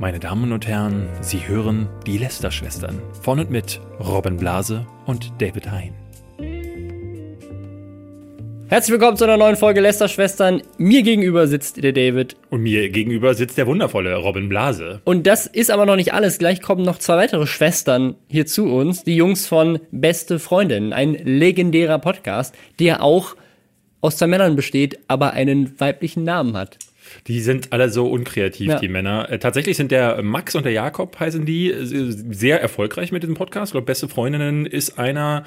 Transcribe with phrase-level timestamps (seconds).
[0.00, 5.72] Meine Damen und Herren, Sie hören die Lester-Schwestern von und mit Robin Blase und David
[5.72, 5.92] Hein.
[8.68, 10.62] Herzlich willkommen zu einer neuen Folge Lester-Schwestern.
[10.76, 12.36] Mir gegenüber sitzt der David.
[12.48, 15.00] Und mir gegenüber sitzt der wundervolle Robin Blase.
[15.02, 16.38] Und das ist aber noch nicht alles.
[16.38, 19.02] Gleich kommen noch zwei weitere Schwestern hier zu uns.
[19.02, 23.34] Die Jungs von Beste Freundin, ein legendärer Podcast, der auch
[24.00, 26.78] aus zwei Männern besteht, aber einen weiblichen Namen hat.
[27.26, 28.78] Die sind alle so unkreativ, Ja.
[28.78, 29.30] die Männer.
[29.30, 33.34] Äh, tatsächlich sind der Max und der Jakob, heißen die, äh, sehr erfolgreich mit diesem
[33.36, 33.70] Podcast.
[33.70, 35.44] Ich glaube, Beste Freundinnen ist einer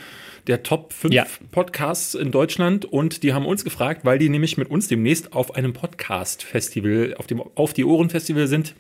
[0.48, 1.26] der Top 5 Ja.
[1.52, 2.86] Podcasts in Deutschland.
[2.86, 7.28] Und die haben uns gefragt, weil die nämlich mit uns demnächst auf einem Podcast-Festival, auf
[7.28, 8.74] dem Auf die Ohren-Festival sind.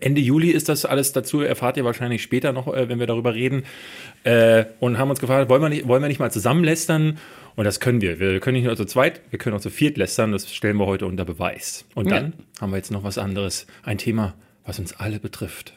[0.00, 3.34] Ende Juli ist das alles dazu, erfahrt ihr wahrscheinlich später noch, äh, wenn wir darüber
[3.34, 3.64] reden.
[4.80, 7.18] Und haben uns gefragt, wollen wir nicht, wollen wir nicht mal zusammen lästern?
[7.56, 8.18] Und das können wir.
[8.20, 10.32] Wir können nicht nur zu zweit, wir können auch zu viert lästern.
[10.32, 11.84] Das stellen wir heute unter Beweis.
[11.94, 13.66] Und dann haben wir jetzt noch was anderes.
[13.82, 15.74] Ein Thema, was uns alle betrifft.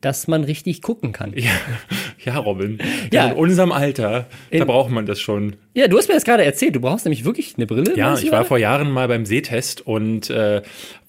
[0.00, 1.32] Dass man richtig gucken kann.
[1.34, 1.50] Ja,
[2.24, 2.78] ja Robin.
[3.12, 3.28] Ja.
[3.28, 5.56] In unserem Alter, da In- braucht man das schon.
[5.76, 6.76] Ja, du hast mir das gerade erzählt.
[6.76, 7.96] Du brauchst nämlich wirklich eine Brille.
[7.96, 8.44] Ja, ich war gerade?
[8.44, 10.62] vor Jahren mal beim Sehtest und äh,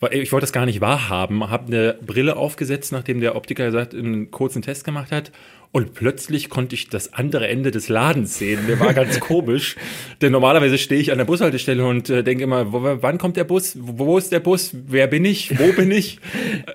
[0.09, 4.31] ich wollte das gar nicht wahrhaben, habe eine Brille aufgesetzt, nachdem der Optiker gesagt einen
[4.31, 5.31] kurzen Test gemacht hat.
[5.71, 8.61] Und plötzlich konnte ich das andere Ende des Ladens sehen.
[8.65, 9.75] Der war ganz komisch.
[10.21, 13.43] Denn normalerweise stehe ich an der Bushaltestelle und äh, denke immer, wo, wann kommt der
[13.43, 13.77] Bus?
[13.77, 14.71] Wo, wo ist der Bus?
[14.73, 15.59] Wer bin ich?
[15.59, 16.19] Wo bin ich?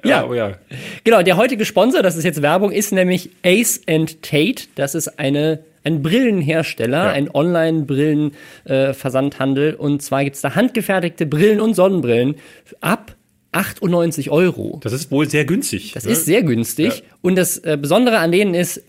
[0.05, 0.27] Ja.
[0.27, 0.58] oh ja.
[1.05, 4.64] Genau, der heutige Sponsor, das ist jetzt Werbung, ist nämlich Ace and Tate.
[4.74, 7.11] Das ist eine, ein Brillenhersteller, Ja.
[7.11, 9.75] ein Online-Brillen-Versandhandel.
[9.75, 12.36] und zwar gibt's da handgefertigte Brillen und Sonnenbrillen
[12.81, 13.17] ab
[13.53, 14.81] 98 Euro.
[14.83, 15.92] Das ist wohl sehr günstig.
[15.92, 16.12] Das ne?
[16.12, 16.98] ist sehr günstig.
[16.98, 17.05] Ja.
[17.23, 18.83] Und das äh, Besondere an denen ist,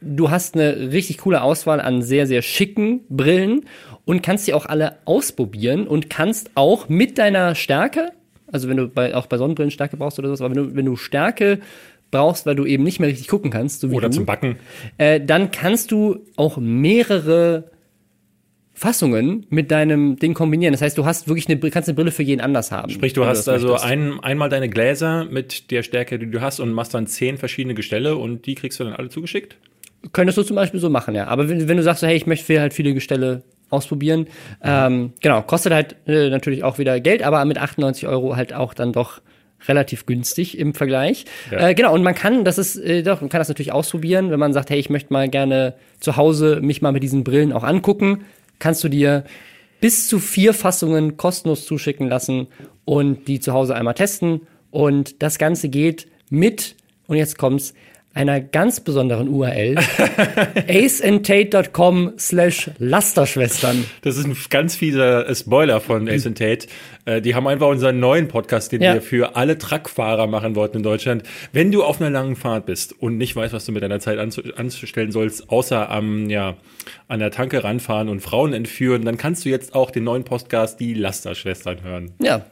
[0.00, 3.66] du hast eine richtig coole Auswahl an sehr, sehr schicken Brillen
[4.04, 8.12] und kannst die auch alle ausprobieren und kannst auch mit deiner Stärke,
[8.50, 10.86] also wenn du bei, auch bei Sonnenbrillen Stärke brauchst oder sowas, aber wenn du, wenn
[10.86, 11.60] du Stärke
[12.10, 14.56] brauchst, weil du eben nicht mehr richtig gucken kannst, so wie Oder du, zum Backen.
[14.98, 17.70] äh, dann kannst du auch mehrere
[18.78, 20.72] Fassungen mit deinem Ding kombinieren.
[20.72, 22.90] Das heißt, du hast wirklich eine, kannst eine Brille für jeden anders haben.
[22.90, 26.60] Sprich, du hast das also ein, einmal deine Gläser mit der Stärke, die du hast
[26.60, 29.56] und machst dann zehn verschiedene Gestelle und die kriegst du dann alle zugeschickt?
[30.12, 31.26] Könntest du zum Beispiel so machen, ja.
[31.26, 34.28] Aber wenn, wenn du sagst, so, hey, ich möchte halt viele Gestelle ausprobieren,
[34.62, 38.74] ähm, genau, kostet halt äh, natürlich auch wieder Geld, aber mit 98 Euro halt auch
[38.74, 39.20] dann doch
[39.66, 41.24] relativ günstig im Vergleich.
[41.50, 41.68] Ja.
[41.68, 44.38] Äh, genau, und man kann, das ist, äh, doch, man kann das natürlich ausprobieren, wenn
[44.38, 47.64] man sagt, hey, ich möchte mal gerne zu Hause mich mal mit diesen Brillen auch
[47.64, 48.24] angucken,
[48.58, 49.24] kannst du dir
[49.80, 52.48] bis zu vier Fassungen kostenlos zuschicken lassen
[52.84, 54.42] und die zu Hause einmal testen.
[54.70, 56.76] Und das Ganze geht mit,
[57.06, 57.74] und jetzt kommt's,
[58.18, 59.76] einer ganz besonderen URL,
[60.68, 63.84] aceandtate.com slash Lasterschwestern.
[64.02, 66.66] Das ist ein ganz fieser Spoiler von Ace and Tate.
[67.04, 68.94] Äh, die haben einfach unseren neuen Podcast, den Ja.
[68.94, 71.22] wir für alle Truckfahrer machen wollten in Deutschland.
[71.52, 74.18] Wenn du auf einer langen Fahrt bist und nicht weißt, was du mit deiner Zeit
[74.18, 76.56] anzu anzustellen sollst, außer am, ja,
[77.06, 80.80] an der Tanke ranfahren und Frauen entführen, dann kannst du jetzt auch den neuen Podcast
[80.80, 82.10] Die Lasterschwestern hören.
[82.20, 82.44] Ja.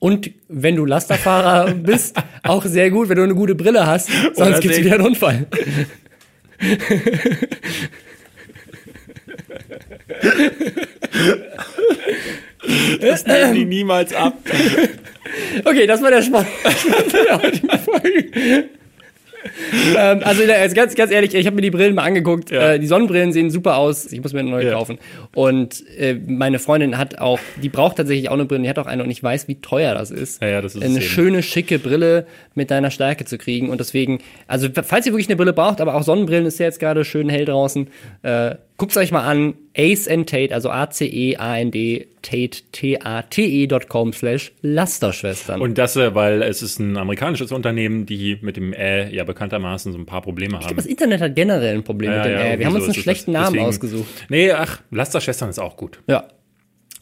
[0.00, 4.60] Und wenn du Lasterfahrer bist, auch sehr gut, wenn du eine gute Brille hast, sonst
[4.60, 5.46] gibt's sehr- wieder einen Unfall.
[13.00, 14.34] Das nehmen die niemals ab.
[15.64, 16.44] Okay, das war der Spaß
[17.12, 18.68] der heutigen Folge.
[19.96, 22.50] ähm, also jetzt ganz, ganz ehrlich, ich habe mir die Brillen mal angeguckt.
[22.50, 22.72] Ja.
[22.72, 24.10] Äh, die Sonnenbrillen sehen super aus.
[24.12, 24.72] Ich muss mir eine neue Ja.
[24.72, 24.98] kaufen.
[25.34, 28.62] Und äh, meine Freundin hat auch, die braucht tatsächlich auch eine Brille.
[28.62, 30.42] Die hat auch eine und ich weiß, wie teuer das ist.
[30.42, 33.70] Ja, das ist eine schöne, schicke Brille mit deiner Stärke zu kriegen.
[33.70, 36.80] Und deswegen, also falls ihr wirklich eine Brille braucht, aber auch Sonnenbrillen ist ja jetzt
[36.80, 37.88] gerade schön hell draußen,
[38.22, 39.54] äh, guckt's euch mal an.
[39.76, 45.60] Ace and Tate, also A-C-E-A-N-D, Tate, T-A-T-E.com slash Lasterschwestern.
[45.60, 49.92] Und das, äh, weil es ist ein amerikanisches Unternehmen, die mit dem Ä ja bekanntermaßen
[49.92, 50.74] so ein paar Probleme haben.
[50.76, 53.52] Das Internet hat generell ein Problem mit dem Äh, Wir haben uns einen schlechten Namen
[53.52, 54.08] Deswegen- ausgesucht.
[54.30, 56.00] Nee, ach, Lasterschwestern ist auch gut.
[56.08, 56.24] Ja.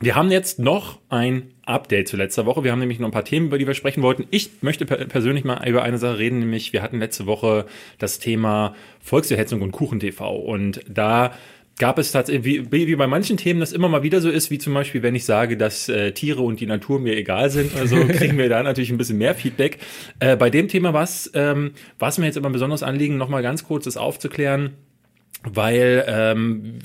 [0.01, 2.63] Wir haben jetzt noch ein Update zu letzter Woche.
[2.63, 4.27] Wir haben nämlich noch ein paar Themen, über die wir sprechen wollten.
[4.31, 7.67] Ich möchte per persönlich mal über eine Sache reden, nämlich wir hatten letzte Woche
[7.99, 10.37] das Thema Volksverhetzung und Kuchen-TV.
[10.37, 11.33] Und da
[11.79, 14.59] gab es tatsächlich, wie, wie bei manchen Themen das immer mal wieder so ist, wie
[14.59, 17.97] zum Beispiel, wenn ich sage, dass äh, Tiere und die Natur mir egal sind, also
[18.09, 19.79] kriegen wir da natürlich ein bisschen mehr Feedback.
[20.21, 23.85] Äh, bei dem Thema was, ähm, was mir jetzt immer besonders anliegen, nochmal ganz kurz
[23.85, 24.75] das aufzuklären
[25.45, 26.81] weil ähm,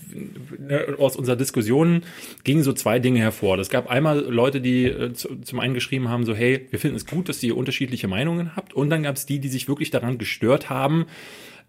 [0.60, 2.04] ne, aus unserer Diskussion
[2.44, 3.58] gingen so zwei Dinge hervor.
[3.58, 6.98] Es gab einmal Leute, die äh, zu, zum einen geschrieben haben, so hey, wir finden
[6.98, 8.74] es gut, dass ihr unterschiedliche Meinungen habt.
[8.74, 11.06] Und dann gab es die, die sich wirklich daran gestört haben,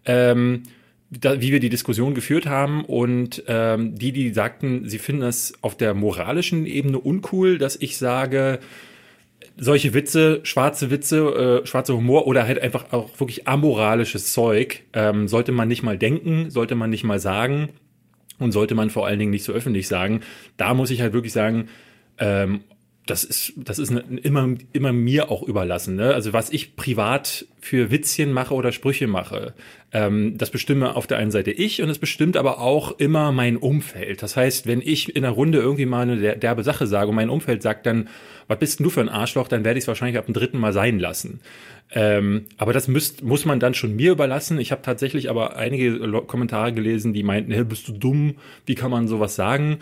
[0.05, 0.63] ähm,
[1.21, 5.75] wie wir die Diskussion geführt haben und ähm, die, die sagten, sie finden das auf
[5.75, 8.59] der moralischen Ebene uncool, dass ich sage,
[9.57, 15.27] solche Witze, schwarze Witze, äh, schwarzer Humor oder halt einfach auch wirklich amoralisches Zeug ähm,
[15.27, 17.69] sollte man nicht mal denken, sollte man nicht mal sagen
[18.39, 20.21] und sollte man vor allen Dingen nicht so öffentlich sagen.
[20.57, 21.69] Da muss ich halt wirklich sagen,
[22.17, 22.61] ähm,
[23.05, 25.95] das ist, das ist ne, immer, immer mir auch überlassen.
[25.95, 26.13] Ne?
[26.13, 29.53] Also was ich privat für Witzchen mache oder Sprüche mache,
[29.91, 33.57] ähm, das bestimme auf der einen Seite ich und es bestimmt aber auch immer mein
[33.57, 34.23] Umfeld.
[34.23, 37.29] Das heißt, wenn ich in einer Runde irgendwie mal eine derbe Sache sage und mein
[37.29, 38.09] Umfeld sagt dann,
[38.47, 40.57] was bist denn du für ein Arschloch, dann werde ich es wahrscheinlich ab dem dritten
[40.57, 41.41] Mal sein lassen.
[41.91, 44.59] Ähm, aber das müsst, muss man dann schon mir überlassen.
[44.59, 48.35] Ich habe tatsächlich aber einige Kommentare gelesen, die meinten, hey, bist du dumm,
[48.65, 49.77] wie kann man sowas sagen?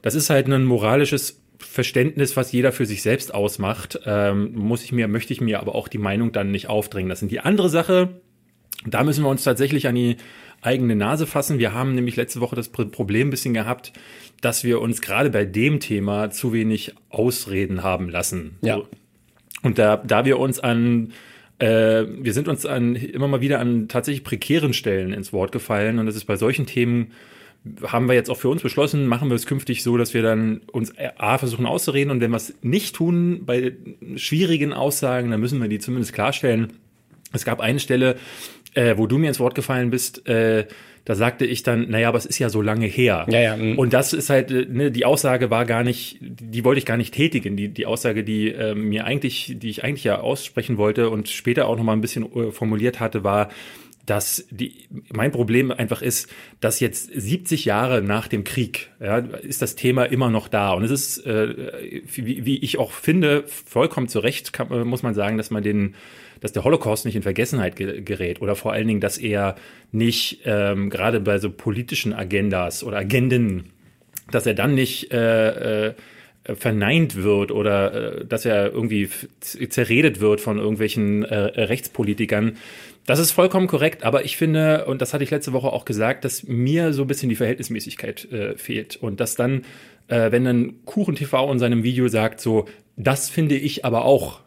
[0.00, 4.92] Das ist halt ein moralisches Verständnis, was jeder für sich selbst ausmacht, ähm, muss ich
[4.92, 7.28] mir, möchte ich mir aber auch die Meinung dann nicht aufdrängen lassen.
[7.28, 8.20] Die andere Sache,
[8.86, 10.16] da müssen wir uns tatsächlich an die
[10.60, 11.58] eigene Nase fassen.
[11.58, 13.92] Wir haben nämlich letzte Woche das Problem ein bisschen gehabt,
[14.40, 18.58] dass wir uns gerade bei dem Thema zu wenig Ausreden haben lassen.
[18.62, 18.82] Ja.
[19.62, 21.12] Und da, da wir uns an
[21.58, 25.98] äh, wir sind uns an immer mal wieder an tatsächlich prekären Stellen ins Wort gefallen
[26.00, 27.12] und das ist bei solchen Themen
[27.86, 30.62] haben wir jetzt auch für uns beschlossen, machen wir es künftig so, dass wir dann
[30.72, 33.74] uns A versuchen auszureden und wenn wir es nicht tun bei
[34.16, 36.72] schwierigen Aussagen, dann müssen wir die zumindest klarstellen.
[37.32, 38.16] Es gab eine Stelle,
[38.74, 40.66] äh, wo du mir ins Wort gefallen bist, äh,
[41.04, 43.26] da sagte ich dann, naja, aber es ist ja so lange her.
[43.28, 43.78] Ja, ja, mm.
[43.78, 46.96] und das ist halt, äh, ne, die Aussage war gar nicht, die wollte ich gar
[46.96, 47.56] nicht tätigen.
[47.56, 51.66] Die, die Aussage, die äh, mir eigentlich, die ich eigentlich ja aussprechen wollte und später
[51.66, 53.48] auch nochmal ein bisschen äh, formuliert hatte, war,
[54.12, 56.28] dass die, mein Problem einfach ist,
[56.60, 60.72] dass jetzt 70 Jahre nach dem Krieg ja, ist das Thema immer noch da.
[60.72, 65.02] Und es ist, äh, wie, wie ich auch finde, vollkommen zu Recht kann, äh, muss
[65.02, 65.94] man sagen, dass man den,
[66.40, 69.56] dass der Holocaust nicht in Vergessenheit gerät oder vor allen Dingen, dass er
[69.92, 73.70] nicht ähm, gerade bei so politischen Agendas oder Agenden,
[74.30, 75.86] dass er dann nicht äh,
[76.44, 79.08] äh, verneint wird oder äh, dass er irgendwie
[79.40, 82.56] zerredet wird von irgendwelchen äh, Rechtspolitikern,
[83.06, 86.24] das ist vollkommen korrekt, aber ich finde, und das hatte ich letzte Woche auch gesagt,
[86.24, 88.96] dass mir so ein bisschen die Verhältnismäßigkeit äh, fehlt.
[88.96, 89.62] Und dass dann,
[90.08, 92.66] äh, wenn dann Kuchen TV in seinem Video sagt, so,
[92.96, 94.40] das finde ich aber auch.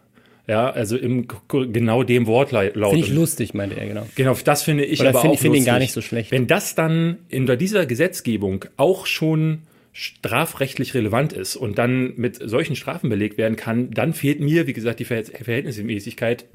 [0.47, 2.73] Ja, also im genau dem Wortlaut.
[2.73, 4.07] Finde ich lustig, meinte er, genau.
[4.13, 6.31] Genau, das finde ich Oder aber find, auch Ich finde ihn gar nicht so schlecht.
[6.31, 12.75] Wenn das dann in dieser Gesetzgebung auch schon strafrechtlich relevant ist und dann mit solchen
[12.75, 16.45] Strafen belegt werden kann, dann fehlt mir, wie gesagt, die Verhältnismäßigkeit.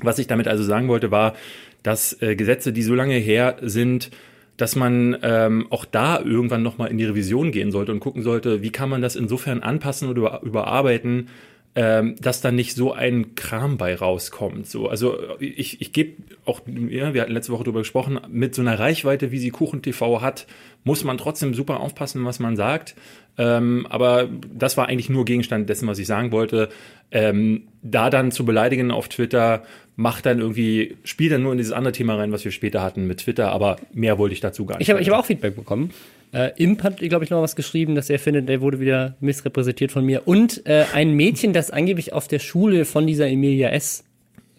[0.00, 1.34] Was ich damit also sagen wollte, war,
[1.82, 4.10] dass äh, Gesetze, die so lange her sind,
[4.56, 8.62] dass man ähm, auch da irgendwann nochmal in die Revision gehen sollte und gucken sollte,
[8.62, 11.28] wie kann man das insofern anpassen oder überarbeiten,
[11.76, 14.68] ähm, dass da nicht so ein Kram bei rauskommt.
[14.68, 18.62] So, also ich, ich gebe auch, ja, wir hatten letzte Woche darüber gesprochen, mit so
[18.62, 20.46] einer Reichweite, wie sie Kuchen TV hat,
[20.84, 22.94] muss man trotzdem super aufpassen, was man sagt.
[23.36, 26.68] Ähm, aber das war eigentlich nur Gegenstand dessen, was ich sagen wollte.
[27.10, 29.64] Ähm, da dann zu beleidigen auf Twitter,
[29.96, 33.06] macht dann irgendwie, spielt dann nur in dieses andere Thema rein, was wir später hatten
[33.06, 34.88] mit Twitter, aber mehr wollte ich dazu gar nicht.
[34.88, 35.90] Ich habe hab auch Feedback bekommen.
[36.34, 39.92] Äh, Imp hat, glaube ich, noch was geschrieben, dass er findet, der wurde wieder missrepräsentiert
[39.92, 40.26] von mir.
[40.26, 44.04] Und äh, ein Mädchen, das angeblich auf der Schule von dieser Emilia S.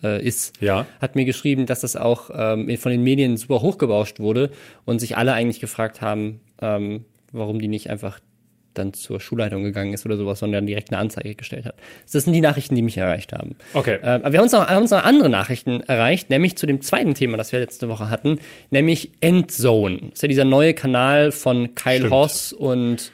[0.03, 0.85] Äh, ist, Ja.
[1.01, 4.51] hat mir geschrieben, dass das auch ähm, von den Medien super hochgebauscht wurde
[4.85, 8.19] und sich alle eigentlich gefragt haben, ähm, warum die nicht einfach
[8.77, 11.75] dann zur Schulleitung gegangen ist oder sowas, sondern direkt eine Anzeige gestellt hat.
[12.11, 13.55] Das sind die Nachrichten, die mich erreicht haben.
[13.73, 13.99] Okay.
[14.01, 16.81] Äh, aber wir haben uns, noch, haben uns noch andere Nachrichten erreicht, nämlich zu dem
[16.81, 18.39] zweiten Thema, das wir letzte Woche hatten,
[18.69, 19.97] nämlich Endzone.
[19.97, 22.11] Das ist ja dieser neue Kanal von Kyle Stimmt.
[22.11, 23.11] Hoss und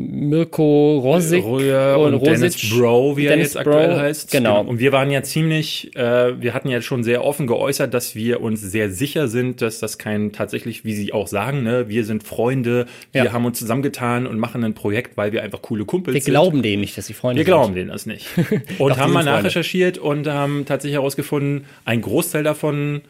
[0.00, 4.30] Mirko Rosic Röhr und, Dennis Bro, wie er Dennis jetzt aktuell Bro, heißt.
[4.30, 4.60] Genau.
[4.62, 8.40] Und wir waren ja ziemlich, äh, wir hatten ja schon sehr offen geäußert, dass wir
[8.40, 12.22] uns sehr sicher sind, dass das kein tatsächlich, wie sie auch sagen, ne, wir sind
[12.22, 13.32] Freunde, wir Ja.
[13.32, 16.32] haben uns zusammengetan und machen ein Projekt, weil wir einfach coole Kumpels Wir sind.
[16.32, 18.28] glauben denen nicht, dass sie Freunde Wir glauben denen das nicht.
[18.78, 23.00] Und Doch, haben sind mal nachrecherchiert und haben tatsächlich herausgefunden, ein Großteil davon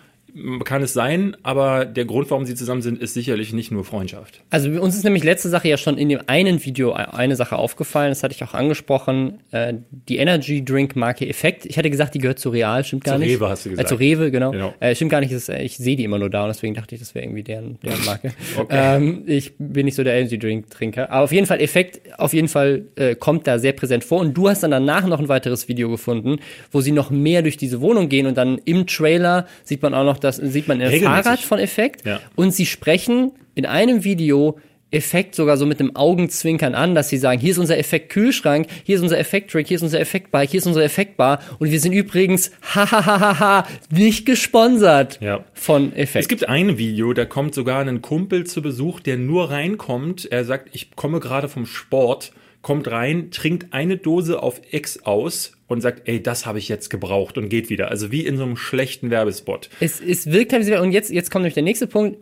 [0.64, 4.40] kann es sein, aber der Grund, warum sie zusammen sind, ist sicherlich nicht nur Freundschaft.
[4.50, 8.10] Also uns ist nämlich letzte Sache ja schon in dem einen Video eine Sache aufgefallen,
[8.10, 11.66] das hatte ich auch angesprochen, äh, die Energy Drink Marke Effekt.
[11.66, 13.34] Ich hatte gesagt, die gehört zu Real, stimmt gar Zu nicht.
[13.34, 13.88] Rewe hast du Äh, gesagt.
[13.88, 14.50] zu Rewe, genau.
[14.52, 14.74] Genau.
[14.80, 16.94] Äh, stimmt gar nicht, ist, äh, ich sehe die immer nur da und deswegen dachte
[16.94, 18.32] ich, das wäre irgendwie deren, deren Marke.
[18.58, 18.96] Okay.
[18.96, 22.32] ähm, ich bin nicht so der Energy Drink Trinker, aber auf jeden Fall Effekt, auf
[22.32, 25.28] jeden Fall äh, kommt da sehr präsent vor und du hast dann danach noch ein
[25.28, 26.38] weiteres Video gefunden,
[26.72, 30.04] wo sie noch mehr durch diese Wohnung gehen und dann im Trailer sieht man auch
[30.04, 31.04] noch das, sieht man Regelmäßig.
[31.24, 32.20] Fahrrad von Effekt Ja.
[32.36, 34.58] und sie sprechen in einem Video
[34.90, 38.68] Effekt sogar so mit einem Augenzwinkern an, dass sie sagen, hier ist unser Effekt Kühlschrank,
[38.84, 41.40] hier ist unser Effekt Drink, hier ist unser Effekt Bike, hier ist unser Effekt Bar
[41.58, 45.44] und wir sind übrigens hahaha nicht gesponsert Ja.
[45.52, 46.22] von Effekt.
[46.22, 50.24] Es gibt ein Video, da kommt sogar ein Kumpel zu Besuch, der nur reinkommt.
[50.30, 52.32] Er sagt, ich komme gerade vom Sport,
[52.62, 56.88] kommt rein, trinkt eine Dose auf Ex aus und sagt, ey, das habe ich jetzt
[56.88, 57.90] gebraucht und geht wieder.
[57.90, 59.70] Also wie in so einem schlechten Werbespot.
[59.80, 62.18] Es, es wirkt halt, und jetzt, jetzt kommt nämlich der nächste Punkt.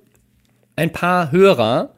[0.74, 1.94] Ein paar Hörer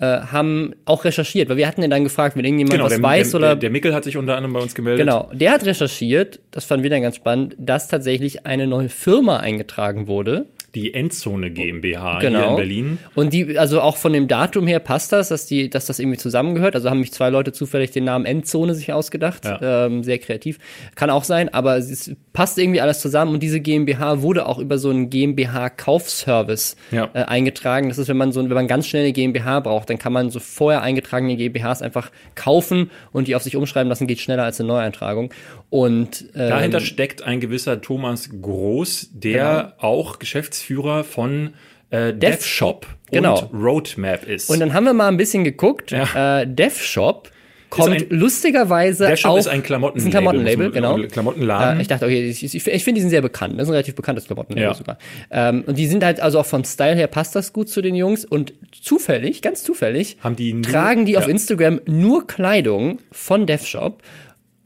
[0.00, 3.30] äh, haben auch recherchiert, weil wir hatten ja dann gefragt, wenn irgendjemand was der, weiß
[3.30, 3.48] der, oder.
[3.48, 5.06] Der, der Mickel hat sich unter anderem bei uns gemeldet.
[5.06, 9.38] Genau, der hat recherchiert, das fanden wir dann ganz spannend, dass tatsächlich eine neue Firma
[9.38, 10.46] eingetragen wurde.
[10.78, 12.38] Die Endzone GmbH Genau.
[12.38, 12.98] hier in Berlin.
[13.16, 16.18] Und die, also auch von dem Datum her passt das, dass die, dass das irgendwie
[16.18, 16.76] zusammengehört.
[16.76, 19.44] Also haben mich zwei Leute zufällig den Namen Endzone sich ausgedacht.
[19.44, 19.86] Ja.
[19.86, 20.58] Ähm, sehr kreativ.
[20.94, 24.78] Kann auch sein, aber es passt irgendwie alles zusammen und diese GmbH wurde auch über
[24.78, 27.10] so einen GmbH-Kaufservice Ja.
[27.14, 27.88] äh, eingetragen.
[27.88, 30.30] Das ist, wenn man so, wenn man ganz schnell eine GmbH braucht, dann kann man
[30.30, 34.60] so vorher eingetragene GmbHs einfach kaufen und die auf sich umschreiben lassen, geht schneller als
[34.60, 35.32] eine Neueintragung.
[35.70, 41.50] Und ähm, Dahinter steckt ein gewisser Thomas Groß, der auch Geschäftsführer von
[41.90, 43.40] äh, DevShop Genau.
[43.50, 44.50] und Roadmap ist.
[44.50, 45.90] Und dann haben wir mal ein bisschen geguckt.
[45.90, 46.40] Ja.
[46.42, 47.30] Äh, DevShop
[47.70, 49.98] kommt ein- lustigerweise DevShop auch ist ein Klamottenlabel.
[49.98, 50.96] ist ein Klamottenlabel, genau.
[51.12, 51.78] Klamottenladen.
[51.78, 53.54] Äh, ich dachte, okay, ich, ich, ich finde, die sind sehr bekannt.
[53.54, 54.74] Das ist ein relativ bekanntes Klamottenlabel Ja.
[54.74, 54.98] sogar.
[55.30, 57.94] Ähm, und die sind halt, also auch vom Style her passt das gut zu den
[57.94, 58.24] Jungs.
[58.24, 61.30] Und zufällig, ganz zufällig, Haben die nur- tragen die auf ja.
[61.30, 64.02] Instagram nur Kleidung von DevShop.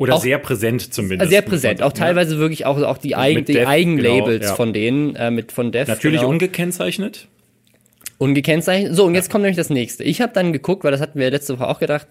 [0.02, 1.30] Oder auch- sehr präsent zumindest.
[1.30, 1.82] Sehr präsent.
[1.82, 4.54] Auch teilweise wirklich auch, auch die, Eigen, die Dev, Eigenlabels genau, ja.
[4.56, 5.88] von denen, äh, mit von Dev.
[5.88, 6.30] Natürlich genau.
[6.30, 7.28] ungekennzeichnet.
[8.18, 8.94] Ungekennzeichnet.
[8.94, 10.04] So, und jetzt kommt nämlich das nächste.
[10.04, 12.06] Ich habe dann geguckt, weil das hatten wir letzte Woche auch gedacht,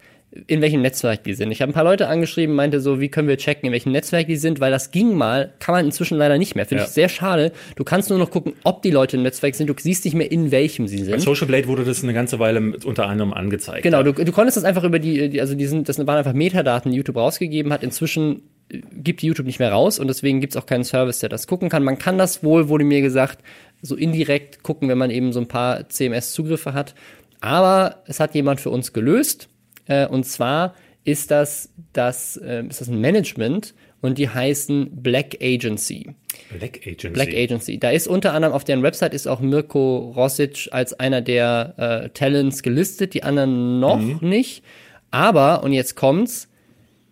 [0.47, 1.51] in welchem Netzwerk die sind.
[1.51, 4.27] Ich habe ein paar Leute angeschrieben, meinte so, wie können wir checken, in welchem Netzwerk
[4.27, 6.65] die sind, weil das ging mal, kann man inzwischen leider nicht mehr.
[6.65, 6.87] Finde Ja.
[6.87, 7.51] ich sehr schade.
[7.75, 9.67] Du kannst nur noch gucken, ob die Leute im Netzwerk sind.
[9.67, 11.19] Du siehst nicht mehr, in welchem sie sind.
[11.19, 13.83] Social Blade wurde das eine ganze Weile unter anderem angezeigt.
[13.83, 16.91] Genau, du, du konntest das einfach über die, also die sind, das waren einfach Metadaten,
[16.91, 17.83] die YouTube rausgegeben hat.
[17.83, 21.27] Inzwischen äh, gibt die YouTube nicht mehr raus und deswegen gibt's auch keinen Service, der
[21.27, 21.83] das gucken kann.
[21.83, 23.39] Man kann das wohl, wurde mir gesagt,
[23.81, 26.95] so indirekt gucken, wenn man eben so ein paar CMS-Zugriffe hat.
[27.41, 29.49] Aber es hat jemand für uns gelöst.
[29.91, 35.37] Äh, und zwar ist das, das, äh, ist das ein Management und die heißen Black
[35.41, 36.15] Agency.
[36.57, 37.09] Black Agency.
[37.09, 37.77] Black Agency.
[37.77, 42.09] Da ist unter anderem auf deren Website ist auch Mirko Rosic als einer der äh,
[42.09, 44.63] Talents gelistet, die anderen noch nicht.
[45.11, 46.47] Aber, und jetzt kommt's,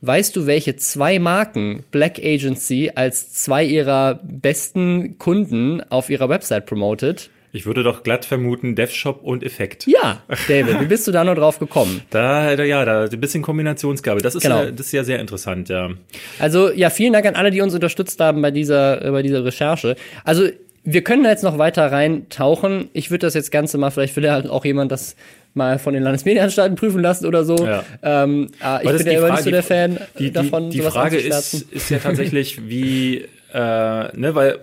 [0.02, 6.66] weißt du, welche zwei Marken Black Agency als zwei ihrer besten Kunden auf ihrer Website
[6.66, 7.30] promotet?
[7.52, 9.88] Ich würde doch glatt vermuten, DevShop und Effekt.
[9.88, 12.02] Ja, David, wie bist du da nur drauf gekommen?
[12.10, 14.22] Da, da, ja, da ein bisschen Kombinationsgabe.
[14.22, 14.64] Das ist, Genau.
[14.64, 15.90] ja, das ist ja sehr interessant, ja.
[16.38, 19.44] Also ja, vielen Dank an alle, die uns unterstützt haben bei dieser, äh, bei dieser
[19.46, 19.96] Recherche.
[20.24, 20.48] Also
[20.84, 22.90] wir können da jetzt noch weiter reintauchen.
[22.94, 25.16] Ich würde das jetzt Ganze mal, vielleicht will ja halt auch jemand das
[25.54, 27.56] mal von den Landesmedienanstalten prüfen lassen oder so.
[27.66, 27.84] Ja.
[28.04, 30.94] Ähm, äh, ich bin ja immer nicht so der Fan die, davon, die, die sowas
[30.94, 34.60] Frage ist, ist ja tatsächlich, wie, äh, ne, weil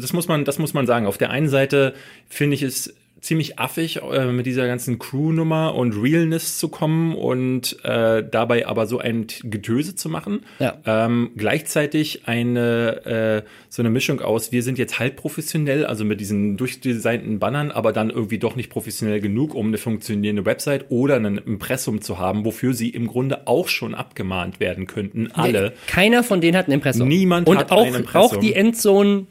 [0.00, 1.06] das muss man, das muss man sagen.
[1.06, 1.94] Auf der einen Seite
[2.28, 7.76] finde ich es ziemlich affig, äh, mit dieser ganzen Crew-Nummer und Realness zu kommen und
[7.84, 10.40] äh, dabei aber so ein Getöse zu machen.
[10.58, 10.78] Ja.
[10.86, 16.20] Ähm, gleichzeitig eine äh, so eine Mischung aus, wir sind jetzt halb professionell, also mit
[16.20, 21.16] diesen durchdesignten Bannern, aber dann irgendwie doch nicht professionell genug, um eine funktionierende Website oder
[21.16, 25.30] ein Impressum zu haben, wofür sie im Grunde auch schon abgemahnt werden könnten.
[25.32, 25.72] Alle.
[25.88, 27.08] Keiner von denen hat ein Impressum.
[27.08, 28.20] Niemand Und hat auch, ein Impressum.
[28.20, 29.26] auch die Endzone,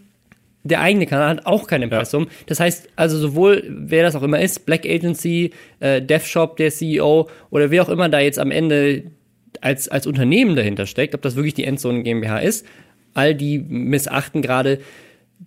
[0.68, 2.28] der eigene Kanal hat auch kein Impressum.
[2.46, 7.30] Das heißt, also sowohl, wer das auch immer ist, Black Agency, äh, DevShop, der CEO
[7.50, 9.04] oder wer auch immer da jetzt am Ende
[9.62, 12.66] als, als Unternehmen dahinter steckt, ob das wirklich die Endzone GmbH ist,
[13.14, 14.80] all die missachten gerade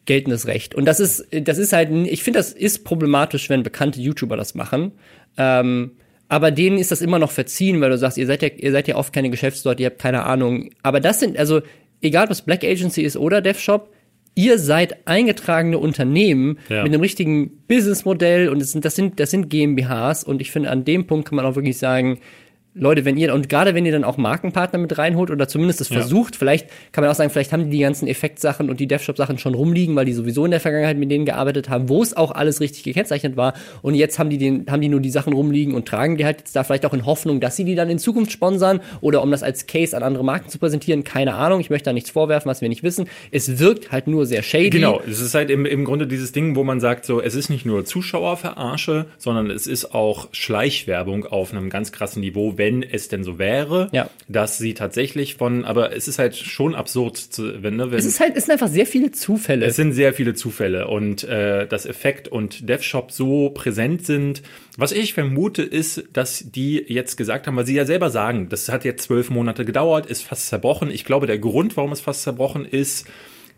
[0.07, 0.75] geltendes Recht.
[0.75, 4.55] Und das ist, das ist halt, ich finde, das ist problematisch, wenn bekannte YouTuber das
[4.55, 4.93] machen.
[5.37, 5.93] Ähm,
[6.29, 8.87] aber denen ist das immer noch verziehen, weil du sagst, ihr seid ja, ihr seid
[8.87, 10.71] ja oft keine Geschäftsleute, ihr habt keine Ahnung.
[10.83, 11.61] Aber das sind, also,
[12.01, 13.93] egal es Black Agency ist oder DevShop,
[14.35, 16.83] ihr seid eingetragene Unternehmen Ja.
[16.83, 20.71] mit einem richtigen Businessmodell und das sind, das sind, das sind GmbHs und ich finde,
[20.71, 22.19] an dem Punkt kann man auch wirklich sagen,
[22.75, 25.89] Leute, wenn ihr, und gerade wenn ihr dann auch Markenpartner mit reinholt oder zumindest es
[25.89, 25.97] Ja.
[25.97, 29.39] versucht, vielleicht kann man auch sagen, vielleicht haben die die ganzen Effektsachen und die DevShop-Sachen
[29.39, 32.31] schon rumliegen, weil die sowieso in der Vergangenheit mit denen gearbeitet haben, wo es auch
[32.31, 33.55] alles richtig gekennzeichnet war.
[33.83, 36.39] Und jetzt haben die den, haben die nur die Sachen rumliegen und tragen die halt
[36.39, 39.31] jetzt da vielleicht auch in Hoffnung, dass sie die dann in Zukunft sponsern oder um
[39.33, 41.03] das als Case an andere Marken zu präsentieren.
[41.03, 41.59] Keine Ahnung.
[41.61, 43.09] Ich möchte da nichts vorwerfen, was wir nicht wissen.
[43.33, 44.71] Es wirkt halt nur sehr shady.
[44.71, 47.49] Genau, es ist halt im, im Grunde dieses Ding, wo man sagt, so, es ist
[47.51, 53.09] nicht nur Zuschauerverarsche, sondern es ist auch Schleichwerbung auf einem ganz krassen Niveau, wenn es
[53.09, 54.09] denn so wäre, Ja.
[54.29, 58.05] dass sie tatsächlich von, aber es ist halt schon absurd, zu, wenn, ne, wenn Es
[58.05, 59.67] ist halt, es sind einfach sehr viele Zufälle.
[59.67, 64.43] es sind sehr viele Zufälle und äh, dass Effekt und DevShop so präsent sind.
[64.77, 68.69] Was ich vermute, ist, dass die jetzt gesagt haben, weil sie ja selber sagen, das
[68.69, 70.91] hat jetzt zwölf Monate gedauert, ist fast zerbrochen.
[70.91, 73.07] Ich glaube, der Grund, warum es fast zerbrochen ist,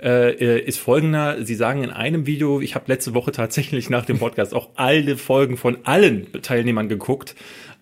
[0.02, 1.44] äh, äh, ist folgender.
[1.44, 5.16] Sie sagen in einem Video, ich habe letzte Woche tatsächlich nach dem Podcast auch alle
[5.16, 7.36] Folgen von allen Teilnehmern geguckt,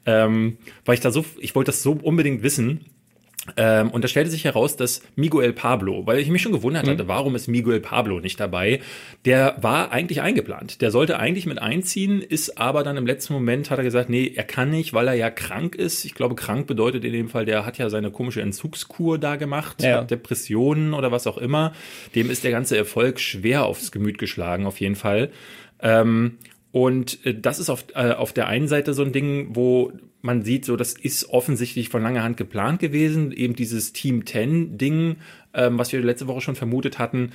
[0.07, 2.87] ähm, weil ich da so, ich wollte das so unbedingt wissen.
[3.57, 6.91] Ähm, und da stellte sich heraus, dass Miguel Pablo, weil ich mich schon gewundert Mhm.
[6.91, 8.81] hatte, warum ist Miguel Pablo nicht dabei?
[9.25, 10.83] Der war eigentlich eingeplant.
[10.83, 14.31] Der sollte eigentlich mit einziehen, ist aber dann im letzten Moment hat er gesagt, nee,
[14.37, 16.05] er kann nicht, weil er ja krank ist.
[16.05, 19.83] Ich glaube, krank bedeutet in dem Fall, der hat ja seine komische Entzugskur da gemacht,
[19.83, 19.97] Ja.
[20.01, 21.73] hat Depressionen oder was auch immer.
[22.15, 25.31] Dem ist der ganze Erfolg schwer aufs Gemüt geschlagen, auf jeden Fall.
[25.83, 26.37] Ähm,
[26.73, 30.43] und äh, das ist auf, äh, auf der einen Seite so ein Ding, wo man
[30.43, 35.17] sieht, so das ist offensichtlich von langer Hand geplant gewesen, eben dieses Team 10 Ding,
[35.55, 37.33] ähm, was wir letzte Woche schon vermutet hatten.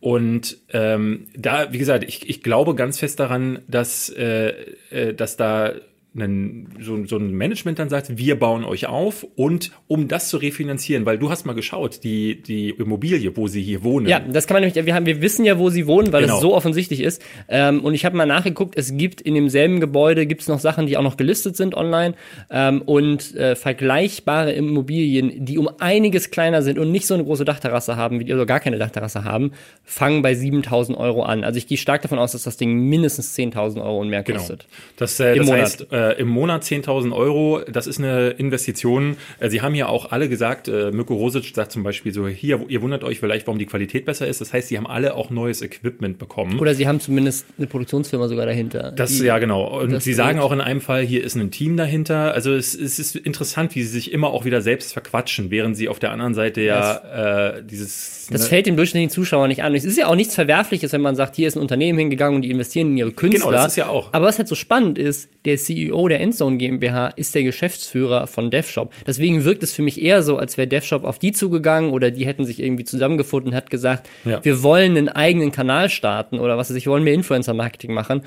[0.00, 4.52] Und ähm, da, wie gesagt, ich, ich glaube ganz fest daran, dass, äh,
[4.90, 5.72] äh, dass da
[6.16, 10.36] einen, so, so ein Management dann sagt, wir bauen euch auf und um das zu
[10.36, 14.06] refinanzieren, weil du hast mal geschaut, die, die Immobilie, wo sie hier wohnen.
[14.06, 16.36] Ja, das kann man nämlich, wir, haben, wir wissen ja, wo sie wohnen, weil Genau.
[16.36, 17.20] es so offensichtlich ist.
[17.48, 20.86] Ähm, und ich habe mal nachgeguckt, es gibt in demselben Gebäude, gibt es noch Sachen,
[20.86, 22.14] die auch noch gelistet sind online.
[22.50, 27.44] Ähm, und äh, vergleichbare Immobilien, die um einiges kleiner sind und nicht so eine große
[27.44, 29.52] Dachterrasse haben, wie die, oder gar keine Dachterrasse haben,
[29.82, 31.44] fangen bei 7000 Euro an.
[31.44, 34.38] Also ich gehe stark davon aus, dass das Ding mindestens 10.000 Euro und mehr Genau.
[34.38, 34.66] kostet.
[34.96, 35.60] Das, äh, Im das Monat.
[35.62, 39.16] heißt, äh, im Monat 10.000 Euro, das ist eine Investition.
[39.40, 42.60] Äh, Sie haben ja auch alle gesagt, äh, Mirko Rosic sagt zum Beispiel so, hier,
[42.68, 44.40] ihr wundert euch vielleicht, warum die Qualität besser ist.
[44.40, 46.58] Das heißt, sie haben alle auch neues Equipment bekommen.
[46.58, 48.92] Oder sie haben zumindest eine Produktionsfirma sogar dahinter.
[48.92, 49.80] Das, die- ja, genau.
[49.80, 52.32] Und das Sie sagen auch in einem Fall, hier ist ein Team dahinter.
[52.34, 55.88] Also es, es ist interessant, wie Sie sich immer auch wieder selbst verquatschen, während Sie
[55.88, 58.26] auf der anderen Seite ja äh, dieses...
[58.30, 59.74] Das ne, fällt dem durchschnittlichen Zuschauer nicht an.
[59.74, 62.42] Es ist ja auch nichts Verwerfliches, wenn man sagt, hier ist ein Unternehmen hingegangen und
[62.42, 63.40] die investieren in ihre Künstler.
[63.50, 64.12] Genau, das ist ja auch.
[64.12, 68.50] Aber was halt so spannend ist, der CEO der Endzone GmbH ist der Geschäftsführer von
[68.50, 68.92] DevShop.
[69.06, 72.26] Deswegen wirkt es für mich eher so, als wäre DevShop auf die zugegangen oder die
[72.26, 74.44] hätten sich irgendwie zusammengefunden und hat gesagt, Ja.
[74.44, 78.22] wir wollen einen eigenen Kanal starten oder was weiß ich, wir wollen mehr Influencer-Marketing machen.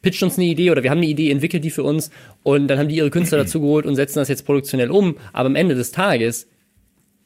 [0.00, 2.10] Pitcht uns eine Idee oder wir haben eine Idee, entwickelt die für uns
[2.42, 5.16] und dann haben die ihre Künstler dazu geholt und setzen das jetzt produktionell um.
[5.32, 6.48] Aber am Ende des Tages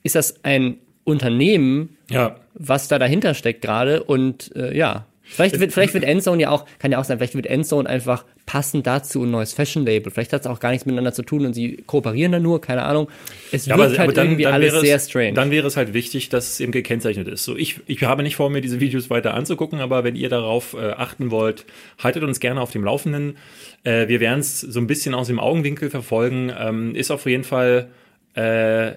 [0.03, 5.07] ist das ein Unternehmen, ja, was da dahinter steckt gerade und äh, ja.
[5.29, 8.25] Vielleicht wird, vielleicht wird Endzone ja auch, kann ja auch sein, vielleicht wird Endzone einfach
[8.47, 10.13] passend dazu ein neues Fashion-Label.
[10.13, 12.85] Vielleicht hat es auch gar nichts miteinander zu tun und sie kooperieren da nur, keine
[12.85, 13.09] Ahnung.
[13.51, 15.35] Es Ja, wirkt halt irgendwie alles wäre sehr es, strange.
[15.35, 17.45] Dann wäre es halt wichtig, dass es eben gekennzeichnet ist.
[17.45, 20.75] So, ich, ich habe nicht vor, mir diese Videos weiter anzugucken, aber wenn ihr darauf
[20.75, 21.67] äh, achten wollt,
[21.99, 23.37] haltet uns gerne auf dem Laufenden.
[23.83, 26.53] Äh, wir werden es so ein bisschen aus dem Augenwinkel verfolgen.
[26.57, 27.89] Ähm, ist auf jeden Fall
[28.37, 28.95] äh, äh,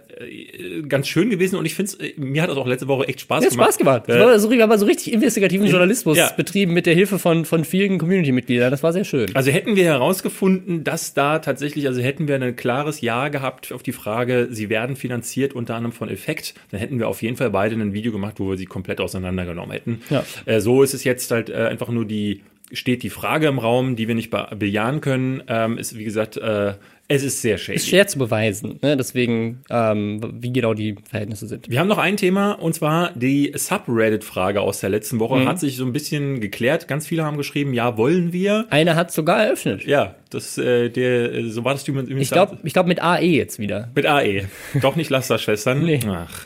[0.88, 3.44] ganz schön gewesen und ich finde es, mir hat das auch letzte Woche echt Spaß
[3.46, 3.68] hat gemacht.
[3.68, 4.10] Spaß gemacht.
[4.10, 6.32] Äh, Wir haben so, wir haben so richtig investigativen Journalismus Ja.
[6.36, 8.70] betrieben mit der Hilfe von, von vielen Community-Mitgliedern.
[8.72, 9.34] Das war sehr schön.
[9.36, 13.82] Also hätten wir herausgefunden, dass da tatsächlich, also hätten wir ein klares Ja gehabt auf
[13.84, 17.50] die Frage, sie werden finanziert unter anderem von Effekt, dann hätten wir auf jeden Fall
[17.50, 20.02] beide ein Video gemacht, wo wir sie komplett auseinandergenommen hätten.
[20.10, 20.24] Ja.
[20.46, 22.42] Äh, so ist es jetzt halt äh, einfach nur die,
[22.74, 25.42] steht die Frage im Raum, die wir nicht be bejahen können.
[25.48, 26.74] Ähm, ist, wie gesagt, äh,
[27.12, 27.76] es ist sehr shady.
[27.76, 28.96] Ist schwer zu beweisen, ne?
[28.96, 31.68] deswegen, ähm, wie genau die Verhältnisse sind.
[31.68, 35.20] Wir haben noch ein Thema und zwar die Subreddit-Frage aus der letzten Mhm.
[35.20, 36.88] Woche hat sich so ein bisschen geklärt.
[36.88, 38.68] Ganz viele haben geschrieben, ja, wollen wir.
[38.70, 39.86] Einer hat sogar eröffnet.
[39.86, 42.12] Ja, das, äh, der, so war das übrigens.
[42.22, 43.90] Ich glaube, ich glaub mit AE jetzt wieder.
[43.96, 44.44] Mit AE.
[44.82, 45.84] Doch nicht Lasterschwestern.
[45.84, 46.00] Nee.
[46.08, 46.46] Ach.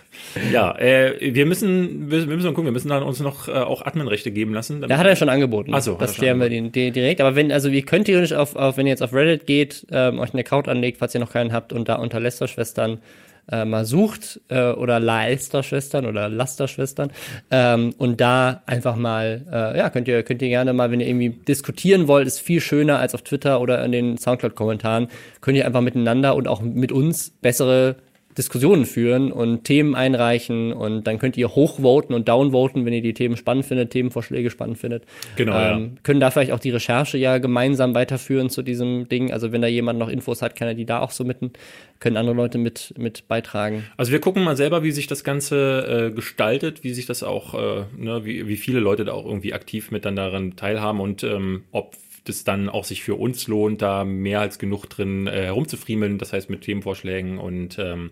[0.51, 3.51] Ja, äh, wir müssen, wir, wir müssen mal gucken, wir müssen dann uns noch äh,
[3.51, 4.81] auch Adminrechte geben lassen.
[4.81, 5.71] Da hat er schon angeboten.
[5.73, 7.19] Ach so, das klären wir den, den direkt.
[7.21, 10.19] Aber wenn, also ihr könnt theoretisch auf, auf, wenn ihr jetzt auf Reddit geht, ähm,
[10.19, 12.99] euch einen Account anlegt, falls ihr noch keinen habt und da unter Lästerschwestern
[13.51, 17.11] äh, mal sucht äh, oder Leisterschwestern oder Lasterschwestern
[17.51, 21.07] ähm, und da einfach mal, äh, ja, könnt ihr, könnt ihr gerne mal, wenn ihr
[21.07, 25.07] irgendwie diskutieren wollt, ist viel schöner als auf Twitter oder in den Soundcloud-Kommentaren,
[25.41, 27.95] könnt ihr einfach miteinander und auch mit uns bessere
[28.37, 33.13] Diskussionen führen und Themen einreichen und dann könnt ihr hochvoten und downvoten, wenn ihr die
[33.13, 35.05] Themen spannend findet, Themenvorschläge spannend findet.
[35.35, 35.75] Genau, ja.
[35.75, 39.31] Ähm, können da vielleicht auch die Recherche ja gemeinsam weiterführen zu diesem Ding.
[39.31, 41.53] Also wenn da jemand noch Infos hat, kann er die da auch so mitten,
[41.99, 43.83] können andere Leute mit, mit beitragen.
[43.97, 47.53] Also wir gucken mal selber, wie sich das Ganze äh, gestaltet, wie sich das auch,
[47.53, 51.23] äh, ne, wie, wie viele Leute da auch irgendwie aktiv mit dann daran teilhaben und
[51.23, 55.43] ähm, ob das dann auch sich für uns lohnt, da mehr als genug drin äh,
[55.45, 58.11] herumzufriemeln, das heißt mit Themenvorschlägen und ähm,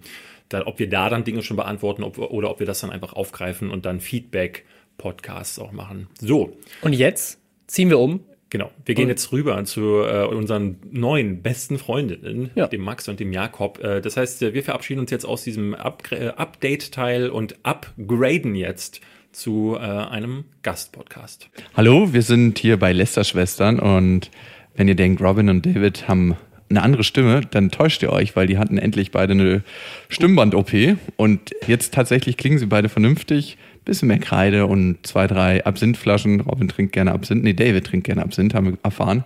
[0.49, 3.13] da, ob wir da dann Dinge schon beantworten ob, oder ob wir das dann einfach
[3.13, 6.07] aufgreifen und dann Feedback-Podcasts auch machen.
[6.19, 8.21] So, Und jetzt ziehen wir um.
[8.49, 8.69] Genau.
[8.85, 12.67] Wir gehen jetzt rüber zu äh, unseren neuen besten Freundinnen, Ja.
[12.67, 13.81] dem Max und dem Jakob.
[13.81, 18.99] Äh, das heißt, äh, wir verabschieden uns jetzt aus diesem äh, Update-Teil und upgraden jetzt
[19.31, 21.49] zu äh, einem Gastpodcast.
[21.75, 24.29] Hallo, wir sind hier bei Lester Schwestern und
[24.75, 26.35] wenn ihr denkt, Robin und David haben
[26.69, 29.63] eine andere Stimme, dann täuscht ihr euch, weil die hatten endlich beide eine
[30.09, 33.57] Stimmband-OP und jetzt tatsächlich klingen sie beide vernünftig.
[33.83, 36.41] Bisschen mehr Kreide und zwei, drei Absinthflaschen.
[36.41, 37.43] Robin trinkt gerne Absinth.
[37.43, 39.23] Nee, David trinkt gerne Absinth, haben wir erfahren.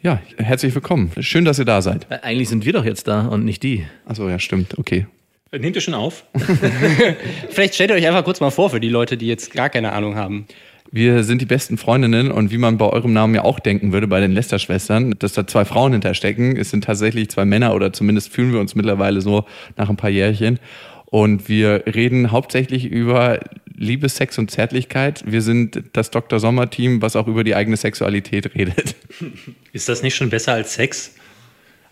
[0.00, 1.10] Ja, herzlich willkommen.
[1.20, 2.06] Schön, dass ihr da seid.
[2.10, 3.84] Äh, Eigentlich sind wir doch jetzt da und nicht die.
[4.04, 4.78] Achso, ja, stimmt.
[4.78, 5.06] Okay.
[5.58, 6.24] Nehmt ihr schon auf?
[7.50, 9.92] Vielleicht stellt ihr euch einfach kurz mal vor für die Leute, die jetzt gar keine
[9.92, 10.46] Ahnung haben.
[10.90, 14.06] Wir sind die besten Freundinnen und wie man bei eurem Namen ja auch denken würde,
[14.06, 16.56] bei den Lester-Schwestern, dass da zwei Frauen hinterstecken.
[16.56, 19.44] Es sind tatsächlich zwei Männer oder zumindest fühlen wir uns mittlerweile so
[19.76, 20.58] nach ein paar Jährchen.
[21.06, 23.40] Und wir reden hauptsächlich über
[23.76, 25.24] Liebe, Sex und Zärtlichkeit.
[25.26, 26.38] Wir sind das Dr.
[26.38, 28.94] Sommer-Team, was auch über die eigene Sexualität redet.
[29.72, 31.14] Ist das nicht schon besser als Sex?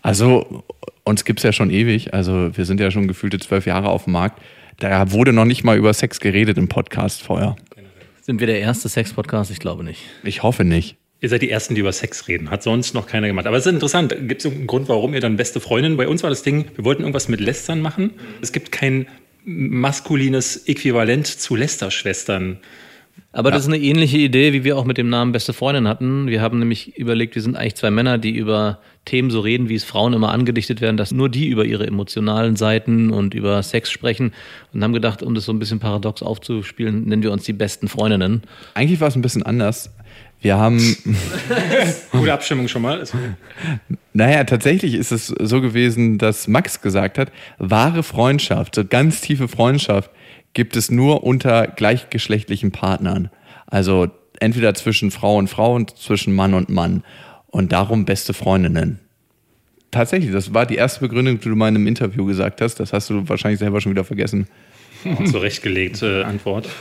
[0.02, 0.64] Also,
[1.04, 2.12] uns gibt's ja schon ewig.
[2.12, 4.40] Also, wir sind ja schon gefühlte zwölf Jahre auf dem Markt.
[4.78, 7.56] Da wurde noch nicht mal über Sex geredet im Podcast vorher.
[8.20, 9.50] Sind wir der erste Sex-Podcast?
[9.50, 10.02] Ich glaube nicht.
[10.22, 10.96] Ich hoffe nicht.
[11.20, 12.50] Ihr seid die Ersten, die über Sex reden.
[12.50, 13.46] Hat sonst noch keiner gemacht.
[13.46, 14.14] Aber es ist interessant.
[14.26, 15.96] Gibt es einen Grund, warum ihr dann beste Freundin?
[15.96, 18.10] Bei uns war das Ding, wir wollten irgendwas mit Lästern machen.
[18.40, 19.06] Es gibt kein
[19.44, 22.58] maskulines Äquivalent zu Lästerschwestern.
[23.34, 26.26] Aber das ist eine ähnliche Idee, wie wir auch mit dem Namen Beste Freundin hatten.
[26.26, 29.74] Wir haben nämlich überlegt, wir sind eigentlich zwei Männer, die über Themen so reden, wie
[29.74, 33.90] es Frauen immer angedichtet werden, dass nur die über ihre emotionalen Seiten und über Sex
[33.90, 34.32] sprechen.
[34.74, 37.88] Und haben gedacht, um das so ein bisschen paradox aufzuspielen, nennen wir uns die besten
[37.88, 38.42] Freundinnen.
[38.74, 39.90] Eigentlich war es ein bisschen anders.
[40.42, 40.78] Wir haben,
[42.10, 43.02] Gute Abstimmung schon mal.
[44.12, 49.46] naja, tatsächlich ist es so gewesen, dass Max gesagt hat, wahre Freundschaft, so ganz tiefe
[49.46, 50.10] Freundschaft,
[50.54, 53.30] gibt es nur unter gleichgeschlechtlichen Partnern.
[53.66, 54.08] Also
[54.40, 57.04] entweder zwischen Frau und Frau und zwischen Mann und Mann.
[57.46, 58.98] Und darum beste Freundinnen.
[59.90, 62.76] Tatsächlich, das war die erste Begründung, die du mal in einem Interview gesagt hast.
[62.76, 64.46] Das hast du wahrscheinlich selber schon wieder vergessen.
[65.26, 66.68] Zurechtgelegte Antwort.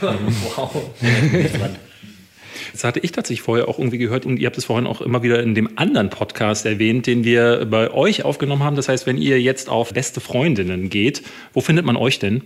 [2.72, 5.22] Das hatte ich tatsächlich vorher auch irgendwie gehört und ihr habt es vorhin auch immer
[5.22, 8.76] wieder in dem anderen Podcast erwähnt, den wir bei euch aufgenommen haben.
[8.76, 12.42] Das heißt, wenn ihr jetzt auf beste Freundinnen geht, wo findet man euch denn?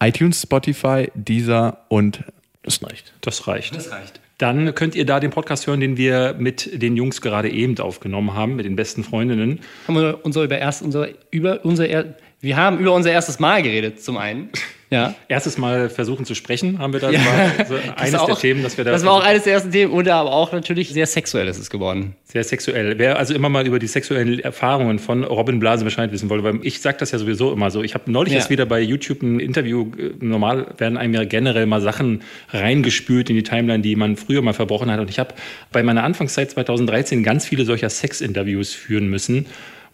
[0.00, 2.24] iTunes, Spotify, Deezer und
[2.62, 3.12] Das reicht.
[3.20, 3.76] Das reicht.
[3.76, 4.20] Das reicht.
[4.38, 8.34] Dann könnt ihr da den Podcast hören, den wir mit den Jungs gerade eben aufgenommen
[8.34, 9.60] haben, mit den besten Freundinnen.
[9.88, 13.62] Haben wir unser über erst unser über unser er, wir haben über unser erstes Mal
[13.62, 14.50] geredet zum einen.
[14.88, 15.16] Ja.
[15.26, 17.18] Erstes Mal versuchen zu sprechen, haben wir da Ja.
[17.18, 19.42] war so Das eines war der auch- Themen, dass wir da Das war auch eines
[19.42, 22.14] der ersten Themen und aber auch natürlich sehr sexuell ist es geworden.
[22.22, 22.96] sehr sexuell.
[22.96, 26.60] Wer also immer mal über die sexuellen Erfahrungen von Robin Blase Bescheid wissen wollte, weil
[26.62, 27.82] ich sage das ja sowieso immer so.
[27.82, 28.38] Ich habe neulich Ja.
[28.38, 29.90] erst wieder bei YouTube ein Interview.
[29.98, 32.22] äh, Normal werden einem ja generell mal Sachen
[32.52, 35.00] reingespült in die Timeline, die man früher mal verbrochen hat.
[35.00, 35.34] Und ich habe
[35.72, 39.46] bei meiner Anfangszeit 2013 ganz viele solcher Sex-Interviews führen müssen.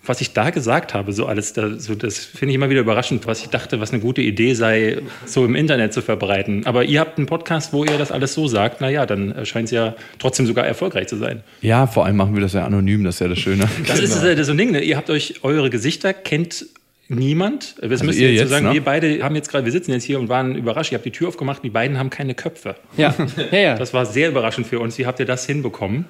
[0.04, 3.26] Was ich da gesagt habe, so alles, da, so, das finde ich immer wieder überraschend,
[3.28, 6.66] was ich dachte, was eine gute Idee sei, so im Internet zu verbreiten.
[6.66, 9.70] Aber ihr habt einen Podcast, wo ihr das alles so sagt, naja, dann scheint es
[9.70, 11.42] ja trotzdem sogar erfolgreich zu sein.
[11.60, 13.68] ja, vor allem machen wir das ja anonym, das ist ja das Schöne.
[13.86, 14.80] Das ist äh, so ein Ding, ne?
[14.80, 16.66] ihr habt euch, eure Gesichter kennt
[17.08, 17.76] niemand.
[17.80, 18.74] Das Also müsst ihr ihr jetzt so jetzt, sagen, ne?
[18.74, 21.10] wir beide haben jetzt gerade, wir sitzen jetzt hier und waren überrascht, ihr habt die
[21.10, 22.74] Tür aufgemacht, die beiden haben keine Köpfe.
[22.96, 23.14] Ja.
[23.52, 23.74] Ja, ja.
[23.76, 24.98] Das war sehr überraschend für uns.
[24.98, 26.06] Wie habt ihr das hinbekommen?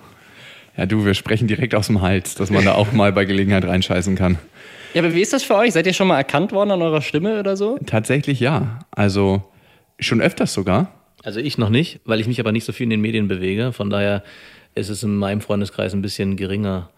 [0.77, 3.65] Ja, du, wir sprechen direkt aus dem Hals, dass man da auch mal bei Gelegenheit
[3.65, 4.39] reinscheißen kann.
[4.95, 5.73] ja, aber wie ist das für euch?
[5.73, 7.79] Seid ihr schon mal erkannt worden an eurer Stimme oder so?
[7.87, 8.79] Tatsächlich ja.
[8.91, 9.43] Also
[10.01, 10.93] schon öfters sogar.
[11.23, 13.73] Also ich noch nicht, weil ich mich aber nicht so viel in den Medien bewege.
[13.73, 14.23] Von daher
[14.75, 16.89] ist es in meinem Freundeskreis ein bisschen geringer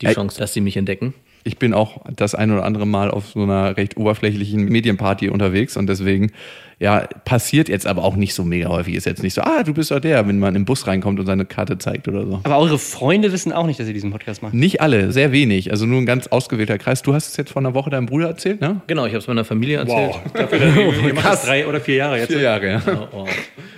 [0.00, 0.14] die Ey.
[0.14, 1.14] Chance, dass sie mich entdecken.
[1.46, 5.76] Ich bin auch das ein oder andere Mal auf so einer recht oberflächlichen Medienparty unterwegs
[5.76, 6.32] und deswegen,
[6.78, 8.94] ja, passiert jetzt aber auch nicht so mega häufig.
[8.94, 11.26] Ist jetzt nicht so, ah, du bist doch der, wenn man im Bus reinkommt und
[11.26, 12.40] seine Karte zeigt oder so.
[12.42, 14.54] Aber eure Freunde wissen auch nicht, dass ihr diesen Podcast macht.
[14.54, 15.70] Nicht alle, sehr wenig.
[15.70, 17.02] Also nur ein ganz ausgewählter Kreis.
[17.02, 18.80] Du hast es jetzt vor einer Woche deinem Bruder erzählt, ne?
[18.86, 20.14] Genau, ich habe es meiner Familie erzählt.
[20.34, 22.34] Dafür, dass ihr, ihr macht das drei oder vier Jahre jetzt.
[22.34, 22.82] Jahre, ja.
[23.12, 23.26] Oh, oh.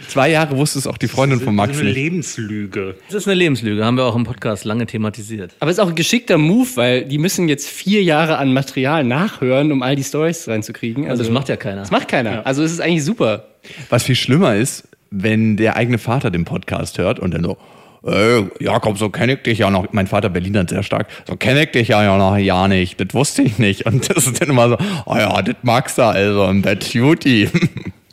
[0.08, 1.96] Zwei Jahre wusste es auch die Freundin von Max so eine nicht.
[1.96, 2.94] Lebenslüge.
[3.08, 5.54] Das ist eine Lebenslüge, haben wir auch im Podcast lange thematisiert.
[5.60, 9.04] Aber es ist auch ein geschickter Move, weil die müssen jetzt vier Jahre an Material
[9.04, 11.08] nachhören, um all die Stories reinzukriegen.
[11.10, 11.80] Also das macht ja keiner.
[11.80, 12.46] Das macht keiner.
[12.46, 13.48] Also es ist eigentlich super.
[13.90, 17.56] Was viel schlimmer ist, wenn der eigene Vater den Podcast hört und dann so,
[18.06, 19.92] äh, ja, komm, so kenne ich dich ja noch.
[19.92, 21.08] Mein Vater Berliner sehr stark.
[21.26, 23.00] So kenne ich dich ja, ja noch ja nicht.
[23.00, 23.86] Das wusste ich nicht.
[23.86, 27.48] Und das ist dann immer so, oh ja, das magst du also im Bett Beauty.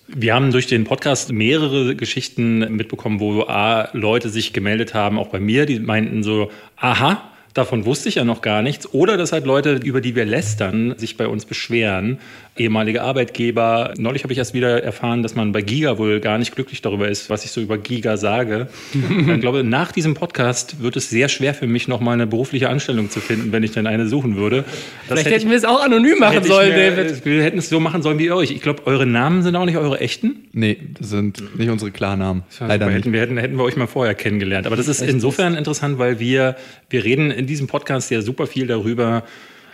[0.07, 5.29] Wir haben durch den Podcast mehrere Geschichten mitbekommen, wo A, Leute sich gemeldet haben, auch
[5.29, 8.93] bei mir, die meinten so, aha, davon wusste ich ja noch gar nichts.
[8.93, 12.19] Oder dass halt Leute, über die wir lästern, sich bei uns beschweren.
[12.55, 13.95] Ehemalige Arbeitgeber.
[13.97, 17.07] Neulich habe ich erst wieder erfahren, dass man bei Giga wohl gar nicht glücklich darüber
[17.07, 18.67] ist, was ich so über Giga sage.
[18.93, 22.69] ich glaube, nach diesem Podcast wird es sehr schwer für mich, noch mal eine berufliche
[22.69, 24.57] Anstellung zu finden, wenn ich denn eine suchen würde.
[24.57, 24.73] Das
[25.07, 27.25] Vielleicht hätte hätten wir es auch anonym machen sollen, mir- David.
[27.25, 28.51] Wir hätten es so machen sollen wie euch.
[28.51, 30.47] Ich glaube, eure Namen sind auch nicht eure echten.
[30.53, 32.43] nee, das sind nicht unsere Klarnamen.
[32.59, 32.97] Leider wir nicht.
[32.97, 34.67] hätten, wir hätten, hätten wir euch mal vorher kennengelernt.
[34.67, 36.55] Aber das ist insofern interessant, weil wir,
[36.91, 39.23] wir reden in diesem Podcast ja super viel darüber,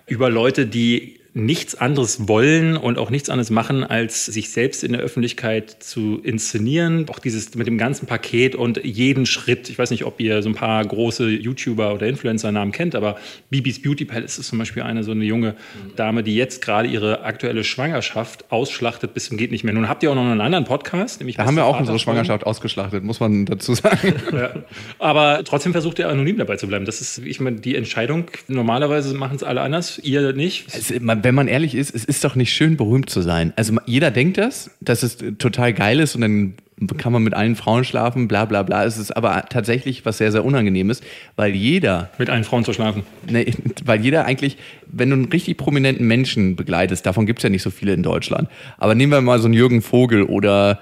[0.07, 4.91] über Leute, die nichts anderes wollen und auch nichts anderes machen, als sich selbst in
[4.91, 7.07] der Öffentlichkeit zu inszenieren.
[7.09, 9.69] Auch dieses mit dem ganzen Paket und jeden Schritt.
[9.69, 13.17] Ich weiß nicht, ob ihr so ein paar große YouTuber oder Influencer-Namen kennt, aber
[13.49, 15.55] Bibis Beauty Palace ist zum Beispiel eine so eine junge
[15.95, 19.73] Dame, die jetzt gerade ihre aktuelle Schwangerschaft ausschlachtet bis zum geht nicht mehr.
[19.73, 22.45] Nun habt ihr auch noch einen anderen Podcast, nämlich da haben wir auch unsere Schwangerschaft
[22.45, 24.13] ausgeschlachtet, muss man dazu sagen.
[24.33, 24.51] ja.
[24.99, 26.85] Aber trotzdem versucht ihr anonym dabei zu bleiben.
[26.85, 28.25] Das ist, ich meine, die Entscheidung.
[28.47, 30.67] Normalerweise machen es alle anders, ihr nicht.
[30.73, 30.91] Es,
[31.23, 33.53] wenn man ehrlich ist, es ist doch nicht schön, berühmt zu sein.
[33.55, 36.53] Also jeder denkt das, dass es total geil ist und dann
[36.97, 38.85] kann man mit allen Frauen schlafen, bla bla bla.
[38.85, 41.01] Es ist aber tatsächlich was sehr, sehr Unangenehmes,
[41.35, 42.09] weil jeder.
[42.17, 43.03] Mit allen Frauen zu schlafen.
[43.29, 43.53] Nee,
[43.85, 47.63] weil jeder eigentlich, wenn du einen richtig prominenten Menschen begleitest, davon gibt es ja nicht
[47.63, 48.49] so viele in Deutschland.
[48.77, 50.79] Aber nehmen wir mal so einen Jürgen Vogel oder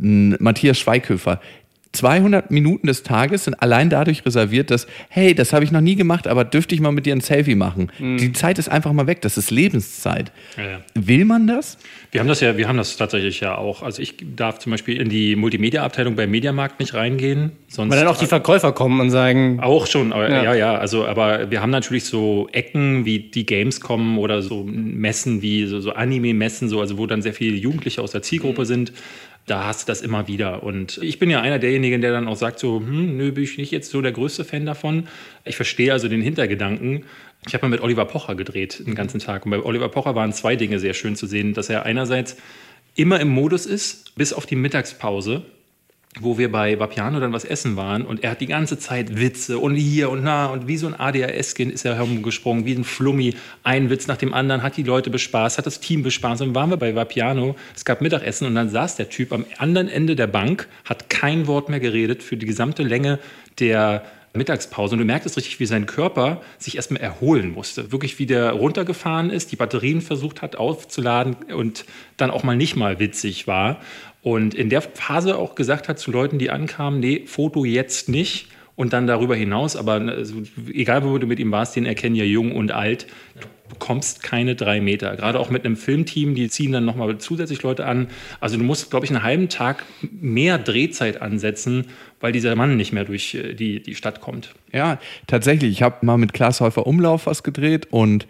[0.00, 1.40] einen Matthias Schweighöfer.
[1.92, 5.96] 200 Minuten des Tages sind allein dadurch reserviert, dass, hey, das habe ich noch nie
[5.96, 7.90] gemacht, aber dürfte ich mal mit dir ein Selfie machen?
[7.98, 8.18] Mhm.
[8.18, 10.32] Die Zeit ist einfach mal weg, das ist Lebenszeit.
[10.56, 10.80] Ja, ja.
[10.94, 11.78] Will man das?
[12.12, 13.82] Wir haben das ja, wir haben das tatsächlich ja auch.
[13.82, 17.52] Also ich darf zum Beispiel in die Multimedia-Abteilung beim Mediamarkt nicht reingehen.
[17.68, 19.60] Sonst Weil dann auch die Verkäufer kommen und sagen.
[19.60, 20.42] Auch schon, aber, ja.
[20.44, 20.74] ja, ja.
[20.76, 25.80] Also, aber wir haben natürlich so Ecken wie die Gamescom oder so Messen wie so,
[25.80, 28.66] so Anime-Messen, so, also wo dann sehr viele Jugendliche aus der Zielgruppe mhm.
[28.66, 28.92] sind
[29.46, 30.62] da hast du das immer wieder.
[30.62, 33.58] Und ich bin ja einer derjenigen, der dann auch sagt so, hm, nö, bin ich
[33.58, 35.06] nicht jetzt so der größte Fan davon.
[35.44, 37.04] Ich verstehe also den Hintergedanken.
[37.46, 39.44] Ich habe mal mit Oliver Pocher gedreht den ganzen Tag.
[39.44, 42.36] Und bei Oliver Pocher waren zwei Dinge sehr schön zu sehen, dass er einerseits
[42.96, 45.44] immer im Modus ist, bis auf die Mittagspause
[46.20, 49.58] wo wir bei Vapiano dann was essen waren und er hat die ganze Zeit Witze
[49.58, 53.34] und hier und da und wie so ein ADHS-Kind ist er herumgesprungen, wie ein Flummi,
[53.62, 56.70] ein Witz nach dem anderen, hat die Leute bespaßt, hat das Team bespaßt dann waren
[56.70, 60.26] wir bei Vapiano, es gab Mittagessen und dann saß der Typ am anderen Ende der
[60.26, 63.18] Bank, hat kein Wort mehr geredet für die gesamte Länge
[63.58, 64.02] der
[64.36, 67.90] Mittagspause und du merkst richtig, wie sein Körper sich erstmal erholen musste.
[67.92, 71.84] Wirklich, wie der runtergefahren ist, die Batterien versucht hat aufzuladen und
[72.16, 73.80] dann auch mal nicht mal witzig war.
[74.26, 78.48] Und in der Phase auch gesagt hat zu Leuten, die ankamen, nee, Foto jetzt nicht.
[78.74, 82.24] Und dann darüber hinaus, aber also, egal wo du mit ihm warst, den erkennen ja
[82.24, 83.06] jung und alt,
[83.40, 85.14] du bekommst keine drei Meter.
[85.14, 88.08] Gerade auch mit einem Filmteam, die ziehen dann nochmal zusätzlich Leute an.
[88.40, 91.86] Also du musst, glaube ich, einen halben Tag mehr Drehzeit ansetzen,
[92.18, 94.56] weil dieser Mann nicht mehr durch äh, die, die Stadt kommt.
[94.72, 95.70] Ja, tatsächlich.
[95.70, 98.26] Ich habe mal mit Klaas Häufer Umlauf was gedreht und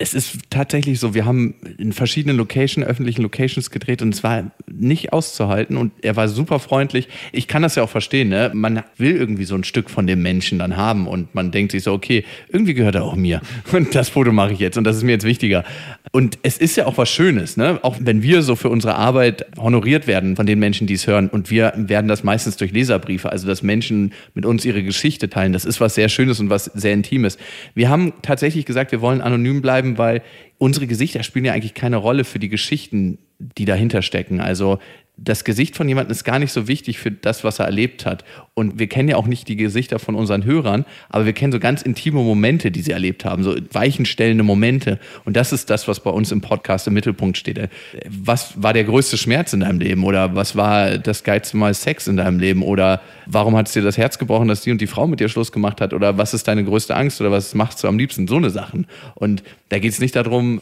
[0.00, 4.52] es ist tatsächlich so, wir haben in verschiedenen Locations, öffentlichen Locations gedreht und es war
[4.70, 7.08] nicht auszuhalten und er war super freundlich.
[7.32, 8.52] Ich kann das ja auch verstehen, ne?
[8.54, 11.82] Man will irgendwie so ein Stück von dem Menschen dann haben und man denkt sich
[11.82, 13.40] so, okay, irgendwie gehört er auch mir
[13.72, 15.64] und das Foto mache ich jetzt und das ist mir jetzt wichtiger.
[16.12, 17.80] Und es ist ja auch was Schönes, ne?
[17.82, 21.28] Auch wenn wir so für unsere Arbeit honoriert werden von den Menschen, die es hören
[21.28, 25.52] und wir werden das meistens durch Leserbriefe, also dass Menschen mit uns ihre Geschichte teilen,
[25.52, 27.36] das ist was sehr Schönes und was sehr Intimes.
[27.74, 30.22] Wir haben tatsächlich gesagt, wir wollen anonym bleiben bleiben, weil
[30.58, 34.40] unsere Gesichter spielen ja eigentlich keine Rolle für die Geschichten, die dahinter stecken.
[34.40, 34.78] Also
[35.20, 38.24] das Gesicht von jemandem ist gar nicht so wichtig für das, was er erlebt hat.
[38.54, 41.58] Und wir kennen ja auch nicht die Gesichter von unseren Hörern, aber wir kennen so
[41.58, 45.00] ganz intime Momente, die sie erlebt haben, so weichenstellende Momente.
[45.24, 47.68] Und das ist das, was bei uns im Podcast im Mittelpunkt steht.
[48.08, 50.04] Was war der größte Schmerz in deinem Leben?
[50.04, 52.62] Oder was war das geilste Mal Sex in deinem Leben?
[52.62, 55.28] Oder warum hat es dir das Herz gebrochen, dass die und die Frau mit dir
[55.28, 55.92] Schluss gemacht hat?
[55.92, 57.20] Oder was ist deine größte Angst?
[57.20, 58.28] Oder was machst du am liebsten?
[58.28, 58.86] So eine Sachen.
[59.16, 60.60] Und da geht es nicht darum,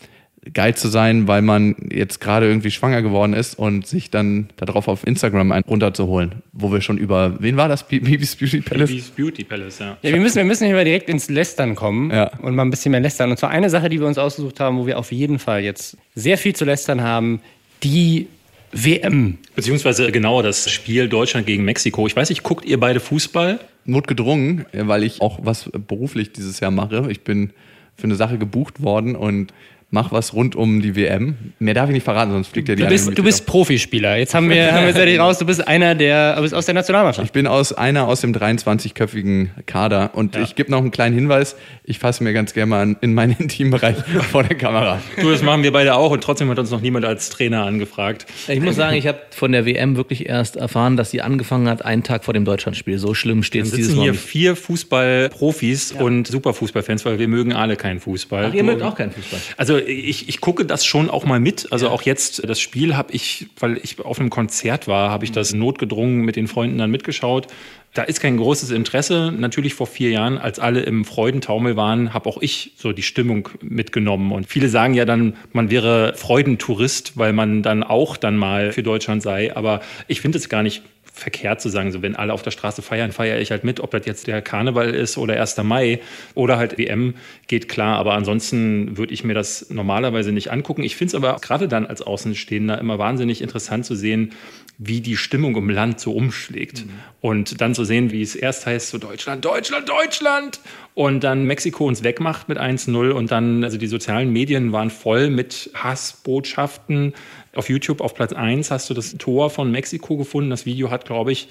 [0.54, 4.88] geil zu sein, weil man jetzt gerade irgendwie schwanger geworden ist und sich dann darauf
[4.88, 7.86] auf Instagram einen runterzuholen, wo wir schon über, wen war das?
[7.86, 8.90] Baby's Beauty Palace?
[8.90, 9.96] Baby's Beauty Palace, ja.
[10.02, 12.30] Ja, wir müssen, wir müssen hier mal direkt ins Lästern kommen ja.
[12.38, 13.30] und mal ein bisschen mehr lästern.
[13.30, 15.96] Und zwar eine Sache, die wir uns ausgesucht haben, wo wir auf jeden Fall jetzt
[16.14, 17.40] sehr viel zu lästern haben,
[17.82, 18.28] die
[18.72, 19.38] WM.
[19.54, 22.06] Beziehungsweise genauer das Spiel Deutschland gegen Mexiko.
[22.06, 23.58] Ich weiß nicht, guckt ihr beide Fußball?
[23.84, 27.06] Notgedrungen, weil ich auch was beruflich dieses Jahr mache.
[27.10, 27.50] Ich bin
[27.96, 29.52] für eine Sache gebucht worden und
[29.90, 31.36] mach was rund um die WM.
[31.60, 34.16] Mehr darf ich nicht verraten, sonst fliegt ja die Du bist, du bist Profispieler.
[34.16, 36.74] Jetzt haben wir, haben wir jetzt raus, du bist einer der, du bist aus der
[36.74, 37.24] Nationalmannschaft.
[37.24, 40.42] Ich bin aus einer aus dem 23-köpfigen Kader und ja.
[40.42, 41.56] ich gebe noch einen kleinen Hinweis.
[41.84, 43.96] Ich fasse mir ganz gerne mal in meinen Intimbereich
[44.32, 45.00] vor der Kamera.
[45.20, 48.26] Du, das machen wir beide auch und trotzdem hat uns noch niemand als Trainer angefragt.
[48.48, 51.84] Ich muss sagen, ich habe von der WM wirklich erst erfahren, dass sie angefangen hat,
[51.84, 52.98] einen Tag vor dem Deutschlandspiel.
[52.98, 54.02] So schlimm steht es dieses Mal.
[54.02, 56.00] hier vier Fußballprofis ja.
[56.00, 58.46] und Superfußballfans, weil wir mögen alle keinen Fußball.
[58.50, 59.40] Ach, ihr mögt auch keinen Fußball.
[59.56, 61.72] Also ich, ich gucke das schon auch mal mit.
[61.72, 65.32] Also auch jetzt, das Spiel habe ich, weil ich auf einem Konzert war, habe ich
[65.32, 65.60] das mhm.
[65.60, 67.48] notgedrungen mit den Freunden dann mitgeschaut.
[67.94, 69.32] Da ist kein großes Interesse.
[69.36, 73.48] Natürlich vor vier Jahren, als alle im Freudentaumel waren, habe auch ich so die Stimmung
[73.62, 74.32] mitgenommen.
[74.32, 78.82] Und viele sagen ja dann, man wäre Freudentourist, weil man dann auch dann mal für
[78.82, 79.56] Deutschland sei.
[79.56, 80.82] Aber ich finde es gar nicht
[81.16, 83.90] verkehrt zu sagen, so wenn alle auf der Straße feiern, feiere ich halt mit, ob
[83.90, 85.56] das jetzt der Karneval ist oder 1.
[85.62, 86.00] Mai
[86.34, 87.14] oder halt WM,
[87.48, 87.96] geht klar.
[87.96, 90.82] Aber ansonsten würde ich mir das normalerweise nicht angucken.
[90.82, 94.32] Ich finde es aber gerade dann als Außenstehender immer wahnsinnig interessant zu sehen,
[94.78, 96.84] wie die Stimmung im Land so umschlägt.
[96.84, 96.90] Mhm.
[97.22, 100.60] Und dann zu sehen, wie es erst heißt, so Deutschland, Deutschland, Deutschland.
[100.94, 103.10] Und dann Mexiko uns wegmacht mit 1-0.
[103.10, 107.14] Und dann, also die sozialen Medien waren voll mit Hassbotschaften.
[107.56, 110.50] Auf YouTube auf Platz 1 hast du das Tor von Mexiko gefunden.
[110.50, 111.48] Das Video hat, glaube ich,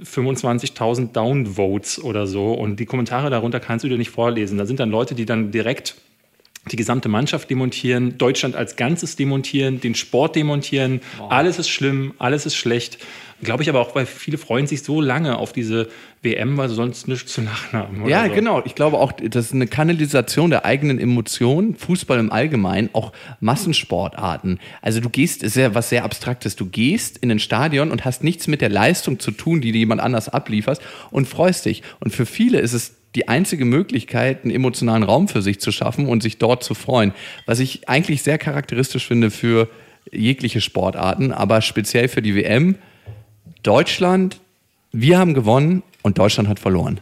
[0.00, 2.52] 25.000 Downvotes oder so.
[2.52, 4.58] Und die Kommentare darunter kannst du dir nicht vorlesen.
[4.58, 5.96] Da sind dann Leute, die dann direkt
[6.70, 11.00] die gesamte Mannschaft demontieren, Deutschland als Ganzes demontieren, den Sport demontieren.
[11.18, 11.32] Wow.
[11.32, 12.98] Alles ist schlimm, alles ist schlecht.
[13.42, 15.88] Glaube ich aber auch, weil viele freuen sich so lange auf diese
[16.20, 18.06] WM, weil sie sonst nichts zu lachen haben.
[18.06, 18.34] Ja, so.
[18.34, 18.62] genau.
[18.66, 24.60] Ich glaube auch, das ist eine Kanalisation der eigenen Emotionen, Fußball im Allgemeinen, auch Massensportarten.
[24.82, 28.22] Also du gehst, ist ja was sehr Abstraktes, du gehst in ein Stadion und hast
[28.22, 31.82] nichts mit der Leistung zu tun, die dir jemand anders ablieferst und freust dich.
[32.00, 36.06] Und für viele ist es die einzige Möglichkeit, einen emotionalen Raum für sich zu schaffen
[36.06, 37.12] und sich dort zu freuen.
[37.46, 39.68] Was ich eigentlich sehr charakteristisch finde für
[40.12, 42.76] jegliche Sportarten, aber speziell für die WM.
[43.62, 44.40] Deutschland,
[44.92, 47.00] wir haben gewonnen und Deutschland hat verloren.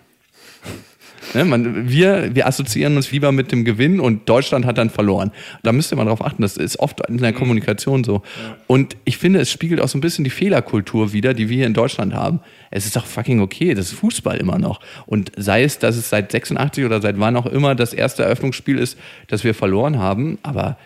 [1.35, 5.33] Ne, man, wir, wir assoziieren uns lieber mit dem Gewinn und Deutschland hat dann verloren.
[5.63, 7.37] Da müsste man darauf achten, das ist oft in der mhm.
[7.37, 8.15] Kommunikation so.
[8.15, 8.57] Ja.
[8.67, 11.67] Und ich finde, es spiegelt auch so ein bisschen die Fehlerkultur wieder, die wir hier
[11.67, 12.41] in Deutschland haben.
[12.71, 14.81] Es ist doch fucking okay, das ist Fußball immer noch.
[15.07, 18.79] Und sei es, dass es seit 86 oder seit wann auch immer das erste Eröffnungsspiel
[18.79, 20.79] ist, das wir verloren haben, aber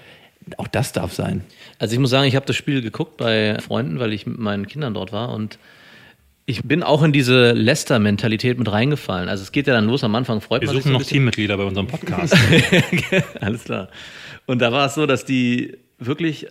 [0.57, 1.43] auch das darf sein.
[1.79, 4.67] Also ich muss sagen, ich habe das Spiel geguckt bei Freunden, weil ich mit meinen
[4.67, 5.59] Kindern dort war und
[6.45, 9.29] ich bin auch in diese Leicester-Mentalität mit reingefallen.
[9.29, 10.85] Also es geht ja dann los, am Anfang freut Wir man sich.
[10.85, 12.37] Wir suchen noch Teammitglieder bei unserem Podcast.
[13.41, 13.89] Alles klar.
[14.47, 16.49] Und da war es so, dass die wirklich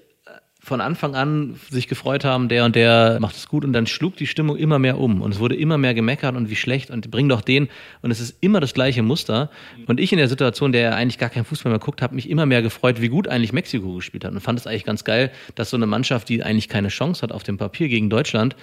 [0.64, 3.66] von Anfang an sich gefreut haben, der und der macht es gut.
[3.66, 5.24] Und dann schlug die Stimmung immer mehr um.
[5.24, 7.68] Und es wurde immer mehr gemeckert und wie schlecht und bring doch den.
[8.04, 9.50] Und es ist immer das gleiche Muster.
[9.88, 12.46] Und ich in der Situation, der eigentlich gar keinen Fußball mehr guckt, habe mich immer
[12.46, 14.34] mehr gefreut, wie gut eigentlich Mexiko gespielt hat.
[14.34, 17.32] Und fand es eigentlich ganz geil, dass so eine Mannschaft, die eigentlich keine Chance hat
[17.32, 18.56] auf dem Papier gegen Deutschland,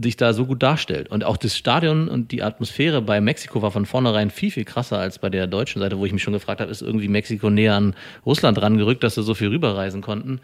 [0.00, 1.10] sich da so gut darstellt.
[1.10, 4.98] Und auch das Stadion und die Atmosphäre bei Mexiko war von vornherein viel, viel krasser
[5.00, 7.74] als bei der deutschen Seite, wo ich mich schon gefragt habe, ist irgendwie Mexiko näher
[7.74, 7.94] an
[8.24, 10.40] Russland rangerückt, dass sie so viel rüberreisen konnten.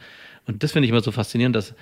[0.47, 1.75] Und das finde ich immer so faszinierend, dass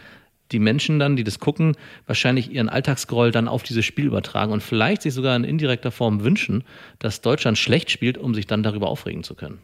[0.53, 4.62] die Menschen dann, die das gucken, wahrscheinlich ihren Alltagsgroll dann auf dieses Spiel übertragen und
[4.62, 6.64] vielleicht sich sogar in indirekter Form wünschen,
[6.99, 9.59] dass Deutschland schlecht spielt, um sich dann darüber aufregen zu können.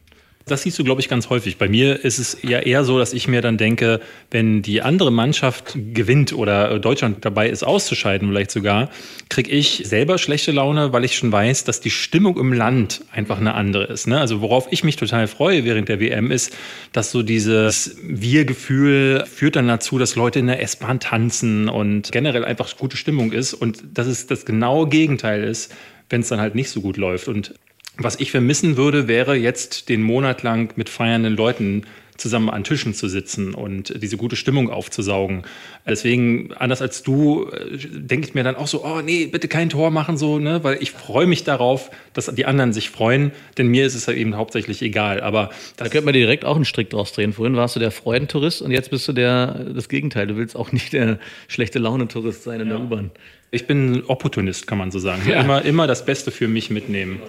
[0.46, 1.56] Das siehst du, glaube ich, ganz häufig.
[1.56, 5.10] Bei mir ist es ja eher so, dass ich mir dann denke, wenn die andere
[5.10, 8.90] Mannschaft gewinnt oder Deutschland dabei ist auszuscheiden, vielleicht sogar,
[9.30, 13.38] kriege ich selber schlechte Laune, weil ich schon weiß, dass die Stimmung im Land einfach
[13.38, 14.06] eine andere ist.
[14.06, 14.20] Ne?
[14.20, 16.54] Also worauf ich mich total freue während der WM ist,
[16.92, 22.44] dass so dieses Wir-Gefühl führt dann dazu, dass Leute in der S-Bahn tanzen und generell
[22.44, 25.74] einfach gute Stimmung ist und dass es das genaue Gegenteil ist,
[26.10, 27.28] wenn es dann halt nicht so gut läuft.
[27.28, 27.54] Und
[27.96, 31.84] was ich vermissen würde, wäre jetzt den Monat lang mit feiernden Leuten
[32.16, 35.42] zusammen an Tischen zu sitzen und diese gute Stimmung aufzusaugen.
[35.86, 39.68] Deswegen, anders als du, äh, denke ich mir dann auch so, oh nee, bitte kein
[39.68, 40.62] Tor machen so, ne?
[40.62, 44.16] weil ich freue mich darauf, dass die anderen sich freuen, denn mir ist es halt
[44.16, 45.20] eben hauptsächlich egal.
[45.20, 47.32] Aber da könnte man dir direkt auch einen Strick draus drehen.
[47.32, 50.28] Vorhin warst du der Freudentourist und jetzt bist du der, das Gegenteil.
[50.28, 52.76] Du willst auch nicht der schlechte Laune-Tourist sein in ja.
[52.76, 53.10] der U-Bahn.
[53.50, 55.22] Ich bin Opportunist, kann man so sagen.
[55.28, 55.40] Ja.
[55.40, 57.20] Immer, immer das Beste für mich mitnehmen.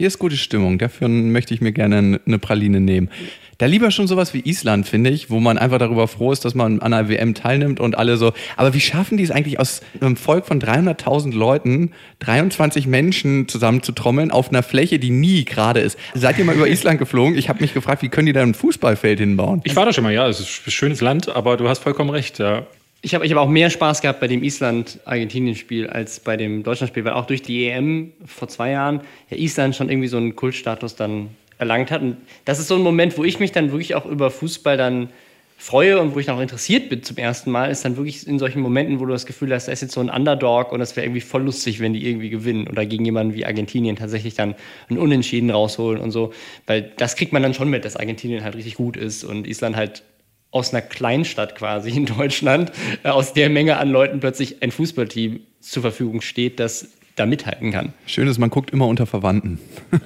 [0.00, 0.78] Hier ist gute Stimmung.
[0.78, 3.10] Dafür möchte ich mir gerne eine Praline nehmen.
[3.58, 6.54] Da lieber schon sowas wie Island, finde ich, wo man einfach darüber froh ist, dass
[6.54, 8.32] man an einer WM teilnimmt und alle so.
[8.56, 14.30] Aber wie schaffen die es eigentlich aus einem Volk von 300.000 Leuten, 23 Menschen zusammenzutrommeln
[14.30, 15.98] auf einer Fläche, die nie gerade ist?
[16.14, 17.36] Seid ihr mal über Island geflogen?
[17.36, 19.60] Ich habe mich gefragt, wie können die da ein Fußballfeld hinbauen?
[19.64, 20.26] Ich war da schon mal, ja.
[20.28, 22.66] Es ist ein schönes Land, aber du hast vollkommen recht, ja.
[23.02, 27.04] Ich habe ich hab auch mehr Spaß gehabt bei dem Island-Argentinien-Spiel als bei dem Deutschland-Spiel,
[27.04, 30.96] weil auch durch die EM vor zwei Jahren ja Island schon irgendwie so einen Kultstatus
[30.96, 32.02] dann erlangt hat.
[32.02, 35.08] Und das ist so ein Moment, wo ich mich dann wirklich auch über Fußball dann
[35.56, 38.38] freue und wo ich dann auch interessiert bin zum ersten Mal, ist dann wirklich in
[38.38, 40.96] solchen Momenten, wo du das Gefühl hast, da ist jetzt so ein Underdog und das
[40.96, 44.54] wäre irgendwie voll lustig, wenn die irgendwie gewinnen oder gegen jemanden wie Argentinien tatsächlich dann
[44.88, 46.32] einen Unentschieden rausholen und so.
[46.66, 49.76] Weil das kriegt man dann schon mit, dass Argentinien halt richtig gut ist und Island
[49.76, 50.02] halt
[50.50, 55.40] aus einer Kleinstadt quasi in Deutschland, äh, aus der Menge an Leuten plötzlich ein Fußballteam
[55.60, 57.92] zur Verfügung steht, das da mithalten kann.
[58.06, 59.58] Schön ist, man guckt immer unter Verwandten.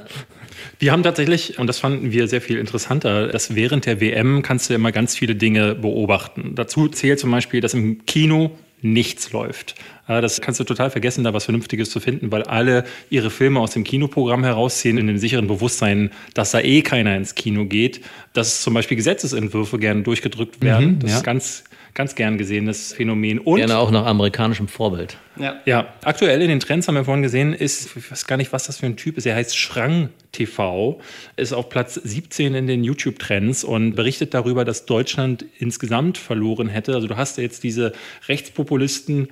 [0.79, 4.69] Wir haben tatsächlich, und das fanden wir sehr viel interessanter, dass während der WM kannst
[4.69, 6.55] du immer ganz viele Dinge beobachten.
[6.55, 9.77] Dazu zählt zum Beispiel, dass im Kino nichts läuft.
[10.07, 13.73] Das kannst du total vergessen, da was Vernünftiges zu finden, weil alle ihre Filme aus
[13.73, 18.00] dem Kinoprogramm herausziehen in dem sicheren Bewusstsein, dass da eh keiner ins Kino geht.
[18.33, 20.94] Dass zum Beispiel Gesetzesentwürfe gerne durchgedrückt werden.
[20.94, 21.17] Mhm, das ja.
[21.19, 23.38] ist ganz ganz gern gesehenes Phänomen.
[23.38, 25.17] Und Gerne auch nach amerikanischem Vorbild.
[25.37, 25.61] Ja.
[25.65, 28.67] ja, aktuell in den Trends haben wir vorhin gesehen, ist, ich weiß gar nicht, was
[28.67, 29.27] das für ein Typ ist.
[29.27, 31.00] Er heißt Schrang TV,
[31.37, 36.94] ist auf Platz 17 in den YouTube-Trends und berichtet darüber, dass Deutschland insgesamt verloren hätte.
[36.94, 37.92] Also du hast ja jetzt diese
[38.29, 39.29] Rechtspopulisten,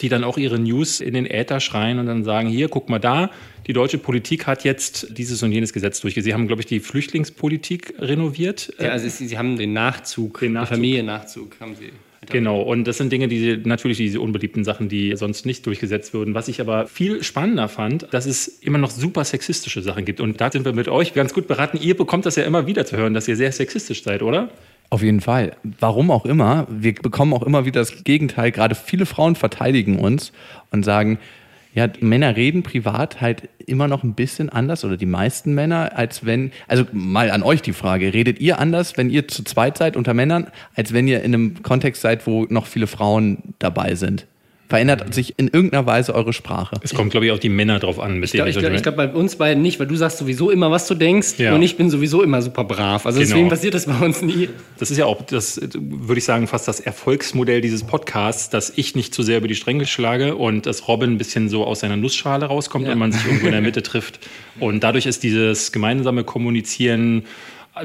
[0.00, 2.98] die dann auch ihre News in den Äther schreien und dann sagen, hier, guck mal
[2.98, 3.30] da,
[3.66, 6.26] die deutsche Politik hat jetzt dieses und jenes Gesetz durchgesetzt.
[6.26, 8.72] Sie haben, glaube ich, die Flüchtlingspolitik renoviert.
[8.78, 10.70] Ja, also sie, haben den Nachzug, Den Nachzug.
[10.70, 11.90] den Familiennachzug haben sie.
[12.28, 16.34] Genau, und das sind Dinge, die natürlich diese unbeliebten Sachen, die sonst nicht durchgesetzt würden.
[16.34, 20.20] Was ich aber viel spannender fand, dass es immer noch super sexistische Sachen gibt.
[20.20, 21.78] Und da sind wir mit euch ganz gut beraten.
[21.80, 24.50] Ihr bekommt das ja immer wieder zu hören, dass ihr sehr sexistisch seid, oder?
[24.88, 25.56] Auf jeden Fall.
[25.80, 28.52] Warum auch immer, wir bekommen auch immer wieder das Gegenteil.
[28.52, 30.32] Gerade viele Frauen verteidigen uns
[30.70, 31.18] und sagen,
[31.74, 36.24] ja, Männer reden privat halt immer noch ein bisschen anders oder die meisten Männer, als
[36.24, 39.94] wenn, also mal an euch die Frage, redet ihr anders, wenn ihr zu zweit seid
[39.96, 44.26] unter Männern, als wenn ihr in einem Kontext seid, wo noch viele Frauen dabei sind?
[44.68, 46.76] Verändert sich in irgendeiner Weise eure Sprache?
[46.82, 48.14] Es kommt, glaube ich, auf die Männer drauf an.
[48.18, 50.50] Mit Ich glaube, ich glaub, ich glaub, bei uns beiden nicht, weil du sagst sowieso
[50.50, 51.54] immer, was du denkst Ja.
[51.54, 53.06] und ich bin sowieso immer super brav.
[53.06, 53.28] Also Genau.
[53.30, 54.48] deswegen passiert das bei uns nie.
[54.78, 58.96] Das ist ja auch, das würde ich sagen, fast das Erfolgsmodell dieses Podcasts, dass ich
[58.96, 61.96] nicht zu sehr über die Stränge schlage und dass Robin ein bisschen so aus seiner
[61.96, 64.18] Nussschale rauskommt und man sich irgendwo in der Mitte trifft.
[64.58, 67.24] Und dadurch ist dieses gemeinsame Kommunizieren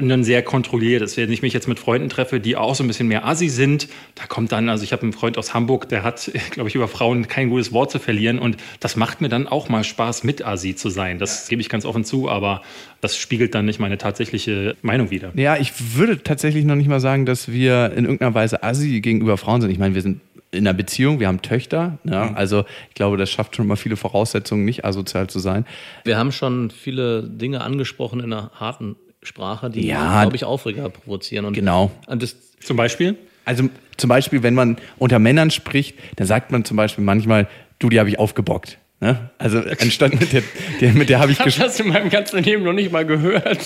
[0.00, 1.02] dann sehr kontrolliert.
[1.02, 3.48] Das, wenn ich mich jetzt mit Freunden treffe, die auch so ein bisschen mehr Assi
[3.48, 6.74] sind, da kommt dann, also ich habe einen Freund aus Hamburg, der hat, glaube ich,
[6.74, 10.24] über Frauen kein gutes Wort zu verlieren und das macht mir dann auch mal Spaß,
[10.24, 11.18] mit Assi zu sein.
[11.18, 12.62] Das gebe ich ganz offen zu, aber
[13.00, 15.32] das spiegelt dann nicht meine tatsächliche Meinung wider.
[15.34, 19.36] Ja, ich würde tatsächlich noch nicht mal sagen, dass wir in irgendeiner Weise assi gegenüber
[19.36, 19.70] Frauen sind.
[19.70, 20.20] Ich meine, wir sind
[20.52, 21.98] in einer Beziehung, wir haben Töchter.
[22.04, 22.34] Ja?
[22.34, 25.64] Also ich glaube, das schafft schon mal viele Voraussetzungen, nicht asozial zu sein.
[26.04, 30.22] Wir haben schon viele Dinge angesprochen in einer harten Sprache, die, Ja.
[30.22, 31.44] glaube ich, Aufreger provozieren.
[31.44, 31.90] Und Genau.
[32.06, 33.16] Und das, Zum Beispiel?
[33.44, 37.48] Also zum Beispiel, wenn man unter Männern spricht, dann sagt man zum Beispiel manchmal,
[37.80, 38.78] du, die habe ich aufgebockt.
[39.02, 39.18] Ne?
[39.36, 40.44] Also anstatt mit der,
[40.80, 41.66] der mit der habe ich gesprochen.
[41.66, 43.58] das in meinem ganzen Leben noch nicht mal gehört.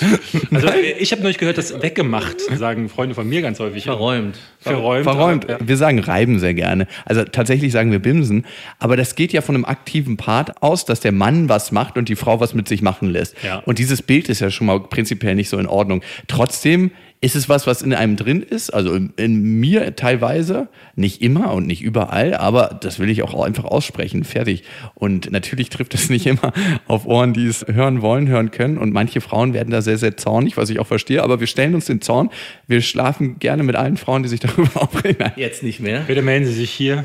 [0.51, 0.69] Also
[0.99, 3.85] ich habe neulich gehört, dass weggemacht, sagen Freunde von mir ganz häufig.
[3.85, 4.39] verräumt.
[4.61, 5.05] Verräumt.
[5.05, 5.47] Verräumt.
[5.47, 5.59] Ja.
[5.61, 6.87] Wir sagen reiben sehr gerne.
[7.05, 8.47] Also tatsächlich sagen wir bimsen.
[8.79, 12.09] Aber das geht ja von einem aktiven Part aus, dass der Mann was macht und
[12.09, 13.37] die Frau was mit sich machen lässt.
[13.45, 13.59] Ja.
[13.59, 16.01] Und dieses Bild ist ja schon mal prinzipiell nicht so in Ordnung.
[16.29, 21.23] Trotzdem ist es was, was in einem drin ist, also in, in mir teilweise, nicht
[21.23, 24.65] immer und nicht überall, aber das will ich auch einfach aussprechen, fertig.
[24.95, 26.53] Und natürlich trifft es nicht immer
[26.87, 28.77] auf Ohren, die es hören wollen, hören können.
[28.79, 31.75] Und manche Frauen werden da sehr, sehr zornig, was ich auch verstehe, aber wir stellen
[31.75, 32.31] uns den Zorn.
[32.67, 35.33] Wir schlafen gerne mit allen Frauen, die sich darüber aufregen.
[35.37, 36.01] Jetzt nicht mehr.
[36.07, 37.05] Bitte melden Sie sich hier.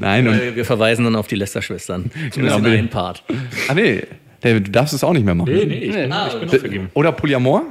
[0.00, 2.10] Nein, und, Äh, Wir verweisen dann auf die Lester-Schwestern.
[2.30, 2.58] Zumindest Genau.
[2.58, 3.24] in einen Part.
[3.68, 4.02] ah nee,
[4.40, 5.52] David, du darfst es auch nicht mehr machen.
[5.52, 6.90] Nee, nee, ich bin, ich bin auch vergeben.
[6.94, 7.64] Oder Polyamor?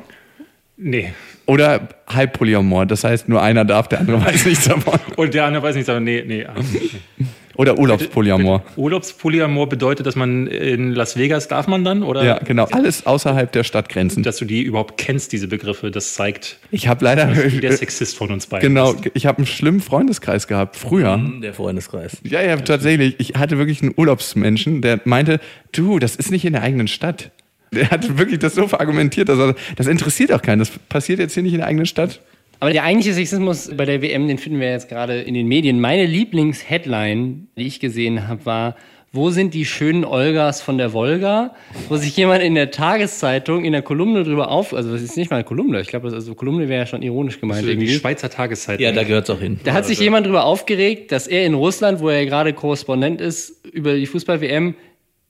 [0.76, 1.14] Nee.
[1.48, 5.00] Oder Halbpolyamor, das heißt nur einer darf, der andere weiß nichts davon.
[5.16, 6.46] Und der andere weiß nicht, aber nee, nee.
[6.72, 7.26] nee.
[7.56, 8.64] Oder Urlaubspolyamor.
[8.76, 12.04] Urlaubspolyamor bedeutet, dass man in Las Vegas darf man dann?
[12.04, 12.66] Oder Ja, genau.
[12.66, 14.22] Alles außerhalb der Stadtgrenzen.
[14.22, 17.34] dass du die überhaupt kennst, diese Begriffe, das zeigt, Ich habe leider.
[17.52, 19.10] wie der Sexist von uns beiden Genau, ist.
[19.16, 21.20] ich habe einen schlimmen Freundeskreis gehabt, früher.
[21.42, 22.18] Der Freundeskreis.
[22.24, 23.16] Ja, ja, tatsächlich.
[23.18, 25.40] Ich hatte wirklich einen Urlaubsmenschen, der meinte,
[25.72, 27.32] du, das ist nicht in der eigenen Stadt.
[27.74, 30.60] Der hat wirklich das so verargumentiert, dass er, das interessiert auch keinen.
[30.60, 32.22] Das passiert jetzt hier nicht in der eigenen Stadt.
[32.60, 35.80] Aber der eigentliche Sexismus bei der WM, den finden wir jetzt gerade in den Medien.
[35.80, 38.76] Meine Lieblings-Headline, die ich gesehen habe, war,
[39.14, 41.56] wo sind die schönen Olgas von der Wolga?
[41.88, 45.30] Wo sich jemand in der Tageszeitung, in der Kolumne drüber auf, also das ist nicht
[45.32, 47.90] mal eine Kolumne, ich glaube, also Kolumne wäre ja schon ironisch gemeint Die irgendwie.
[47.90, 48.84] Schweizer Tageszeitung.
[48.84, 49.60] Ja, da gehört es auch hin.
[49.64, 53.66] Da hat sich jemand drüber aufgeregt, dass er in Russland, wo er gerade Korrespondent ist,
[53.72, 54.76] über die Fußball-WM,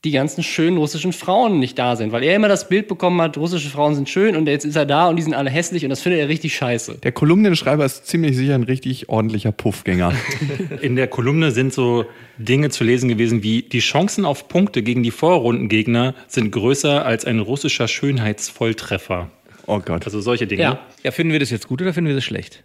[0.06, 2.12] die ganzen schönen russischen Frauen nicht da sind.
[2.12, 4.86] Weil er immer das Bild bekommen hat, russische Frauen sind schön und jetzt ist er
[4.86, 7.00] da und die sind alle hässlich und das findet er richtig scheiße.
[7.02, 10.14] Der Kolumnenschreiber ist ziemlich sicher ein richtig ordentlicher Puffgänger.
[10.82, 12.06] In der Kolumne sind so
[12.38, 17.26] Dinge zu lesen gewesen wie die Chancen auf Punkte gegen die Vorrundengegner sind größer als
[17.26, 19.32] ein russischer Schönheitsvolltreffer.
[19.66, 20.06] Oh Gott.
[20.06, 20.62] Also solche Dinge.
[20.62, 20.80] Ja.
[21.04, 22.64] Ja, finden wir das jetzt gut oder finden wir das schlecht?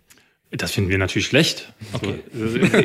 [0.55, 1.73] Das finden wir natürlich schlecht.
[1.95, 2.15] Okay.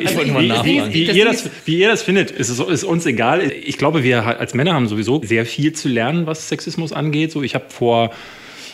[0.02, 0.94] Ich wollte mal Wie, nachfragen.
[0.94, 3.52] wie, ihr das, wie ihr das findet, ist, es- ist uns egal.
[3.52, 7.30] Ich glaube, wir als Männer haben sowieso sehr viel zu lernen, was Sexismus angeht.
[7.30, 8.10] So, ich habe vor,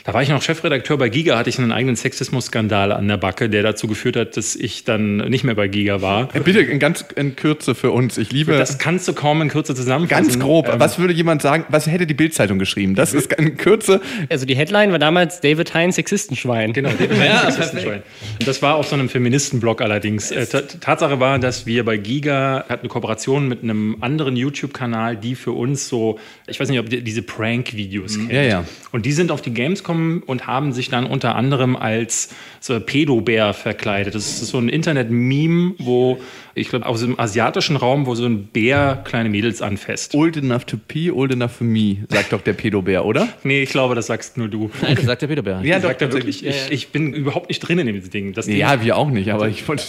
[0.04, 3.48] da war ich noch Chefredakteur bei Giga, hatte ich einen eigenen Sexismus-Skandal an der Backe,
[3.48, 6.28] der dazu geführt hat, dass ich dann nicht mehr bei Giga war.
[6.34, 8.18] Äh, Bitte in ganz in Kürze für uns.
[8.18, 10.24] Ich liebe Das kannst du kaum in Kürze zusammenfassen.
[10.26, 10.68] ganz grob.
[10.68, 11.64] Ähm, was würde jemand sagen?
[11.70, 12.94] Was hätte die Bildzeitung geschrieben?
[12.94, 14.00] Das ist in Kürze.
[14.28, 16.72] Also die Headline war damals David Hein Sexistenschwein.
[16.74, 18.02] Genau, David ja, Schwein.
[18.44, 20.30] Das war auf so einem Feministenblog allerdings.
[20.30, 25.16] Äh, Ta- Tatsache war, dass wir bei Giga hatten eine Kooperation mit einem anderen YouTube-Kanal,
[25.16, 28.32] die für uns so, ich weiß nicht, ob ihr diese Prank-Videos kennt.
[28.32, 28.64] Ja, ja.
[28.92, 32.30] Und die sind auf die Gamescom bekommen und haben sich dann unter anderem als
[32.60, 34.14] so Pedobär verkleidet.
[34.14, 36.18] Das ist so ein Internet-Meme, wo
[36.54, 40.14] ich glaube aus dem asiatischen Raum, wo so ein Bär kleine Mädels anfasst.
[40.14, 43.28] Old enough to pee, old enough for me, sagt doch der Pedobär, oder?
[43.42, 44.70] Nee, ich glaube, das sagst nur du.
[44.82, 45.60] Nein, das sagt der Peterbär.
[45.62, 46.44] Ja, Sagt er wirklich?
[46.46, 48.32] Ich, ich bin überhaupt nicht drin in dem Ding.
[48.32, 49.84] Das Ding Ja, wir auch nicht, aber ich wollte,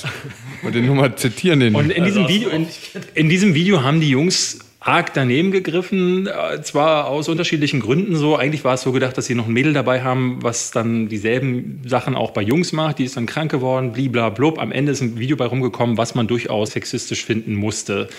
[0.62, 1.60] wollte nur mal zitieren.
[1.60, 2.68] Den Und in diesem, Video, in,
[3.14, 8.38] in diesem Video haben die Jungs arg daneben gegriffen, äh, zwar aus unterschiedlichen Gründen so.
[8.38, 11.82] Eigentlich war es so gedacht, dass sie noch ein Mädel dabei haben, was dann dieselben
[11.86, 13.00] Sachen auch bei Jungs macht.
[13.00, 14.60] Die ist dann krank geworden, bliblablub.
[14.60, 18.10] Am Ende ist ein Video bei rumgekommen, was man durchaus sexistisch finden musste.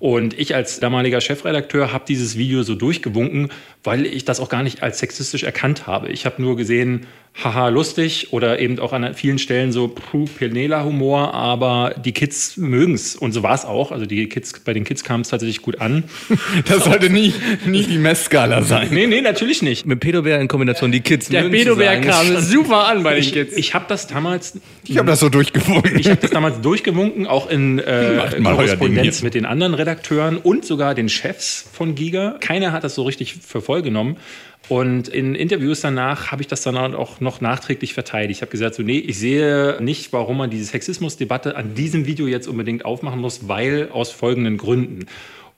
[0.00, 3.50] Und ich als damaliger Chefredakteur habe dieses Video so durchgewunken,
[3.84, 6.08] weil ich das auch gar nicht als sexistisch erkannt habe.
[6.08, 7.06] Ich habe nur gesehen,
[7.42, 13.14] haha, lustig oder eben auch an vielen Stellen so puh, Penela-Humor, aber die Kids mögen's
[13.14, 13.92] und so war es auch.
[13.92, 16.04] Also die Kids, bei den Kids kam es tatsächlich gut an.
[16.68, 17.32] das sollte nie,
[17.64, 18.88] nie die Messskala sein.
[18.90, 19.86] Nee, nee, natürlich nicht.
[19.86, 21.28] Mit Pedobär in Kombination die Kids.
[21.28, 23.56] Der Pedobär kam super an bei den Ich, Kids.
[23.56, 25.98] ich habe das damals Ich habe das so durchgewunken.
[25.98, 30.96] Ich habe das damals durchgewunken, auch in äh, Korrespondenz mit den anderen Redakteuren und sogar
[30.96, 32.36] den Chefs von Giga.
[32.40, 34.16] Keiner hat das so richtig für voll genommen.
[34.68, 38.38] Und in Interviews danach habe ich das dann auch noch nachträglich verteidigt.
[38.38, 42.26] Ich habe gesagt, so, nee, ich sehe nicht, warum man diese Sexismusdebatte an diesem Video
[42.26, 45.06] jetzt unbedingt aufmachen muss, weil aus folgenden Gründen.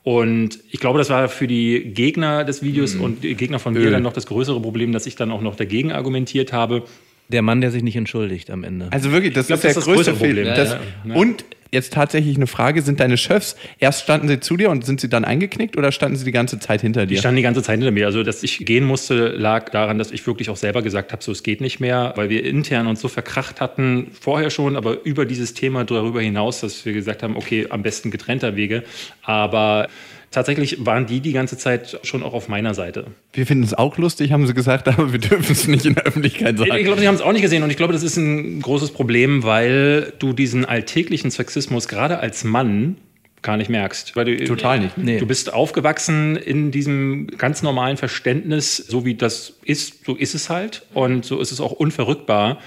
[0.03, 3.81] Und ich glaube, das war für die Gegner des Videos und die Gegner von mir
[3.81, 3.91] Öl.
[3.91, 6.83] dann noch das größere Problem, dass ich dann auch noch dagegen argumentiert habe.
[7.29, 8.87] Der Mann, der sich nicht entschuldigt am Ende.
[8.91, 10.47] Also wirklich, das glaub, ist der das ist das größte größere Problem.
[10.47, 11.15] Ja, ja.
[11.15, 14.99] Und jetzt tatsächlich eine Frage, sind deine Chefs, erst standen sie zu dir und sind
[15.01, 17.19] sie dann eingeknickt oder standen sie die ganze Zeit hinter Die dir?
[17.19, 18.05] standen die ganze Zeit hinter mir.
[18.05, 21.31] Also, dass ich gehen musste, lag daran, dass ich wirklich auch selber gesagt habe, so
[21.31, 25.25] es geht nicht mehr, weil wir intern uns so verkracht hatten, vorher schon, aber über
[25.25, 28.83] dieses Thema darüber hinaus, dass wir gesagt haben, okay, am besten getrennter Wege.
[29.23, 29.87] Aber
[30.31, 33.07] tatsächlich waren die die ganze Zeit schon auch auf meiner Seite.
[33.33, 36.05] Wir finden es auch lustig, haben sie gesagt, aber wir dürfen es nicht in der
[36.05, 36.83] Öffentlichkeit Ich sagen.
[36.83, 39.43] glaube, sie haben es auch nicht gesehen und ich glaube, das ist ein großes Problem,
[39.43, 42.97] weil du diesen alltäglichen Sexismus gerade als Mann
[43.41, 44.15] gar nicht merkst.
[44.15, 44.97] Weil du, Total nicht.
[44.97, 45.17] Nee.
[45.19, 50.49] Du bist aufgewachsen in diesem ganz normalen Verständnis, so wie das ist, so ist es
[50.49, 52.59] halt und so ist es auch unverrückbar.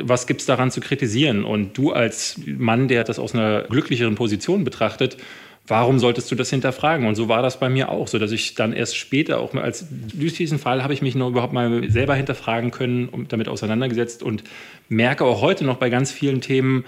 [0.00, 1.44] Was gibt es daran zu kritisieren?
[1.44, 5.16] Und du als Mann, der das aus einer glücklicheren Position betrachtet,
[5.66, 7.06] warum solltest du das hinterfragen?
[7.06, 9.62] Und so war das bei mir auch, so dass ich dann erst später auch mal
[9.62, 13.48] als durch diesen Fall habe ich mich noch überhaupt mal selber hinterfragen können und damit
[13.48, 14.44] auseinandergesetzt und
[14.88, 16.84] merke auch heute noch bei ganz vielen Themen,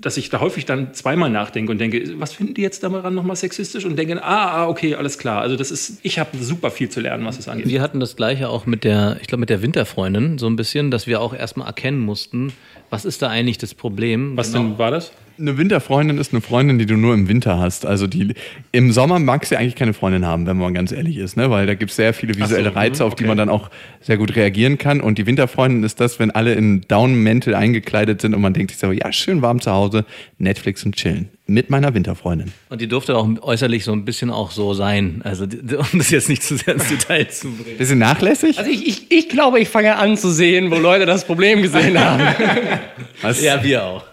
[0.00, 3.36] dass ich da häufig dann zweimal nachdenke und denke, was finden die jetzt daran nochmal
[3.36, 3.84] sexistisch?
[3.84, 5.42] Und denke, ah, ah, okay, alles klar.
[5.42, 7.68] Also das ist, ich habe super viel zu lernen, was es angeht.
[7.68, 10.90] Wir hatten das gleiche auch mit der, ich glaube, mit der Winterfreundin, so ein bisschen,
[10.90, 12.52] dass wir auch erstmal erkennen mussten,
[12.88, 14.36] was ist da eigentlich das Problem?
[14.36, 14.64] Was Genau.
[14.64, 15.12] denn war das?
[15.40, 17.86] Eine Winterfreundin ist eine Freundin, die du nur im Winter hast.
[17.86, 18.34] Also die
[18.72, 21.50] im Sommer magst du eigentlich keine Freundin haben, wenn man ganz ehrlich ist, ne?
[21.50, 23.28] Weil da gibt es sehr viele visuelle so, Reize, mhm, auf die okay.
[23.28, 23.70] man dann auch
[24.00, 25.00] sehr gut reagieren kann.
[25.00, 28.80] Und die Winterfreundin ist das, wenn alle in Down-Mäntel eingekleidet sind und man denkt sich
[28.80, 30.04] so, ja, schön warm zu Hause,
[30.38, 31.30] Netflix und chillen.
[31.50, 32.52] Mit meiner Winterfreundin.
[32.68, 35.20] Und die durfte auch äußerlich so ein bisschen auch so sein.
[35.24, 37.76] Also, um das jetzt nicht zu sehr ins Detail zu bringen.
[37.76, 38.56] Bisschen nachlässig?
[38.56, 41.98] Also ich, ich, ich glaube, ich fange an zu sehen, wo Leute das Problem gesehen
[41.98, 42.22] haben.
[43.22, 43.42] Was?
[43.42, 44.04] Ja, wir auch.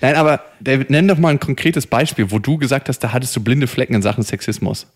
[0.00, 3.36] Nein, aber David, nenn doch mal ein konkretes Beispiel, wo du gesagt hast, da hattest
[3.36, 4.88] du blinde Flecken in Sachen Sexismus.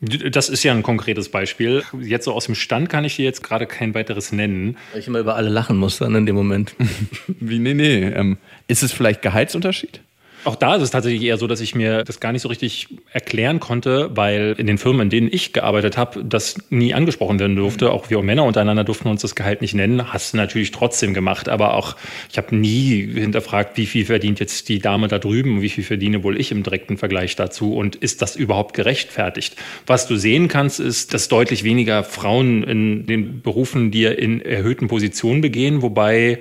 [0.00, 1.84] Das ist ja ein konkretes Beispiel.
[2.02, 4.76] Jetzt so aus dem Stand kann ich dir jetzt gerade kein weiteres nennen.
[4.90, 6.74] Weil ich immer über alle lachen muss dann in dem Moment.
[7.28, 8.02] Wie, nee, nee.
[8.08, 10.00] Ähm, ist es vielleicht Gehaltsunterschied?
[10.46, 12.86] Auch da ist es tatsächlich eher so, dass ich mir das gar nicht so richtig
[13.12, 17.56] erklären konnte, weil in den Firmen, in denen ich gearbeitet habe, das nie angesprochen werden
[17.56, 17.90] durfte.
[17.90, 20.12] Auch wir Männer untereinander durften uns das Gehalt nicht nennen.
[20.12, 21.96] Hast du natürlich trotzdem gemacht, aber auch
[22.30, 25.82] ich habe nie hinterfragt, wie viel verdient jetzt die Dame da drüben und wie viel
[25.82, 29.56] verdiene wohl ich im direkten Vergleich dazu und ist das überhaupt gerechtfertigt?
[29.88, 34.86] Was du sehen kannst, ist, dass deutlich weniger Frauen in den Berufen, die in erhöhten
[34.86, 36.38] Positionen begehen, wobei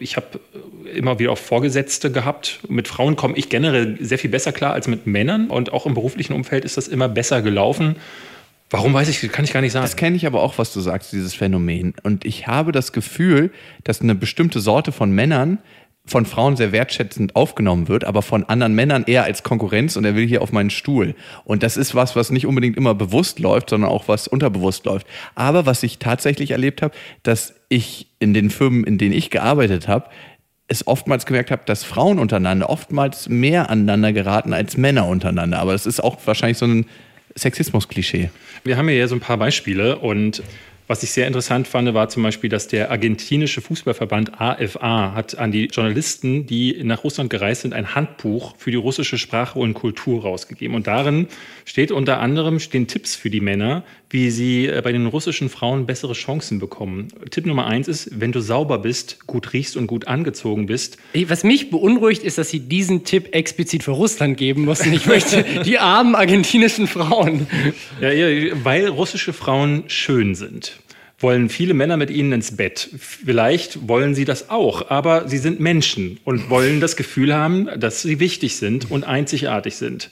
[0.00, 0.40] ich habe
[0.94, 2.60] immer wieder auch Vorgesetzte gehabt.
[2.68, 5.48] Mit Frauen komme ich generell sehr viel besser klar als mit Männern.
[5.48, 7.96] Und auch im beruflichen Umfeld ist das immer besser gelaufen.
[8.70, 9.84] Warum weiß ich, kann ich gar nicht sagen.
[9.84, 11.94] Das kenne ich aber auch, was du sagst, dieses Phänomen.
[12.02, 13.50] Und ich habe das Gefühl,
[13.84, 15.58] dass eine bestimmte Sorte von Männern
[16.08, 20.14] von Frauen sehr wertschätzend aufgenommen wird, aber von anderen Männern eher als Konkurrenz und er
[20.14, 21.14] will hier auf meinen Stuhl.
[21.44, 25.06] Und das ist was, was nicht unbedingt immer bewusst läuft, sondern auch was unterbewusst läuft.
[25.34, 29.88] Aber was ich tatsächlich erlebt habe, dass ich in den Firmen, in denen ich gearbeitet
[29.88, 30.08] habe,
[30.66, 35.58] es oftmals gemerkt habe, dass Frauen untereinander oftmals mehr aneinander geraten als Männer untereinander.
[35.60, 36.86] Aber das ist auch wahrscheinlich so ein
[37.36, 38.30] Sexismus-Klischee.
[38.64, 40.42] Wir haben hier ja so ein paar Beispiele und
[40.90, 45.52] Was ich sehr interessant fand, war zum Beispiel, dass der argentinische Fußballverband AFA hat an
[45.52, 50.22] die Journalisten, die nach Russland gereist sind, ein Handbuch für die russische Sprache und Kultur
[50.22, 50.74] rausgegeben.
[50.74, 51.28] Und darin
[51.66, 55.86] steht unter anderem stehen Tipps für die Männer, wie sie äh, bei den russischen Frauen
[55.86, 57.08] bessere Chancen bekommen.
[57.30, 60.96] Tipp Nummer eins ist, wenn du sauber bist, gut riechst und gut angezogen bist.
[61.26, 64.92] Was mich beunruhigt, ist, dass sie diesen Tipp explizit für Russland geben mussten.
[64.92, 67.46] Ich möchte die armen argentinischen Frauen.
[68.00, 70.78] Ja, ja, weil russische Frauen schön sind
[71.20, 72.90] wollen viele Männer mit ihnen ins Bett.
[72.96, 78.02] Vielleicht wollen sie das auch, aber sie sind Menschen und wollen das Gefühl haben, dass
[78.02, 80.10] sie wichtig sind und einzigartig sind.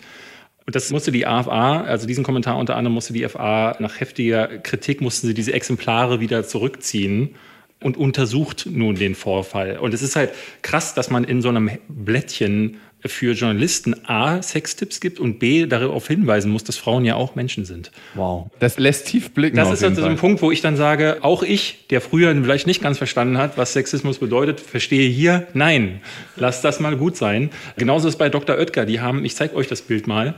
[0.67, 4.49] Und das musste die AFA, also diesen Kommentar unter anderem musste die FA nach heftiger
[4.59, 7.37] Kritik, mussten sie diese Exemplare wieder zurückziehen
[7.81, 9.79] und untersucht nun den Vorfall.
[9.79, 10.31] Und es ist halt
[10.63, 16.09] krass, dass man in so einem Blättchen für Journalisten A, Sextipps gibt und B, darauf
[16.09, 17.93] hinweisen muss, dass Frauen ja auch Menschen sind.
[18.15, 18.51] Wow.
[18.59, 19.57] Das lässt tief blicken.
[19.57, 22.67] Das ist also so ein Punkt, wo ich dann sage, auch ich, der früher vielleicht
[22.67, 26.01] nicht ganz verstanden hat, was Sexismus bedeutet, verstehe hier, nein,
[26.35, 27.51] lass das mal gut sein.
[27.77, 28.57] Genauso ist es bei Dr.
[28.57, 30.35] Oetker, die haben, ich zeige euch das Bild mal,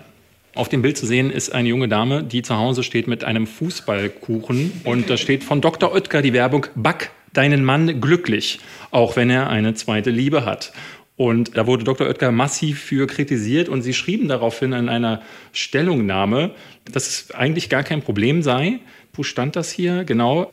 [0.55, 3.47] auf dem Bild zu sehen ist eine junge Dame, die zu Hause steht mit einem
[3.47, 5.93] Fußballkuchen und da steht von Dr.
[5.93, 10.73] Oetker die Werbung, back deinen Mann glücklich, auch wenn er eine zweite Liebe hat.
[11.17, 12.07] Und da wurde Dr.
[12.07, 15.23] Oetker massiv für kritisiert und sie schrieben daraufhin in einer
[15.53, 16.53] Stellungnahme,
[16.93, 18.79] dass es eigentlich gar kein Problem sei.
[19.13, 20.05] Wo stand das hier?
[20.05, 20.53] Genau.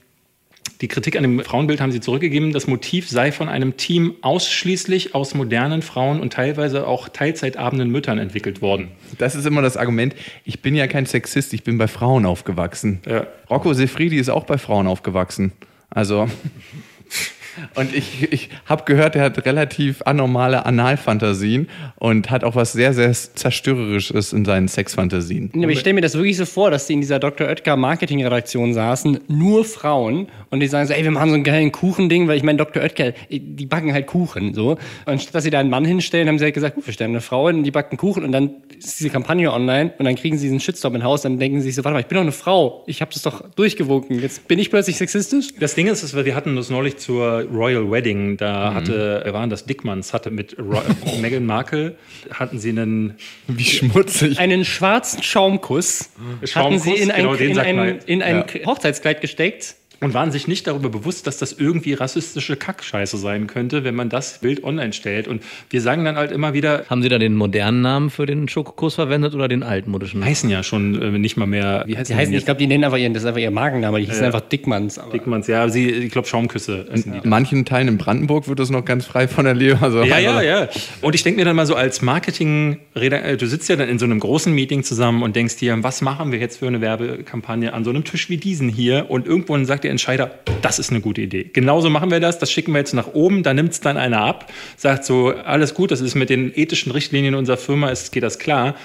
[0.81, 2.51] Die Kritik an dem Frauenbild haben sie zurückgegeben.
[2.51, 8.17] Das Motiv sei von einem Team ausschließlich aus modernen Frauen und teilweise auch teilzeitabenden Müttern
[8.17, 8.89] entwickelt worden.
[9.17, 10.15] Das ist immer das Argument.
[10.43, 12.99] Ich bin ja kein Sexist, ich bin bei Frauen aufgewachsen.
[13.07, 13.27] Ja.
[13.49, 15.53] Rocco Sefridi ist auch bei Frauen aufgewachsen.
[15.89, 16.27] Also.
[17.75, 22.93] Und ich, ich habe gehört, er hat relativ anormale Analfantasien und hat auch was sehr,
[22.93, 25.51] sehr Zerstörerisches in seinen Sexfantasien.
[25.53, 27.47] Ja, aber ich stelle mir das wirklich so vor, dass die in dieser Dr.
[27.47, 31.71] Oetker Marketingredaktion saßen, nur Frauen, und die sagen so, ey, wir machen so einen geilen
[31.71, 32.81] Kuchending, weil ich meine, Dr.
[32.81, 34.77] Oetker, die backen halt Kuchen, so.
[35.05, 37.11] Und statt dass sie da einen Mann hinstellen, haben sie halt gesagt, gut, wir stellen
[37.11, 40.15] eine Frau hin, die backt einen Kuchen und dann ist diese Kampagne online und dann
[40.15, 42.15] kriegen sie diesen Shitstorm in Haus, dann denken sie sich so, warte mal, ich bin
[42.15, 45.49] doch eine Frau, ich habe das doch durchgewunken, jetzt bin ich plötzlich sexistisch?
[45.59, 48.75] Das Ding ist, dass wir hatten das neulich zur Royal Wedding, da mhm.
[48.75, 50.55] hatte, waren das Dickmanns, hatte mit
[51.21, 51.95] Meghan Markle,
[52.31, 53.15] hatten sie einen...
[53.47, 54.39] Wie schmutzig.
[54.39, 56.11] Einen schwarzen Schaumkuss,
[56.43, 58.65] Schaumkuss hatten sie in ein, genau, in ein, in ein ja.
[58.65, 63.83] Hochzeitskleid gesteckt und waren sich nicht darüber bewusst, dass das irgendwie rassistische Kackscheiße sein könnte,
[63.83, 65.27] wenn man das Bild online stellt.
[65.27, 66.85] Und wir sagen dann halt immer wieder.
[66.89, 70.23] Haben Sie da den modernen Namen für den Schokokuss verwendet oder den altmodischen?
[70.23, 71.83] Heißen ja schon äh, nicht mal mehr.
[71.87, 73.99] Wie heißt die heißen, ich glaube, die nennen einfach ihren, das ist einfach ihr Markenname,
[73.99, 74.99] die hießen äh, einfach Dickmanns.
[74.99, 75.11] Aber.
[75.11, 76.87] Dickmanns, ja, sie, ich glaube Schaumküsse.
[76.93, 79.81] In manchen Teilen in Brandenburg wird das noch ganz frei von der Leber.
[79.81, 80.67] Also, ja, ja, ja.
[81.01, 83.99] Und ich denke mir dann mal so als Marketing, äh, du sitzt ja dann in
[83.99, 87.73] so einem großen Meeting zusammen und denkst dir, was machen wir jetzt für eine Werbekampagne
[87.73, 89.09] an so einem Tisch wie diesen hier?
[89.09, 90.31] Und irgendwann sagt der Entscheider,
[90.61, 91.49] das ist eine gute Idee.
[91.53, 94.21] Genauso machen wir das, das schicken wir jetzt nach oben, da nimmt es dann einer
[94.21, 98.23] ab, sagt so, alles gut, das ist mit den ethischen Richtlinien unserer Firma, ist, geht
[98.23, 98.75] das klar.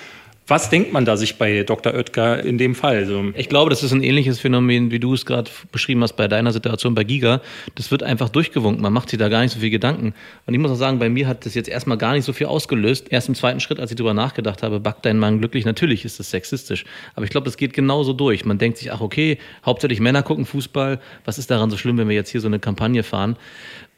[0.50, 1.94] Was denkt man da sich bei Dr.
[1.94, 3.06] Oetker in dem Fall?
[3.06, 3.26] So?
[3.36, 6.50] Ich glaube, das ist ein ähnliches Phänomen, wie du es gerade beschrieben hast bei deiner
[6.50, 7.40] Situation bei Giga.
[7.76, 8.82] Das wird einfach durchgewunken.
[8.82, 10.12] Man macht sich da gar nicht so viel Gedanken.
[10.46, 12.48] Und ich muss auch sagen, bei mir hat das jetzt erstmal gar nicht so viel
[12.48, 13.06] ausgelöst.
[13.10, 15.64] Erst im zweiten Schritt, als ich darüber nachgedacht habe, backt dein Mann glücklich.
[15.64, 16.84] Natürlich ist das sexistisch.
[17.14, 18.44] Aber ich glaube, das geht genauso durch.
[18.44, 20.98] Man denkt sich, ach okay, hauptsächlich Männer gucken Fußball.
[21.24, 23.36] Was ist daran so schlimm, wenn wir jetzt hier so eine Kampagne fahren?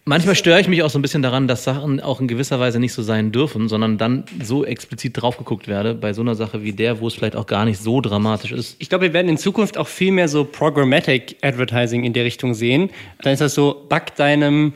[0.05, 2.81] Manchmal störe ich mich auch so ein bisschen daran, dass Sachen auch in gewisser Weise
[2.81, 6.65] nicht so sein dürfen, sondern dann so explizit drauf geguckt werde bei so einer Sache
[6.65, 8.75] wie der, wo es vielleicht auch gar nicht so dramatisch ist.
[8.81, 12.55] Ich glaube, wir werden in Zukunft auch viel mehr so Programmatic Advertising in der Richtung
[12.55, 12.91] sehen.
[13.23, 14.73] Dann ist das so, back deinem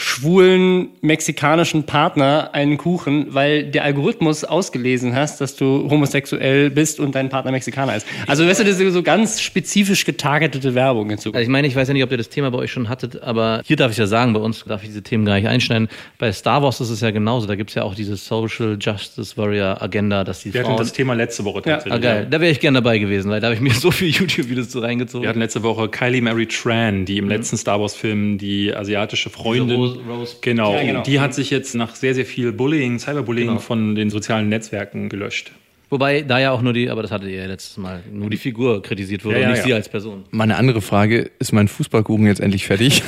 [0.00, 7.16] schwulen mexikanischen Partner einen Kuchen, weil der Algorithmus ausgelesen hast, dass du homosexuell bist und
[7.16, 8.06] dein Partner Mexikaner ist.
[8.28, 11.34] Also weißt du, das ist so ganz spezifisch getargetete Werbung in Zukunft.
[11.34, 13.20] Also ich meine, ich weiß ja nicht, ob ihr das Thema bei euch schon hattet,
[13.24, 15.88] aber hier darf ich ja sagen, bei uns darf ich diese Themen gar nicht einschneiden.
[16.16, 17.48] Bei Star Wars ist es ja genauso.
[17.48, 20.74] Da gibt es ja auch diese Social Justice Warrior Agenda, dass die Wir Frauen...
[20.74, 22.04] hatten das Thema letzte Woche tatsächlich.
[22.04, 22.10] Ja.
[22.10, 22.28] Ah, geil.
[22.30, 24.78] Da wäre ich gerne dabei gewesen, weil da habe ich mir so viele YouTube-Videos so
[24.78, 25.22] reingezogen.
[25.22, 27.30] Wir hatten letzte Woche Kylie Mary Tran, die im mhm.
[27.32, 30.74] letzten Star Wars-Film die asiatische Freundin Rose, Genau.
[30.74, 31.02] Ja, genau.
[31.02, 33.60] Die hat sich jetzt nach sehr, sehr viel Bullying, Cyberbullying genau.
[33.60, 35.52] von den sozialen Netzwerken gelöscht.
[35.90, 38.36] Wobei da ja auch nur die, aber das hattet ihr ja letztes Mal, nur die
[38.36, 39.66] Figur kritisiert wurde ja, ja, und nicht ja.
[39.68, 40.24] sie als Person.
[40.30, 43.02] Meine andere Frage, ist mein Fußballkuchen jetzt endlich fertig?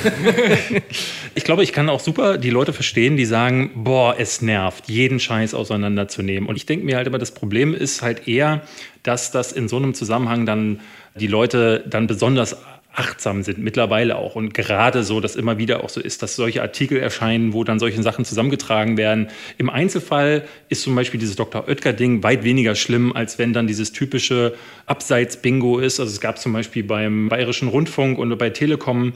[1.35, 5.19] ich glaube, ich kann auch super die Leute verstehen, die sagen, boah, es nervt, jeden
[5.19, 6.49] Scheiß auseinanderzunehmen.
[6.49, 8.61] Und ich denke mir halt immer, das Problem ist halt eher,
[9.03, 10.79] dass das in so einem Zusammenhang dann
[11.13, 12.57] die Leute dann besonders
[12.93, 14.35] achtsam sind, mittlerweile auch.
[14.35, 17.79] Und gerade so, dass immer wieder auch so ist, dass solche Artikel erscheinen, wo dann
[17.79, 19.29] solche Sachen zusammengetragen werden.
[19.57, 21.67] Im Einzelfall ist zum Beispiel dieses Dr.
[21.67, 24.53] Oetker-Ding weit weniger schlimm, als wenn dann dieses typische
[24.85, 25.99] Abseits-Bingo ist.
[25.99, 29.13] Also es gab zum Beispiel beim Bayerischen Rundfunk und bei Telekom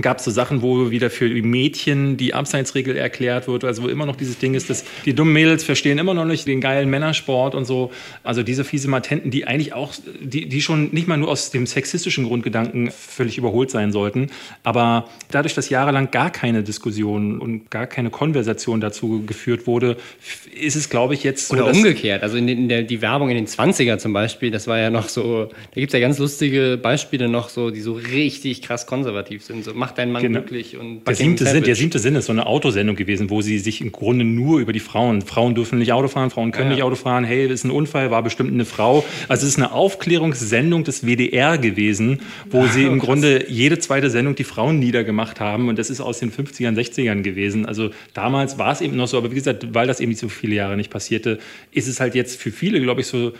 [0.00, 4.06] gab es so Sachen, wo wieder für Mädchen die Abseitsregel erklärt wird, also wo immer
[4.06, 7.54] noch dieses Ding ist, dass die dummen Mädels verstehen immer noch nicht den geilen Männersport
[7.54, 7.90] und so.
[8.22, 11.66] Also diese fiese Matenten, die eigentlich auch, die, die schon nicht mal nur aus dem
[11.66, 14.28] sexistischen Grundgedanken völlig überholt sein sollten,
[14.62, 19.96] aber dadurch, dass jahrelang gar keine Diskussion und gar keine Konversation dazu geführt wurde,
[20.54, 21.54] ist es, glaube ich, jetzt so.
[21.54, 24.78] Oder umgekehrt, also in, in der, die Werbung in den 20er zum Beispiel, das war
[24.78, 28.62] ja noch so, da gibt es ja ganz lustige Beispiele noch so, die so richtig
[28.62, 29.64] krass konservativ sind.
[29.64, 30.40] So, macht deinen Mann genau.
[30.40, 30.76] glücklich.
[30.76, 33.80] Und der siebte, Sinn, der siebte Sinn ist so eine Autosendung gewesen, wo sie sich
[33.80, 36.76] im Grunde nur über die Frauen, Frauen dürfen nicht Auto fahren, Frauen können ja.
[36.76, 39.04] nicht Auto fahren, hey, ist ein Unfall, war bestimmt eine Frau.
[39.28, 42.20] Also es ist eine Aufklärungssendung des WDR gewesen,
[42.50, 43.06] wo ah, sie im krass.
[43.06, 47.22] Grunde jede zweite Sendung die Frauen niedergemacht haben und das ist aus den 50ern, 60ern
[47.22, 47.66] gewesen.
[47.66, 50.56] Also damals war es eben noch so, aber wie gesagt, weil das eben so viele
[50.56, 51.38] Jahre nicht passierte,
[51.70, 53.32] ist es halt jetzt für viele, glaube ich, so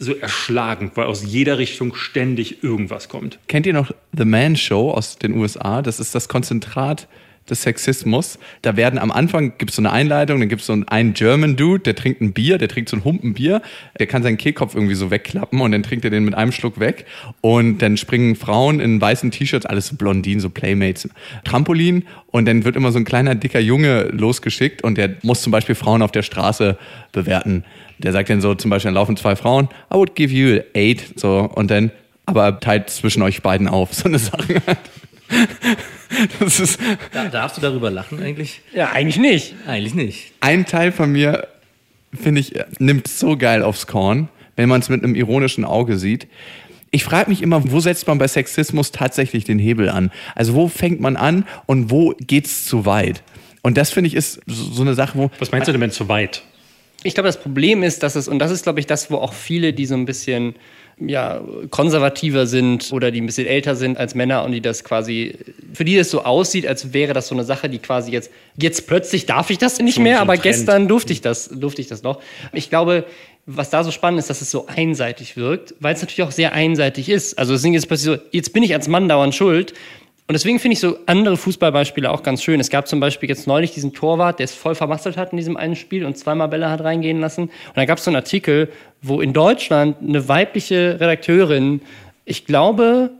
[0.00, 3.38] so erschlagend, weil aus jeder Richtung ständig irgendwas kommt.
[3.46, 5.82] Kennt ihr noch The Man Show aus den USA?
[5.82, 7.06] Das ist das Konzentrat
[7.50, 8.38] des Sexismus.
[8.62, 11.56] Da werden am Anfang gibt es so eine Einleitung, dann gibt es so einen German
[11.56, 13.62] Dude, der trinkt ein Bier, der trinkt so ein Humpenbier,
[13.98, 16.80] der kann seinen Kehlkopf irgendwie so wegklappen und dann trinkt er den mit einem Schluck
[16.80, 17.06] weg
[17.40, 21.08] und dann springen Frauen in weißen T-Shirts, alles so Blondinen, so Playmates,
[21.44, 25.50] Trampolin und dann wird immer so ein kleiner dicker Junge losgeschickt und der muss zum
[25.50, 26.78] Beispiel Frauen auf der Straße
[27.12, 27.64] bewerten.
[27.98, 31.02] Der sagt dann so zum Beispiel, dann laufen zwei Frauen, I would give you eight,
[31.16, 31.90] so und dann
[32.26, 34.62] aber teilt zwischen euch beiden auf, so eine Sache.
[36.40, 36.78] Das ist
[37.12, 38.60] Darfst du darüber lachen eigentlich?
[38.74, 39.54] Ja, eigentlich nicht.
[39.66, 40.32] Eigentlich nicht.
[40.40, 41.46] Ein Teil von mir,
[42.12, 46.26] finde ich, nimmt so geil aufs Korn, wenn man es mit einem ironischen Auge sieht.
[46.90, 50.10] Ich frage mich immer, wo setzt man bei Sexismus tatsächlich den Hebel an?
[50.34, 53.22] Also wo fängt man an und wo geht's zu weit?
[53.62, 55.30] Und das finde ich ist so eine Sache, wo.
[55.38, 56.42] Was meinst du denn mit zu weit?
[57.02, 59.32] Ich glaube, das Problem ist, dass es, und das ist, glaube ich, das, wo auch
[59.32, 60.54] viele, die so ein bisschen
[61.00, 61.40] ja,
[61.70, 65.34] konservativer sind oder die ein bisschen älter sind als Männer und die das quasi,
[65.72, 68.86] für die das so aussieht, als wäre das so eine Sache, die quasi jetzt, jetzt
[68.86, 70.42] plötzlich darf ich das nicht so, mehr, so aber Trend.
[70.42, 72.20] gestern durfte ich das, durfte ich das noch.
[72.52, 73.04] Ich glaube,
[73.46, 76.52] was da so spannend ist, dass es so einseitig wirkt, weil es natürlich auch sehr
[76.52, 77.38] einseitig ist.
[77.38, 79.74] Also es sind jetzt plötzlich so, jetzt bin ich als Mann dauernd schuld
[80.30, 82.60] und deswegen finde ich so andere Fußballbeispiele auch ganz schön.
[82.60, 85.56] Es gab zum Beispiel jetzt neulich diesen Torwart, der es voll vermasselt hat in diesem
[85.56, 87.42] einen Spiel und zweimal Bälle hat reingehen lassen.
[87.42, 88.70] Und da gab es so einen Artikel,
[89.02, 91.80] wo in Deutschland eine weibliche Redakteurin,
[92.26, 93.10] ich glaube,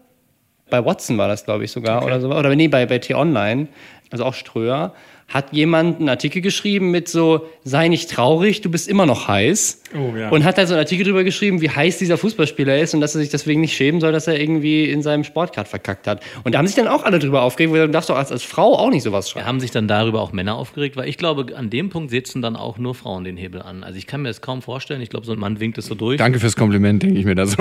[0.71, 2.07] bei Watson war das, glaube ich, sogar, okay.
[2.07, 3.67] oder so, oder nee, bei, bei T-Online,
[4.13, 4.95] also auch Ströer,
[5.31, 9.83] hat jemand einen Artikel geschrieben mit so, sei nicht traurig, du bist immer noch heiß.
[9.95, 10.29] Oh, ja.
[10.29, 13.15] Und hat dann so einen Artikel drüber geschrieben, wie heiß dieser Fußballspieler ist und dass
[13.15, 16.23] er sich deswegen nicht schämen soll, dass er irgendwie in seinem Sportcard verkackt hat.
[16.43, 18.43] Und da haben sich dann auch alle drüber aufgeregt, wo du darfst doch als, als
[18.43, 19.45] Frau auch nicht sowas schreiben.
[19.45, 22.43] Ja, haben sich dann darüber auch Männer aufgeregt, weil ich glaube, an dem Punkt setzen
[22.43, 23.85] dann auch nur Frauen den Hebel an.
[23.85, 25.01] Also ich kann mir das kaum vorstellen.
[25.01, 26.19] Ich glaube, so ein Mann winkt es so durch.
[26.19, 27.57] Danke fürs Kompliment, denke ich mir da so.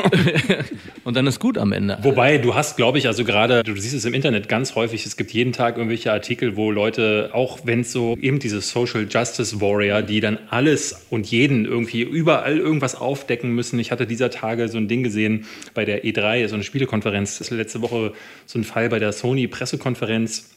[1.04, 2.00] und dann ist gut am Ende.
[2.02, 5.18] Wobei, du hast, glaube ich, also gerade, du siehst es im Internet ganz häufig, es
[5.18, 9.62] gibt jeden Tag irgendwelche Artikel, wo Leute, auch wenn es so eben diese Social Justice
[9.62, 13.80] Warrior, die dann alles und jeden irgendwie überall irgendwas aufdecken müssen.
[13.80, 17.38] Ich hatte dieser Tage so ein Ding gesehen bei der E3, so eine Spielekonferenz.
[17.38, 18.14] Das ist letzte Woche
[18.46, 20.50] so ein Fall bei der Sony-Pressekonferenz.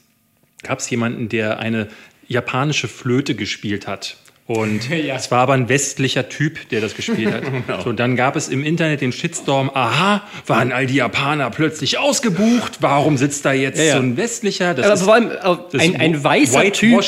[0.63, 1.87] Gab es jemanden, der eine
[2.27, 4.17] japanische Flöte gespielt hat.
[4.45, 5.15] Und ja.
[5.15, 7.43] es war aber ein westlicher Typ, der das gespielt hat.
[7.67, 7.81] genau.
[7.81, 12.79] So, dann gab es im Internet den Shitstorm, aha, waren all die Japaner plötzlich ausgebucht,
[12.81, 13.93] warum sitzt da jetzt ja, ja.
[13.93, 14.73] so ein westlicher?
[14.73, 15.31] Das aber ist, vor allem
[15.79, 17.01] ein, ein weißer Typ,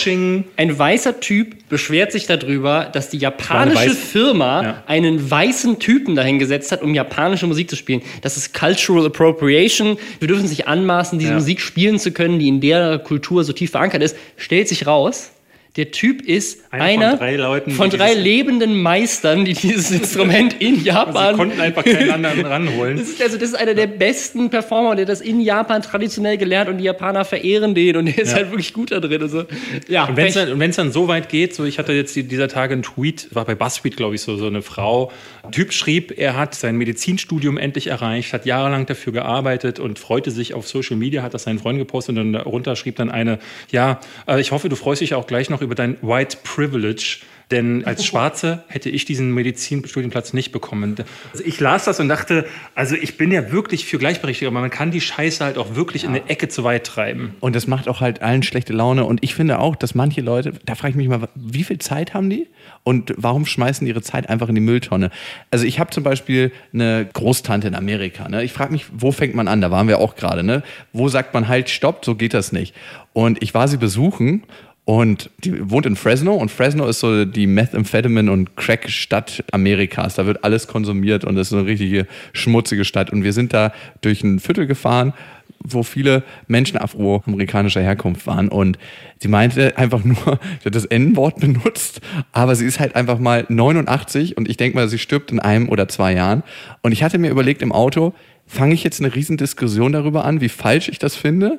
[0.55, 6.71] ein weißer Typ beschwert sich darüber, dass die japanische weiß Firma einen weißen Typen dahingesetzt
[6.71, 8.01] hat, um japanische Musik zu spielen.
[8.21, 9.97] Das ist Cultural Appropriation.
[10.19, 13.71] Wir dürfen sich anmaßen, diese Musik spielen zu können, die in der Kultur so tief
[13.71, 14.15] verankert ist.
[14.37, 15.31] Stellt sich raus,
[15.75, 20.61] der Typ ist einer, einer von drei, Leuten, von drei lebenden Meistern, die dieses Instrument
[20.61, 21.35] in Japan.
[21.35, 22.97] Sie konnten einfach keinen anderen ranholen.
[22.97, 26.69] Das ist, also, das ist einer der besten Performer, der das in Japan traditionell gelernt
[26.69, 28.37] und die Japaner verehren den und der ist ja.
[28.37, 29.21] halt wirklich gut da drin.
[29.21, 29.43] Also,
[29.89, 32.71] ja, und wenn es dann, dann, so weit geht, so ich hatte jetzt dieser Tage
[32.71, 35.11] einen Tweet, war bei BuzzFeed, glaube ich, so, so eine Frau.
[35.43, 40.31] Ein Typ schrieb, er hat sein Medizinstudium endlich erreicht, hat jahrelang dafür gearbeitet und freute
[40.31, 43.39] sich auf Social Media, hat das seinen Freunden gepostet und darunter schrieb dann eine,
[43.71, 47.19] ja, äh, ich hoffe, du freust dich auch gleich noch über dein White Privilege.
[47.51, 50.95] Denn als Schwarze hätte ich diesen Medizinstudienplatz nicht bekommen.
[51.31, 54.69] Also ich las das und dachte, also ich bin ja wirklich für Gleichberechtigung, aber man
[54.69, 57.35] kann die Scheiße halt auch wirklich in eine Ecke zu weit treiben.
[57.39, 59.05] Und das macht auch halt allen schlechte Laune.
[59.05, 62.13] Und ich finde auch, dass manche Leute, da frage ich mich mal, wie viel Zeit
[62.13, 62.47] haben die?
[62.83, 65.11] Und warum schmeißen die ihre Zeit einfach in die Mülltonne?
[65.51, 68.27] Also ich habe zum Beispiel eine Großtante in Amerika.
[68.29, 68.43] Ne?
[68.43, 69.61] Ich frage mich, wo fängt man an?
[69.61, 70.43] Da waren wir auch gerade.
[70.43, 70.63] Ne?
[70.93, 72.75] Wo sagt man halt, stopp, so geht das nicht.
[73.13, 74.43] Und ich war sie besuchen
[74.85, 80.13] und die wohnt in Fresno und Fresno ist so die Methamphetamine- und Crack-Stadt Amerikas.
[80.13, 83.09] Da wird alles konsumiert und das ist eine richtige schmutzige Stadt.
[83.09, 85.13] Und wir sind da durch ein Viertel gefahren,
[85.59, 88.47] wo viele Menschen afroamerikanischer Herkunft waren.
[88.47, 88.77] Und
[89.19, 90.15] sie meinte einfach nur,
[90.59, 94.77] sie hat das N-Wort benutzt, aber sie ist halt einfach mal 89 und ich denke
[94.77, 96.43] mal, sie stirbt in einem oder zwei Jahren.
[96.83, 98.13] Und ich hatte mir überlegt im Auto,
[98.45, 101.57] fange ich jetzt eine Riesendiskussion darüber an, wie falsch ich das finde?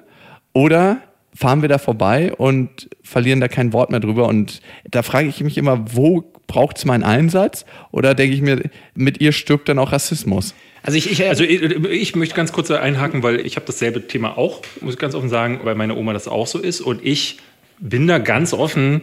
[0.53, 0.99] Oder
[1.37, 4.26] fahren wir da vorbei und verlieren da kein Wort mehr drüber.
[4.26, 4.61] Und
[4.91, 7.66] da frage ich mich immer, wo braucht es meinen Einsatz?
[7.93, 8.62] Oder denke ich mir,
[8.95, 10.55] mit ihr stirbt dann auch Rassismus?
[10.82, 14.39] Also ich, ich, also ich, ich möchte ganz kurz einhaken, weil ich habe dasselbe Thema
[14.39, 16.80] auch, muss ich ganz offen sagen, weil meine Oma das auch so ist.
[16.80, 17.39] Und ich
[17.78, 19.03] bin da ganz offen,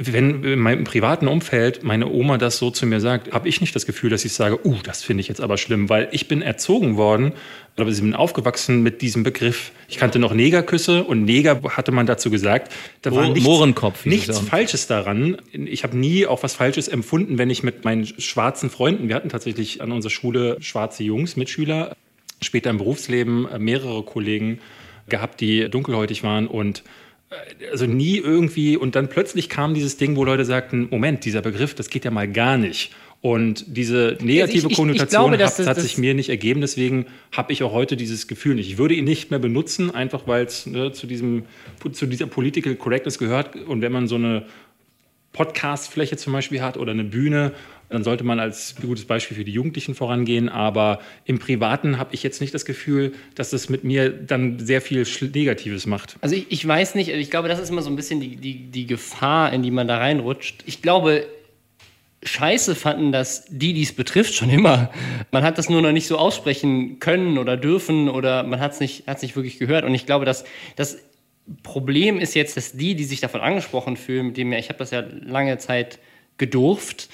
[0.00, 3.74] wenn in meinem privaten Umfeld meine Oma das so zu mir sagt, habe ich nicht
[3.76, 6.42] das Gefühl, dass ich sage, uh, das finde ich jetzt aber schlimm, weil ich bin
[6.42, 7.32] erzogen worden,
[7.76, 9.70] aber ich bin aufgewachsen mit diesem Begriff.
[9.88, 12.72] Ich kannte noch Negerküsse und Neger hatte man dazu gesagt.
[13.02, 15.36] Da war nichts, Mohrenkopf, nichts Falsches daran.
[15.52, 19.28] Ich habe nie auch was Falsches empfunden, wenn ich mit meinen schwarzen Freunden, wir hatten
[19.28, 21.96] tatsächlich an unserer Schule schwarze Jungs, Mitschüler,
[22.42, 24.58] später im Berufsleben mehrere Kollegen
[25.08, 26.82] gehabt, die dunkelhäutig waren und
[27.70, 31.74] also nie irgendwie und dann plötzlich kam dieses Ding, wo Leute sagten, Moment, dieser Begriff,
[31.74, 32.92] das geht ja mal gar nicht.
[33.22, 36.30] Und diese negative also ich, ich, Konnotation ich glaube, hat, das, hat sich mir nicht
[36.30, 38.70] ergeben, deswegen habe ich auch heute dieses Gefühl nicht.
[38.70, 41.44] Ich würde ihn nicht mehr benutzen, einfach weil es ne, zu, diesem,
[41.92, 43.56] zu dieser Political Correctness gehört.
[43.56, 44.46] Und wenn man so eine
[45.32, 47.52] Podcast-Fläche zum Beispiel hat oder eine Bühne
[47.90, 50.48] dann sollte man als gutes Beispiel für die Jugendlichen vorangehen.
[50.48, 54.80] Aber im Privaten habe ich jetzt nicht das Gefühl, dass das mit mir dann sehr
[54.80, 56.16] viel Negatives macht.
[56.20, 58.70] Also ich, ich weiß nicht, ich glaube, das ist immer so ein bisschen die, die,
[58.70, 60.62] die Gefahr, in die man da reinrutscht.
[60.66, 61.26] Ich glaube,
[62.22, 64.90] Scheiße fanden das die, die es betrifft, schon immer.
[65.32, 68.80] Man hat das nur noch nicht so aussprechen können oder dürfen oder man hat es
[68.80, 69.84] nicht, nicht wirklich gehört.
[69.84, 70.44] Und ich glaube, dass
[70.76, 70.98] das
[71.64, 74.78] Problem ist jetzt, dass die, die sich davon angesprochen fühlen, mit dem ja, ich habe
[74.78, 75.98] das ja lange Zeit
[76.36, 77.08] gedurft,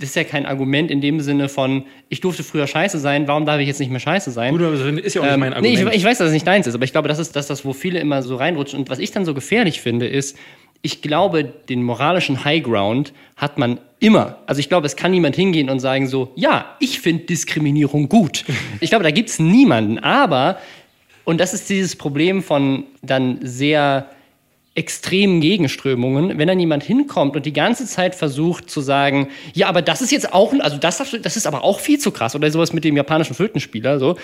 [0.00, 3.44] das ist ja kein Argument in dem Sinne von, ich durfte früher scheiße sein, warum
[3.44, 4.52] darf ich jetzt nicht mehr scheiße sein?
[4.52, 5.78] Gut, aber das ist ja auch nicht mein Argument.
[5.78, 7.36] Ähm, nee, ich, ich, weiß, dass es nicht deins ist, aber ich glaube, das ist
[7.36, 8.80] das, das, wo viele immer so reinrutschen.
[8.80, 10.38] Und was ich dann so gefährlich finde, ist,
[10.80, 14.38] ich glaube, den moralischen Highground hat man immer.
[14.46, 18.46] Also ich glaube, es kann niemand hingehen und sagen so, ja, ich finde Diskriminierung gut.
[18.80, 19.98] Ich glaube, da gibt es niemanden.
[19.98, 20.58] Aber,
[21.24, 24.08] und das ist dieses Problem von dann sehr
[24.74, 29.82] extremen Gegenströmungen, wenn dann jemand hinkommt und die ganze Zeit versucht zu sagen, ja, aber
[29.82, 32.72] das ist jetzt auch, also das, das ist aber auch viel zu krass oder sowas
[32.72, 34.16] mit dem japanischen Flötenspieler, so.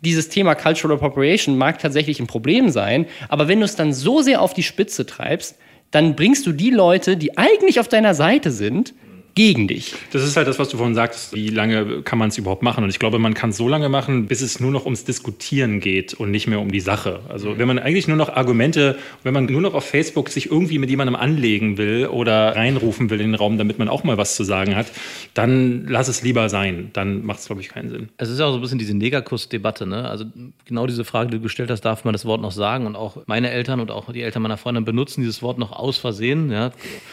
[0.00, 4.20] Dieses Thema Cultural Appropriation mag tatsächlich ein Problem sein, aber wenn du es dann so
[4.20, 5.56] sehr auf die Spitze treibst,
[5.90, 8.92] dann bringst du die Leute, die eigentlich auf deiner Seite sind,
[9.36, 9.94] gegen dich.
[10.12, 12.82] Das ist halt das, was du vorhin sagst, wie lange kann man es überhaupt machen?
[12.82, 15.78] Und ich glaube, man kann es so lange machen, bis es nur noch ums Diskutieren
[15.80, 17.20] geht und nicht mehr um die Sache.
[17.28, 20.78] Also wenn man eigentlich nur noch Argumente, wenn man nur noch auf Facebook sich irgendwie
[20.78, 24.36] mit jemandem anlegen will oder reinrufen will in den Raum, damit man auch mal was
[24.36, 24.86] zu sagen hat,
[25.34, 26.88] dann lass es lieber sein.
[26.94, 28.08] Dann macht es, glaube ich, keinen Sinn.
[28.16, 29.86] Es ist ja auch so ein bisschen diese Negakuss-Debatte.
[29.86, 30.08] Ne?
[30.08, 30.24] Also
[30.64, 32.86] genau diese Frage, die du gestellt hast, darf man das Wort noch sagen?
[32.86, 35.98] Und auch meine Eltern und auch die Eltern meiner Freundin benutzen dieses Wort noch aus
[35.98, 36.50] Versehen.
[36.50, 36.72] Ja?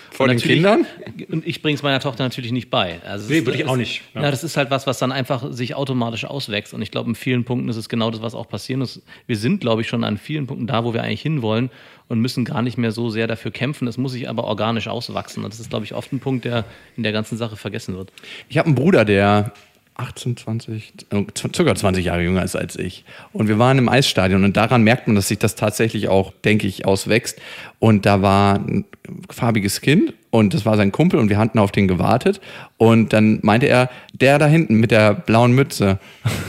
[0.10, 0.86] Vor den Kindern?
[1.30, 3.02] Und ich bringe es meiner Tochter Tochter natürlich nicht bei.
[3.06, 4.02] Also nee, würde ich auch nicht.
[4.14, 4.24] Ja.
[4.24, 4.32] ja.
[4.32, 6.74] das ist halt was, was dann einfach sich automatisch auswächst.
[6.74, 9.02] Und ich glaube, in vielen Punkten ist es genau das, was auch passieren muss.
[9.28, 11.70] Wir sind, glaube ich, schon an vielen Punkten da, wo wir eigentlich hinwollen
[12.08, 13.88] und müssen gar nicht mehr so sehr dafür kämpfen.
[13.88, 15.44] Es muss sich aber organisch auswachsen.
[15.44, 18.12] Und das ist, glaube ich, oft ein Punkt, der in der ganzen Sache vergessen wird.
[18.50, 19.54] Ich habe einen Bruder, der
[19.96, 23.06] 18, 20, äh, circa 20 Jahre jünger ist als ich.
[23.32, 26.68] Und wir waren im Eisstadion und daran merkt man, dass sich das tatsächlich auch, denke
[26.68, 27.40] ich, auswächst.
[27.80, 28.86] Und da war ein
[29.30, 32.42] farbiges Kind und das war sein Kumpel und wir hatten auf den gewartet.
[32.78, 36.00] Und dann meinte er, der da hinten mit der blauen Mütze.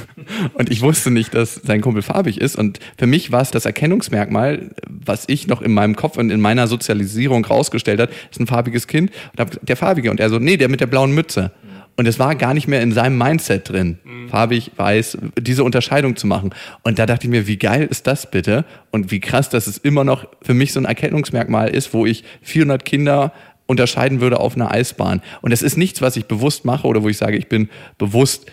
[0.54, 2.56] und ich wusste nicht, dass sein Kumpel farbig ist.
[2.56, 6.40] Und für mich war es das Erkennungsmerkmal, was ich noch in meinem Kopf und in
[6.40, 9.10] meiner Sozialisierung rausgestellt hat, ist ein farbiges Kind.
[9.36, 10.10] Und der farbige.
[10.10, 11.50] Und er so, nee, der mit der blauen Mütze.
[11.96, 14.28] Und es war gar nicht mehr in seinem Mindset drin, mhm.
[14.28, 16.50] farbig, weiß, diese Unterscheidung zu machen.
[16.82, 18.64] Und da dachte ich mir, wie geil ist das bitte?
[18.90, 22.24] Und wie krass, dass es immer noch für mich so ein Erkennungsmerkmal ist, wo ich
[22.42, 23.32] 400 Kinder
[23.66, 25.22] unterscheiden würde auf einer Eisbahn.
[25.40, 28.46] Und es ist nichts, was ich bewusst mache oder wo ich sage, ich bin bewusst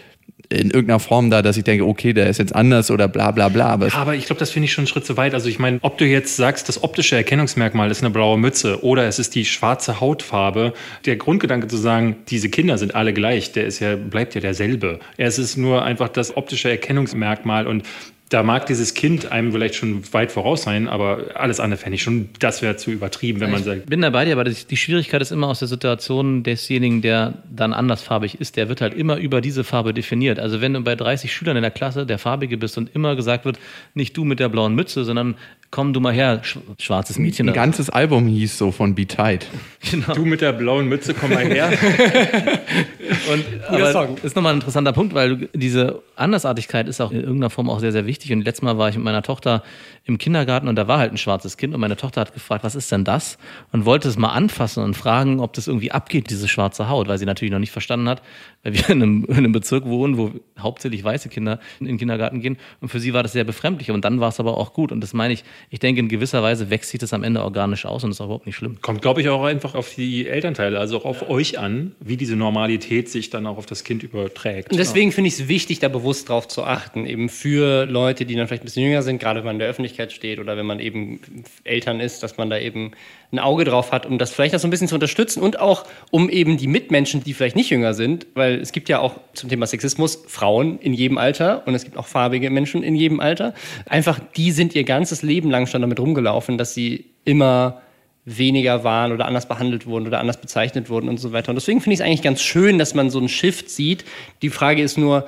[0.51, 3.49] in irgendeiner Form da, dass ich denke, okay, der ist jetzt anders oder bla bla
[3.49, 3.67] bla.
[3.67, 5.33] Aber, aber ich glaube, das finde ich schon einen Schritt zu weit.
[5.33, 9.07] Also ich meine, ob du jetzt sagst, das optische Erkennungsmerkmal ist eine blaue Mütze oder
[9.07, 10.73] es ist die schwarze Hautfarbe,
[11.05, 14.99] der Grundgedanke zu sagen, diese Kinder sind alle gleich, der ist ja, bleibt ja derselbe.
[15.17, 17.83] Es ist nur einfach das optische Erkennungsmerkmal und
[18.31, 22.01] da mag dieses Kind einem vielleicht schon weit voraus sein, aber alles andere fände ich
[22.01, 23.79] schon, das wäre zu übertrieben, wenn man sagt.
[23.79, 27.73] Ich bin dabei dir, aber die Schwierigkeit ist immer aus der Situation desjenigen, der dann
[27.73, 30.39] andersfarbig ist, der wird halt immer über diese Farbe definiert.
[30.39, 33.43] Also wenn du bei 30 Schülern in der Klasse der Farbige bist und immer gesagt
[33.43, 33.59] wird,
[33.95, 35.35] nicht du mit der blauen Mütze, sondern
[35.71, 36.41] komm du mal her,
[36.77, 37.47] schwarzes Mädchen.
[37.47, 39.47] Ein ganzes Album hieß so von Be Tight.
[39.89, 40.13] Genau.
[40.13, 41.69] Du mit der blauen Mütze, komm mal her.
[43.31, 44.17] und, aber Song.
[44.21, 47.91] ist nochmal ein interessanter Punkt, weil diese Andersartigkeit ist auch in irgendeiner Form auch sehr,
[47.91, 48.31] sehr wichtig.
[48.33, 49.63] Und letztes Mal war ich mit meiner Tochter
[50.11, 52.75] im Kindergarten und da war halt ein schwarzes Kind und meine Tochter hat gefragt, was
[52.75, 53.37] ist denn das?
[53.71, 57.17] Und wollte es mal anfassen und fragen, ob das irgendwie abgeht, diese schwarze Haut, weil
[57.17, 58.21] sie natürlich noch nicht verstanden hat,
[58.63, 62.41] weil wir in einem, in einem Bezirk wohnen, wo hauptsächlich weiße Kinder in den Kindergarten
[62.41, 62.57] gehen.
[62.79, 63.91] Und für sie war das sehr befremdlich.
[63.91, 64.91] Und dann war es aber auch gut.
[64.91, 67.85] Und das meine ich, ich denke, in gewisser Weise wächst sich das am Ende organisch
[67.85, 68.77] aus und ist auch überhaupt nicht schlimm.
[68.81, 72.35] Kommt, glaube ich, auch einfach auf die Elternteile, also auch auf euch an, wie diese
[72.35, 74.71] Normalität sich dann auch auf das Kind überträgt.
[74.71, 78.35] Und deswegen finde ich es wichtig, da bewusst drauf zu achten, eben für Leute, die
[78.35, 80.65] dann vielleicht ein bisschen jünger sind, gerade wenn man in der Öffentlichkeit steht oder wenn
[80.65, 81.19] man eben
[81.63, 82.91] Eltern ist, dass man da eben
[83.31, 85.85] ein Auge drauf hat, um das vielleicht auch so ein bisschen zu unterstützen und auch
[86.09, 89.49] um eben die Mitmenschen, die vielleicht nicht jünger sind, weil es gibt ja auch zum
[89.49, 93.53] Thema Sexismus Frauen in jedem Alter und es gibt auch farbige Menschen in jedem Alter.
[93.85, 97.81] Einfach, die sind ihr ganzes Leben lang schon damit rumgelaufen, dass sie immer
[98.25, 101.49] weniger waren oder anders behandelt wurden oder anders bezeichnet wurden und so weiter.
[101.49, 104.05] Und deswegen finde ich es eigentlich ganz schön, dass man so einen Shift sieht.
[104.41, 105.25] Die Frage ist nur,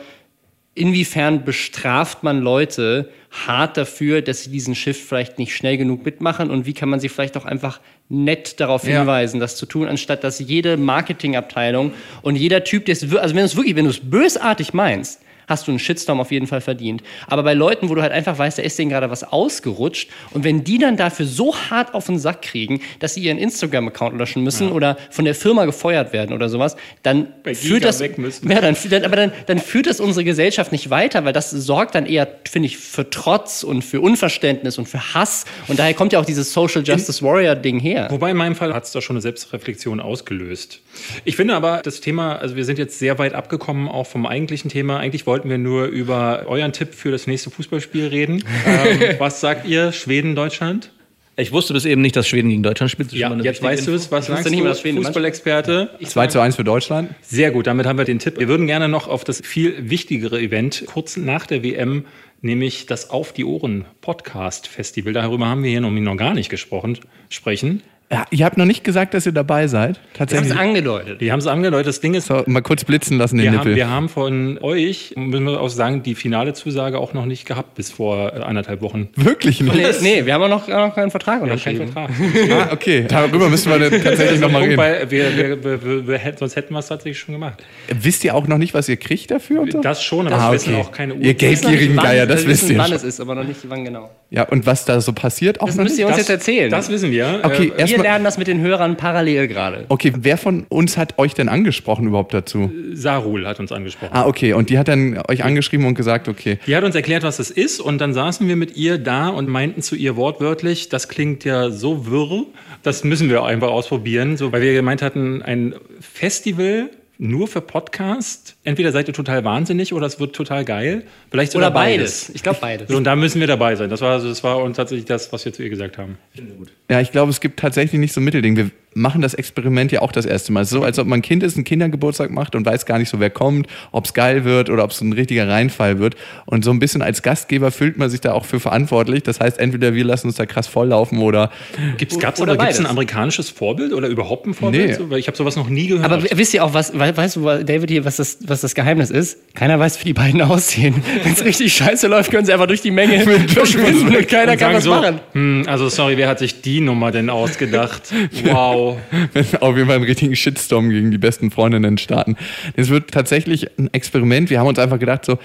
[0.75, 6.49] inwiefern bestraft man Leute hart dafür, dass sie diesen Shift vielleicht nicht schnell genug mitmachen
[6.49, 9.41] und wie kann man sie vielleicht auch einfach nett darauf hinweisen, ja.
[9.41, 13.45] das zu tun, anstatt dass jede Marketingabteilung und jeder Typ, der es, also wenn du
[13.45, 17.03] es wirklich, wenn du es bösartig meinst, hast du einen Shitstorm auf jeden Fall verdient.
[17.27, 20.43] Aber bei Leuten, wo du halt einfach weißt, da ist denen gerade was ausgerutscht und
[20.43, 24.43] wenn die dann dafür so hart auf den Sack kriegen, dass sie ihren Instagram-Account löschen
[24.43, 24.73] müssen ja.
[24.73, 28.49] oder von der Firma gefeuert werden oder sowas, dann bei führt das, weg müssen.
[28.49, 31.95] Ja, dann, dann, aber dann, dann führt das unsere Gesellschaft nicht weiter, weil das sorgt
[31.95, 36.13] dann eher, finde ich, für Trotz und für Unverständnis und für Hass und daher kommt
[36.13, 38.07] ja auch dieses Social Justice Warrior Ding her.
[38.09, 40.81] Wobei in meinem Fall hat es da schon eine Selbstreflexion ausgelöst.
[41.25, 44.69] Ich finde aber das Thema, also wir sind jetzt sehr weit abgekommen auch vom eigentlichen
[44.69, 44.99] Thema.
[44.99, 48.43] Eigentlich wollten wir nur über euren Tipp für das nächste Fußballspiel reden.
[48.67, 49.91] ähm, was sagt ihr?
[49.91, 50.91] Schweden, Deutschland?
[51.35, 53.11] Ich wusste das eben nicht, dass Schweden gegen Deutschland spielt.
[53.13, 54.11] Ja, jetzt weißt du es.
[54.11, 55.89] Was sagst du, Fußballexperte?
[56.05, 57.15] 2 zu 1 für Deutschland.
[57.23, 58.37] Sehr gut, damit haben wir den Tipp.
[58.37, 62.05] Wir würden gerne noch auf das viel wichtigere Event kurz nach der WM,
[62.41, 65.13] nämlich das Auf die Ohren Podcast Festival.
[65.13, 67.81] Darüber haben wir hier noch gar nicht gesprochen, sprechen.
[68.11, 69.99] Ja, ihr habt noch nicht gesagt, dass ihr dabei seid.
[70.13, 70.51] Tatsächlich.
[70.51, 71.21] Die haben es angedeutet.
[71.21, 71.87] Die haben es angedeutet.
[71.87, 72.27] Das Ding ist.
[72.27, 73.71] So, mal kurz blitzen lassen, den wir Nippel.
[73.71, 77.45] Haben, wir haben von euch, müssen wir auch sagen, die finale Zusage auch noch nicht
[77.45, 79.09] gehabt bis vor anderthalb Wochen.
[79.15, 79.75] Wirklich nicht?
[79.75, 81.91] Nee, nee wir haben auch noch, noch keinen Vertrag unterschrieben.
[81.93, 82.69] Keinen Vertrag.
[82.69, 83.05] ah, okay.
[83.07, 84.77] Darüber müssen wir tatsächlich nochmal reden.
[84.77, 87.63] Weil wir, wir, wir, wir, sonst hätten wir es tatsächlich schon gemacht.
[87.87, 89.65] Wisst ihr auch noch nicht, was ihr kriegt dafür?
[89.71, 89.81] So?
[89.81, 91.21] Das schon, aber ah, wir wissen auch keine Uhr.
[91.21, 92.77] Ihr geldgierigen Geier, das wisst ihr.
[92.77, 94.11] wann es ist, aber noch nicht wann genau.
[94.29, 96.69] Ja, und was da so passiert, auch Das müsst ihr uns jetzt erzählen.
[96.69, 97.41] Das wissen wir.
[97.43, 99.85] Okay, äh, wir lernen das mit den Hörern Hörern parallel gerade.
[99.89, 102.71] Okay, wer von uns hat euch denn angesprochen überhaupt dazu?
[102.93, 104.11] Sarul hat uns angesprochen.
[104.13, 104.53] Ah, okay.
[104.53, 106.59] Und die hat dann euch angeschrieben und gesagt, okay.
[106.65, 107.79] Die hat uns erklärt, was das ist.
[107.79, 111.69] Und dann saßen wir mit ihr da und meinten zu ihr wortwörtlich, das klingt ja
[111.69, 112.45] so wirr,
[112.81, 114.37] das müssen wir einfach ausprobieren.
[114.37, 118.55] So, weil wir gemeint hatten, ein Festival nur für Podcast.
[118.63, 121.03] Entweder seid ihr total wahnsinnig oder es wird total geil.
[121.29, 122.25] Vielleicht sogar oder beides.
[122.25, 122.35] beides.
[122.35, 122.89] Ich glaube beides.
[122.93, 123.89] Und da müssen wir dabei sein.
[123.89, 126.17] Das war, das war uns tatsächlich das, was wir zu ihr gesagt haben.
[126.33, 126.71] Finde gut.
[126.89, 128.55] Ja, ich glaube, es gibt tatsächlich nicht so ein Mittelding.
[128.55, 130.65] Wir machen das Experiment ja auch das erste Mal.
[130.65, 133.19] So, als ob man ein Kind ist, einen Kindergeburtstag macht und weiß gar nicht so,
[133.19, 136.15] wer kommt, ob es geil wird oder ob es ein richtiger Reinfall wird.
[136.45, 139.23] Und so ein bisschen als Gastgeber fühlt man sich da auch für verantwortlich.
[139.23, 141.51] Das heißt, entweder wir lassen uns da krass volllaufen oder.
[141.97, 144.87] Gibt's, gab's oder gibt's ein amerikanisches Vorbild oder überhaupt ein Vorbild?
[144.87, 144.93] Nee.
[144.93, 146.05] So, weil ich habe sowas noch nie gehört.
[146.05, 149.53] Aber wisst ihr auch, was, weißt du, David hier, was das, was das Geheimnis ist?
[149.55, 150.95] Keiner weiß, wie die beiden aussehen.
[151.23, 154.57] Wenn es richtig scheiße läuft, können sie einfach durch die Menge verschwinden und keiner und
[154.57, 155.19] kann was so, machen.
[155.33, 158.03] Hm, also sorry, wer hat sich die Nummer denn ausgedacht?
[158.43, 158.82] Wow
[159.59, 162.35] auf jeden Fall einen richtigen Shitstorm gegen die besten Freundinnen starten.
[162.75, 164.49] Es wird tatsächlich ein Experiment.
[164.49, 165.39] Wir haben uns einfach gedacht, so,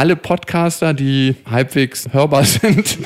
[0.00, 2.96] alle Podcaster, die halbwegs hörbar sind.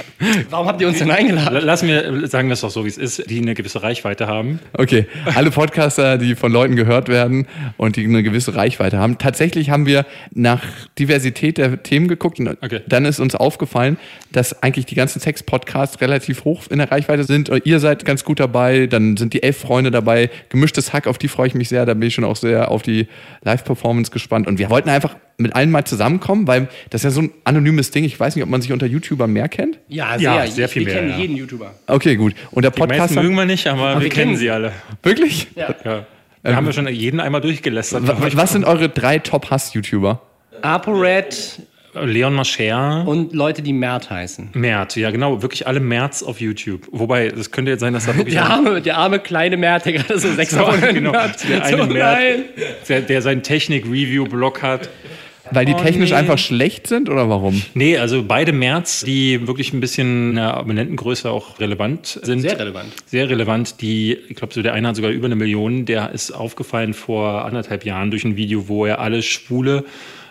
[0.49, 1.59] Warum habt ihr uns denn eingeladen?
[1.65, 4.61] Lass mir sagen es doch so, wie es ist, die eine gewisse Reichweite haben.
[4.75, 9.19] Okay, alle Podcaster, die von Leuten gehört werden und die eine gewisse Reichweite haben.
[9.19, 10.63] Tatsächlich haben wir nach
[10.97, 12.83] Diversität der Themen geguckt und okay.
[12.87, 13.99] dann ist uns aufgefallen,
[14.31, 17.51] dass eigentlich die ganzen Sex-Podcasts relativ hoch in der Reichweite sind.
[17.65, 20.31] Ihr seid ganz gut dabei, dann sind die elf Freunde dabei.
[20.49, 21.87] Gemischtes Hack, auf die freue ich mich sehr.
[21.87, 23.09] Da bin ich schon auch sehr auf die
[23.43, 24.47] Live-Performance gespannt.
[24.47, 26.47] Und wir wollten einfach mit allen mal zusammenkommen?
[26.47, 28.05] Weil das ist ja so ein anonymes Ding.
[28.05, 29.79] Ich weiß nicht, ob man sich unter YouTubern mehr kennt.
[29.89, 31.19] Ja, Ja, sehr viel wir mehr, kennen ja.
[31.19, 31.75] jeden YouTuber.
[31.87, 32.35] Okay, gut.
[32.53, 33.15] Und der Podcast.
[33.15, 34.73] mögen wir nicht, aber, wir wir kennen sie alle.
[35.03, 35.49] Wirklich?
[35.57, 35.75] Ja.
[35.85, 36.07] Ja.
[36.43, 38.07] Wir haben ja schon jeden einmal durchgelästert.
[38.07, 40.21] Wa- Was sind eure drei Top-Hass-YouTuber?
[40.63, 41.61] ApoRed
[41.95, 43.05] Leon Mascher.
[43.07, 44.51] und Leute, die Mert heißen.
[44.55, 46.89] Mert, ja genau, wirklich alle Merts auf YouTube.
[46.91, 49.93] Wobei, das könnte jetzt sein, dass da wirklich Der arme, der arme kleine Mert, der
[49.93, 51.49] gerade so sechs Abonnenten genau, hat.
[51.49, 52.43] der eine so, Mert, nein.
[52.89, 54.91] der, der seinen Technik-Review-Blog hat.
[55.55, 56.17] Weil die Oh, technisch nee.
[56.17, 57.63] einfach schlecht sind oder warum?
[57.75, 62.41] Nee, also beide Merz, die wirklich ein bisschen in der Abonnentengröße auch relevant sind.
[62.41, 62.93] Sehr relevant.
[63.07, 63.81] Sehr relevant.
[63.81, 65.85] Die, ich glaube, so der eine hat sogar über eine Million.
[65.87, 69.85] Der ist aufgefallen vor anderthalb Jahren durch ein Video, wo er alle Schwule,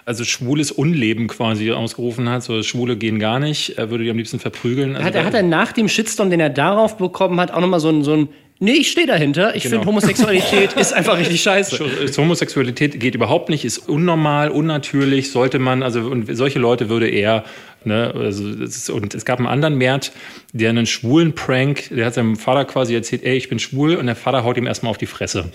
[0.05, 2.43] also schwules Unleben quasi ausgerufen hat.
[2.43, 3.77] So Schwule gehen gar nicht.
[3.77, 4.95] Er würde die am liebsten verprügeln.
[4.95, 7.79] Also Hat er, hat er nach dem Shitstorm, den er darauf bekommen hat, auch nochmal
[7.79, 8.29] so ein, so ein
[8.59, 9.55] Nee, ich stehe dahinter.
[9.55, 9.75] Ich Genau.
[9.77, 11.83] finde, Homosexualität ist einfach richtig scheiße.
[11.83, 17.09] Ist Homosexualität geht überhaupt nicht, ist unnormal, unnatürlich, sollte man, also und solche Leute würde
[17.09, 17.43] er,
[17.83, 20.13] ne, also das ist, und es gab einen anderen Mert,
[20.53, 24.05] der einen schwulen Prank, der hat seinem Vater quasi erzählt, ey, ich bin schwul und
[24.05, 25.51] der Vater haut ihm erstmal auf die Fresse.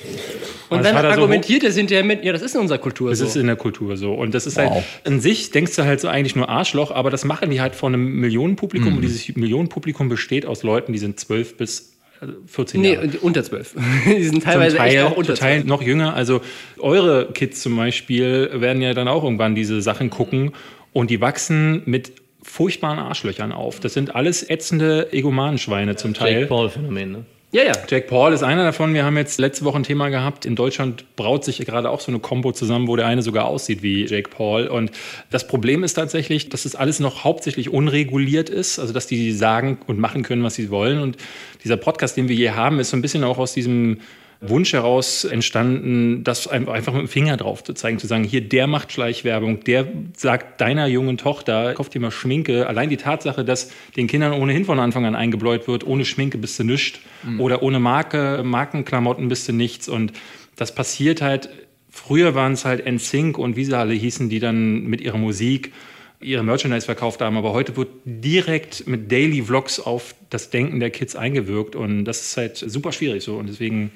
[0.69, 2.79] Und das dann hat er so argumentiert er hinterher mit, ja, das ist in unserer
[2.79, 3.25] Kultur Das so.
[3.27, 4.13] ist in der Kultur so.
[4.13, 4.71] Und das ist Wow.
[4.71, 7.75] halt, an sich denkst du halt so eigentlich nur Arschloch, aber das machen die halt
[7.75, 8.97] vor einem Millionenpublikum Mhm.
[8.97, 13.09] und dieses Millionenpublikum besteht aus Leuten, die sind 12 bis äh, 14 nee, Jahre.
[13.21, 13.75] unter zwölf.
[14.07, 15.67] die sind teilweise zum Teil, echt auch unter zum Teil zwölf.
[15.67, 16.15] noch jünger.
[16.15, 16.41] Also
[16.79, 20.53] eure Kids zum Beispiel werden ja dann auch irgendwann diese Sachen gucken
[20.93, 22.13] und die wachsen mit
[22.43, 23.81] furchtbaren Arschlöchern auf.
[23.81, 26.35] Das sind alles ätzende Egomanenschweine zum Teil.
[26.35, 27.25] Jake Paul-Phänomen, ne?
[27.51, 27.73] Ja, ja.
[27.89, 28.93] Jack Paul ist einer davon.
[28.93, 30.45] Wir haben jetzt letzte Woche ein Thema gehabt.
[30.45, 33.83] In Deutschland braut sich gerade auch so eine Combo zusammen, wo der eine sogar aussieht
[33.83, 34.67] wie Jake Paul.
[34.67, 34.91] Und
[35.31, 38.79] das Problem ist tatsächlich, dass das alles noch hauptsächlich unreguliert ist.
[38.79, 41.01] Also, dass die sagen und machen können, was sie wollen.
[41.01, 41.17] Und
[41.65, 44.01] dieser Podcast, den wir hier haben, ist so ein bisschen auch aus diesem
[44.41, 48.41] Wunsch heraus entstanden, das ein- einfach mit dem Finger drauf zu zeigen, zu sagen, hier,
[48.41, 52.69] der macht Schleichwerbung, der sagt deiner jungen Tochter, kauft dir mal Schminke.
[52.69, 56.59] Allein die Tatsache, dass den Kindern ohnehin von Anfang an eingebläut wird, ohne Schminke bist
[56.59, 57.01] du nichts
[57.39, 59.89] oder ohne Marke, Markenklamotten bist du nichts.
[59.89, 60.13] Und
[60.55, 61.49] das passiert halt,
[61.91, 65.73] früher waren es halt NSYNC und wie sie alle hießen, die dann mit ihrer Musik
[66.21, 70.91] ihre Merchandise verkauft haben, aber heute wird direkt mit Daily Vlogs auf das Denken der
[70.91, 73.93] Kids eingewirkt und das ist halt super schwierig so und deswegen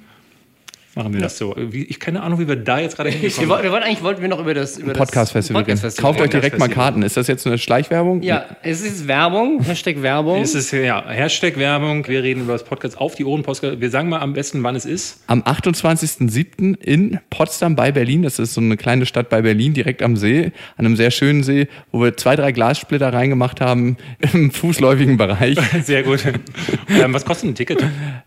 [0.95, 1.55] machen wir das so.
[1.57, 4.03] Wie, ich keine Ahnung, wie wir da jetzt gerade Wir, hingekommen wollten, wir wollten eigentlich
[4.03, 5.67] wollten wir noch über das über Podcast-Festival reden.
[5.67, 6.41] Podcast-Festival Kauft euch reden.
[6.41, 7.03] direkt mal Karten.
[7.03, 8.23] Ist das jetzt eine Schleichwerbung?
[8.23, 10.43] Ja, es ist Werbung, Hashtag Werbung.
[10.43, 12.07] Es ist ja Hashtag Werbung.
[12.07, 13.81] Wir reden über das Podcast auf die Ohren Podcast.
[13.81, 15.23] Wir sagen mal am besten, wann es ist.
[15.27, 16.79] Am 28.07.
[16.81, 18.23] in Potsdam bei Berlin.
[18.23, 21.43] Das ist so eine kleine Stadt bei Berlin, direkt am See, an einem sehr schönen
[21.43, 23.97] See, wo wir zwei, drei Glassplitter reingemacht haben
[24.33, 25.59] im fußläufigen Bereich.
[25.83, 26.25] Sehr gut.
[26.89, 27.85] ähm, was kostet ein Ticket?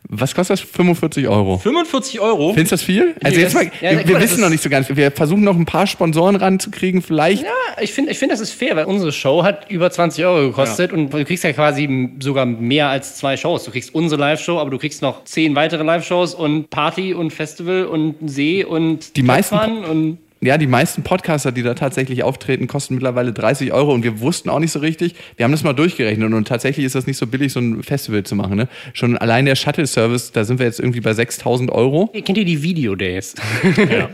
[0.07, 0.61] Was kostet das?
[0.61, 1.57] 45 Euro.
[1.57, 2.54] 45 Euro.
[2.55, 3.15] Findest du das viel?
[3.23, 4.87] Also Nee, jetzt mal, das- ja, wir, wir mal, wissen noch nicht so ganz.
[4.89, 7.43] Wir versuchen noch ein paar Sponsoren ranzukriegen, vielleicht.
[7.43, 7.49] Ja,
[7.81, 10.91] ich finde, ich find, das ist fair, weil unsere Show hat über 20 Euro gekostet
[10.93, 13.65] und du kriegst ja quasi sogar mehr als zwei Shows.
[13.65, 17.85] Du kriegst unsere Live-Show, aber du kriegst noch zehn weitere Live-Shows und Party und Festival
[17.85, 22.93] und See und Die meisten und Ja, die meisten Podcaster, die da tatsächlich auftreten, kosten
[22.93, 25.15] mittlerweile 30 Euro und wir wussten auch nicht so richtig.
[25.37, 28.23] Wir haben das mal durchgerechnet und tatsächlich ist das nicht so billig, so ein Festival
[28.23, 28.55] zu machen.
[28.55, 28.67] Ne?
[28.93, 32.11] Schon allein der Shuttle-Service, da sind wir jetzt irgendwie bei 6000 Euro.
[32.13, 33.33] kennt ihr die Video-Days?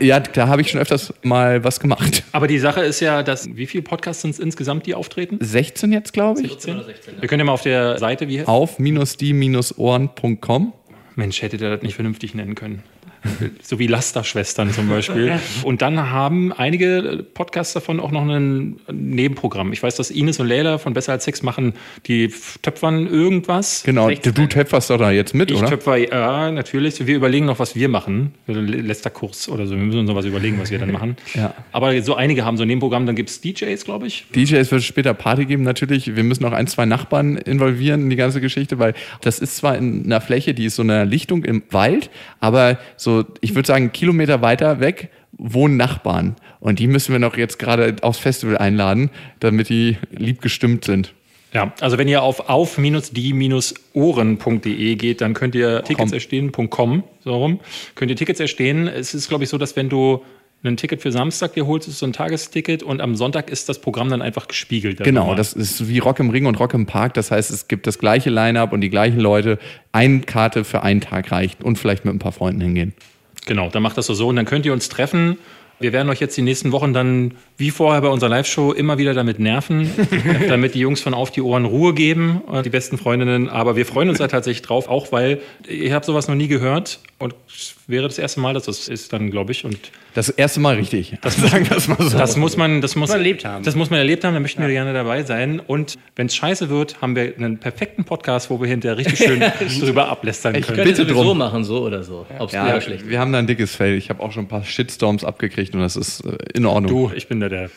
[0.00, 2.24] Ja, da habe ich schon öfters mal was gemacht.
[2.32, 5.36] Aber die Sache ist ja, dass wie viele Podcasts sind es insgesamt, die auftreten?
[5.40, 6.50] 16 jetzt, glaube ich.
[6.52, 6.80] 16?
[7.20, 10.72] Wir können ja mal auf der Seite, wie Auf die-ohren.com.
[11.14, 12.82] Mensch, hätte der das nicht vernünftig nennen können.
[13.62, 15.38] so wie Lasterschwestern zum Beispiel.
[15.62, 19.72] Und dann haben einige Podcasts davon auch noch ein Nebenprogramm.
[19.72, 21.74] Ich weiß, dass Ines und Leila von Besser als Sex machen,
[22.06, 23.82] die töpfern irgendwas.
[23.84, 25.68] Genau, du, du töpferst doch da jetzt mit, Ich oder?
[25.68, 27.06] töpfer, ja, natürlich.
[27.06, 28.34] Wir überlegen noch, was wir machen.
[28.46, 29.76] Letzter Kurs oder so.
[29.76, 31.16] Wir müssen uns noch was überlegen, was wir dann machen.
[31.34, 31.54] Ja.
[31.72, 33.06] Aber so einige haben so ein Nebenprogramm.
[33.06, 34.26] Dann gibt es DJs, glaube ich.
[34.34, 36.14] DJs wird später Party geben, natürlich.
[36.14, 38.92] Wir müssen auch ein, zwei Nachbarn involvieren in die ganze Geschichte, weil
[39.22, 42.10] das ist zwar in einer Fläche, die ist so eine Lichtung im Wald,
[42.40, 46.36] aber so, ich würde sagen, einen Kilometer weiter weg wohnen Nachbarn.
[46.60, 49.10] Und die müssen wir noch jetzt gerade aufs Festival einladen,
[49.40, 51.12] damit die lieb gestimmt sind.
[51.52, 56.14] Ja, also wenn ihr auf auf-die-ohren.de geht, dann könnt ihr Tickets Com.
[56.14, 57.60] erstehen.com, so rum,
[57.94, 58.88] könnt ihr Tickets erstehen.
[58.88, 60.22] Es ist, glaube ich, so, dass wenn du
[60.68, 63.80] ein Ticket für Samstag dir holst, ist so ein Tagesticket und am Sonntag ist das
[63.80, 65.02] Programm dann einfach gespiegelt.
[65.02, 65.36] Genau, darüber.
[65.36, 67.14] das ist wie Rock im Ring und Rock im Park.
[67.14, 69.58] Das heißt, es gibt das gleiche Line-Up und die gleichen Leute.
[69.90, 72.94] Eine Karte für einen Tag reicht und vielleicht mit ein paar Freunden hingehen.
[73.46, 75.36] Genau, dann macht das so so und dann könnt ihr uns treffen.
[75.80, 79.14] Wir werden euch jetzt die nächsten Wochen dann wie vorher bei unserer Live-Show immer wieder
[79.14, 79.88] damit nerven,
[80.48, 83.48] damit die Jungs von Auf die Ohren Ruhe geben, äh, die besten Freundinnen.
[83.48, 86.98] Aber wir freuen uns da tatsächlich drauf, auch weil ich habe sowas noch nie gehört
[87.20, 89.64] und es wäre das erste Mal, dass das ist dann, glaube ich.
[89.64, 89.78] Und
[90.14, 91.16] Das erste Mal richtig.
[91.22, 92.18] Das sagen es mal so.
[92.18, 93.64] das muss man, das muss man erlebt haben.
[93.64, 94.34] Das muss man erlebt haben.
[94.34, 95.60] Da möchten wir gerne dabei sein.
[95.60, 99.40] Und wenn es scheiße wird, haben wir einen perfekten Podcast, wo wir hinterher richtig schön
[99.80, 100.78] drüber ablästern Ich können.
[100.78, 101.38] Könnte Bitte sowieso drum.
[101.38, 102.26] machen, so oder so.
[102.38, 103.94] Ob es gut ja, oder schlecht wir haben da ein dickes Fell.
[103.94, 106.90] Ich habe auch schon ein paar Shitstorms abgekriegt und das ist äh, in Ordnung.
[106.90, 107.70] Du, ich bin da der,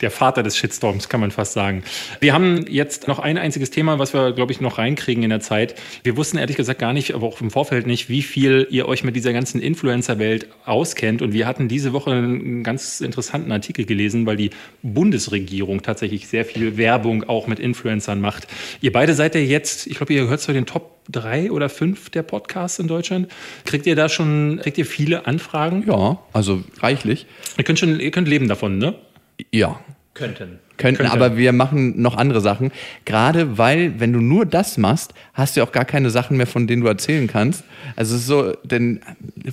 [0.00, 1.82] der Vater des Shitstorms, kann man fast sagen.
[2.20, 5.40] Wir haben jetzt noch ein einziges Thema, was wir, glaube ich, noch reinkriegen in der
[5.40, 5.74] Zeit.
[6.02, 9.04] Wir wussten ehrlich gesagt gar nicht, aber auch im Vorfeld nicht, wie viel ihr euch
[9.04, 11.22] mit dieser ganzen Influencer-Welt auskennt.
[11.22, 14.50] Und wir hatten diese Woche einen ganz interessanten Artikel gelesen, weil die
[14.82, 18.46] Bundesregierung tatsächlich sehr viel Werbung auch mit Influencern macht.
[18.80, 22.10] Ihr beide seid ja jetzt, ich glaube, ihr gehört zu den Top drei oder fünf
[22.10, 23.28] der Podcasts in Deutschland.
[23.64, 25.84] Kriegt ihr da schon, kriegt ihr viele Anfragen?
[25.86, 27.26] Ja, also reichlich.
[27.58, 28.94] Ihr könnt schon, ihr könnt leben davon, ne?
[29.52, 29.80] Ja.
[30.14, 30.60] könnten.
[30.80, 31.12] Könnten, Könnte.
[31.12, 32.70] aber wir machen noch andere Sachen.
[33.04, 36.46] Gerade weil, wenn du nur das machst, hast du ja auch gar keine Sachen mehr,
[36.46, 37.64] von denen du erzählen kannst.
[37.96, 39.00] Also es ist so, dann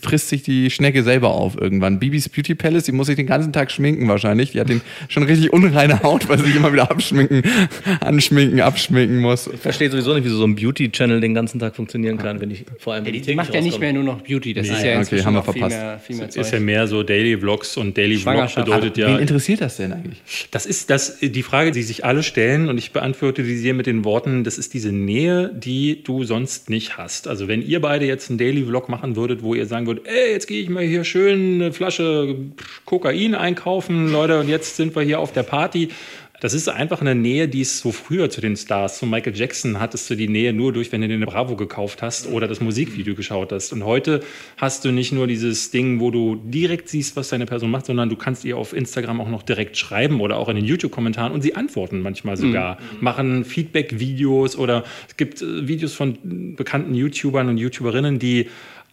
[0.01, 1.99] frisst sich die Schnecke selber auf irgendwann.
[1.99, 4.51] Bibis Beauty Palace, die muss sich den ganzen Tag schminken wahrscheinlich.
[4.51, 7.43] Die hat den schon richtig unreine Haut, weil sie sich immer wieder abschminken,
[7.99, 9.47] anschminken, abschminken muss.
[9.47, 12.63] Ich verstehe sowieso nicht, wie so ein Beauty-Channel den ganzen Tag funktionieren kann, wenn ich
[12.79, 13.05] vor allem.
[13.05, 14.53] Ja, die, macht ja nicht mehr nur noch Beauty.
[14.53, 17.37] Das ist ja okay, haben wir viel mehr, viel mehr Ist ja mehr so Daily
[17.37, 18.65] Vlogs und Daily Vlog Schwangerschaft.
[18.65, 19.17] bedeutet Wen ja.
[19.17, 20.21] interessiert das denn eigentlich?
[20.51, 23.85] Das ist das, die Frage, die sich alle stellen und ich beantworte die hier mit
[23.85, 27.27] den Worten, das ist diese Nähe, die du sonst nicht hast.
[27.27, 30.31] Also wenn ihr beide jetzt einen Daily Vlog machen würdet, wo ihr sagen würdet, ey,
[30.31, 32.35] jetzt gehe ich mal hier schön eine Flasche
[32.85, 35.89] Kokain einkaufen, Leute, und jetzt sind wir hier auf der Party.
[36.39, 39.79] Das ist einfach eine Nähe, die es so früher zu den Stars, zu Michael Jackson
[39.79, 42.61] hattest du die Nähe nur durch, wenn du dir eine Bravo gekauft hast oder das
[42.61, 43.73] Musikvideo geschaut hast.
[43.73, 44.19] Und heute
[44.55, 48.09] hast du nicht nur dieses Ding, wo du direkt siehst, was deine Person macht, sondern
[48.09, 51.41] du kannst ihr auf Instagram auch noch direkt schreiben oder auch in den YouTube-Kommentaren und
[51.41, 57.57] sie antworten manchmal sogar, machen Feedback-Videos oder es gibt äh, Videos von bekannten YouTubern und
[57.57, 58.47] YouTuberinnen, die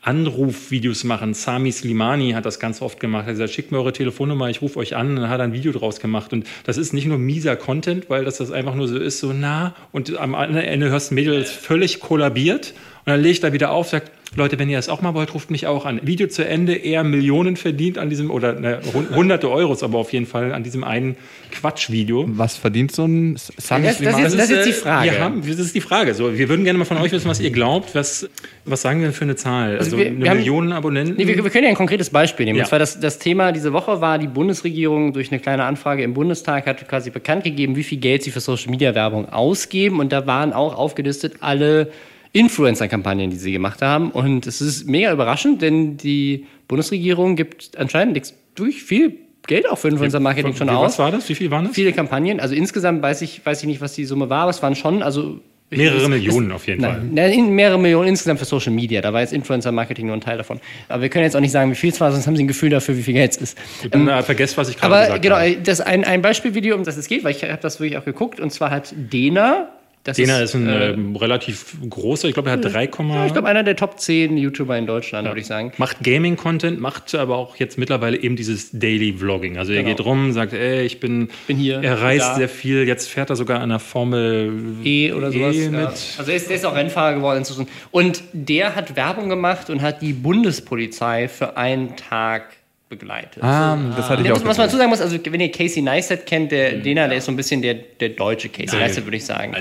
[0.04, 1.34] Anrufvideos machen.
[1.34, 3.24] Sami Slimani hat das ganz oft gemacht.
[3.24, 5.10] Er hat gesagt, schickt mir eure Telefonnummer, ich rufe euch an.
[5.10, 6.32] Und dann hat er ein Video draus gemacht.
[6.32, 9.32] Und das ist nicht nur mieser Content, weil das, das einfach nur so ist, so
[9.32, 9.74] nah.
[9.92, 12.74] Und am Ende hörst du ein Mädel, das völlig kollabiert.
[13.06, 15.50] Und dann legt er wieder auf, sagt, Leute, wenn ihr das auch mal wollt, ruft
[15.50, 16.00] mich auch an.
[16.02, 20.12] Video zu Ende, er Millionen verdient an diesem, oder ne, hun- hunderte Euros, aber auf
[20.12, 21.16] jeden Fall an diesem einen
[21.52, 22.24] Quatschvideo.
[22.28, 25.10] Was verdient so ein Sami Das- das ist- das ist die Frage.
[25.12, 26.14] Wir haben, das ist die Frage.
[26.14, 27.94] So, wir würden gerne mal von euch wissen, was ihr glaubt.
[27.94, 28.28] Was,
[28.64, 29.78] was sagen wir denn für eine Zahl?
[29.78, 31.14] Also, wir- eine wir haben- Million Abonnenten?
[31.16, 32.58] Nee, wir, wir können ja ein konkretes Beispiel nehmen.
[32.58, 32.64] Ja.
[32.64, 36.14] Und zwar das, das Thema diese Woche war, die Bundesregierung durch eine kleine Anfrage im
[36.14, 40.00] Bundestag hat quasi bekannt gegeben, wie viel Geld sie für Social Media Werbung ausgeben.
[40.00, 41.90] Und da waren auch aufgelistet alle
[42.34, 44.10] Influencer-Kampagnen, die sie gemacht haben.
[44.10, 48.20] Und es ist mega überraschend, denn die Bundesregierung gibt anscheinend
[48.54, 49.14] durch viel
[49.46, 50.84] Geld auch für Influencer-Marketing schon Wie- aus.
[50.92, 51.28] Was war das?
[51.28, 51.74] Wie viel waren das?
[51.74, 52.40] Viele Kampagnen.
[52.40, 55.02] Also insgesamt weiß ich, weiß ich nicht, was die Summe war, aber es waren schon,
[55.02, 55.40] also
[55.70, 57.02] Mehrere Millionen auf jeden Fall.
[57.10, 59.00] Nein, in- mehrere Millionen insgesamt für Social Media.
[59.00, 60.60] Da war jetzt Influencer-Marketing nur ein Teil davon.
[60.88, 62.48] Aber wir können jetzt auch nicht sagen, wie viel es war, sonst haben Sie ein
[62.48, 63.58] Gefühl dafür, wie viel Geld es ist.
[63.90, 65.56] Dann äh, vergesst, was ich gerade Aber gesagt genau, habe.
[65.64, 68.38] das ein, ein Beispielvideo, um das es geht, weil ich habe das wirklich auch geguckt,
[68.40, 69.68] und zwar hat Dena,
[70.04, 72.90] das Dena ist ein äh, äh, relativ großer, ich glaube, er hat 3, ich
[73.32, 75.72] glaube, einer der Top 10 YouTuber in Deutschland, würde ich sagen.
[75.78, 79.56] macht Gaming-Content, macht aber auch jetzt mittlerweile eben dieses Daily Vlogging.
[79.58, 79.96] Also er Genau.
[79.96, 82.34] geht rum, sagt, ey, ich bin, bin hier, Er reist da.
[82.36, 82.86] sehr viel.
[82.86, 84.52] Jetzt fährt er sogar an der Formel
[84.84, 85.56] E oder sowas.
[85.56, 85.72] mit.
[85.72, 85.86] ja.
[86.18, 87.66] Also er ist, der ist auch Rennfahrer geworden inzwischen.
[87.90, 92.44] Und der hat Werbung gemacht und hat die Bundespolizei für einen Tag
[92.88, 93.42] begleitet.
[93.42, 95.50] Ah, das hatte ich Der auch muss, was man dazu sagen muss, also wenn ihr
[95.50, 99.04] Casey Neistat kennt, der Dena, der ist so ein bisschen der, der deutsche Casey Neistat,
[99.04, 99.54] würde ich sagen.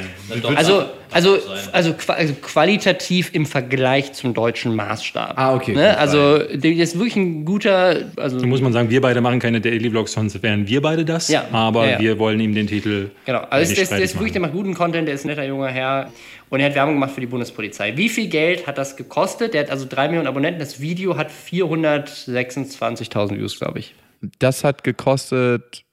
[0.56, 1.40] Also, also,
[1.72, 5.34] also, qua- also qualitativ im Vergleich zum deutschen Maßstab.
[5.38, 5.74] Ah, okay.
[5.74, 5.98] Ne?
[5.98, 9.62] Also der ist wirklich ein guter, also Da muss man sagen, wir beide machen keine
[9.62, 11.30] Daily Vlogs, sonst wären wir beide das.
[11.30, 11.45] Ja.
[11.52, 12.00] Aber Ja, ja.
[12.00, 13.10] wir wollen ihm den Titel.
[13.26, 15.30] Genau, also nicht der, ist- der ist wirklich, der macht guten Content, der ist ein
[15.30, 16.12] netter junger Herr
[16.54, 17.98] und er hat Werbung gemacht für die Bundespolizei.
[17.98, 19.56] Wie viel Geld hat das gekostet?
[19.56, 20.60] Der hat also drei Millionen Abonnenten.
[20.60, 23.96] Das Video hat 426.000 Views, glaube ich.
[24.38, 25.84] Das hat gekostet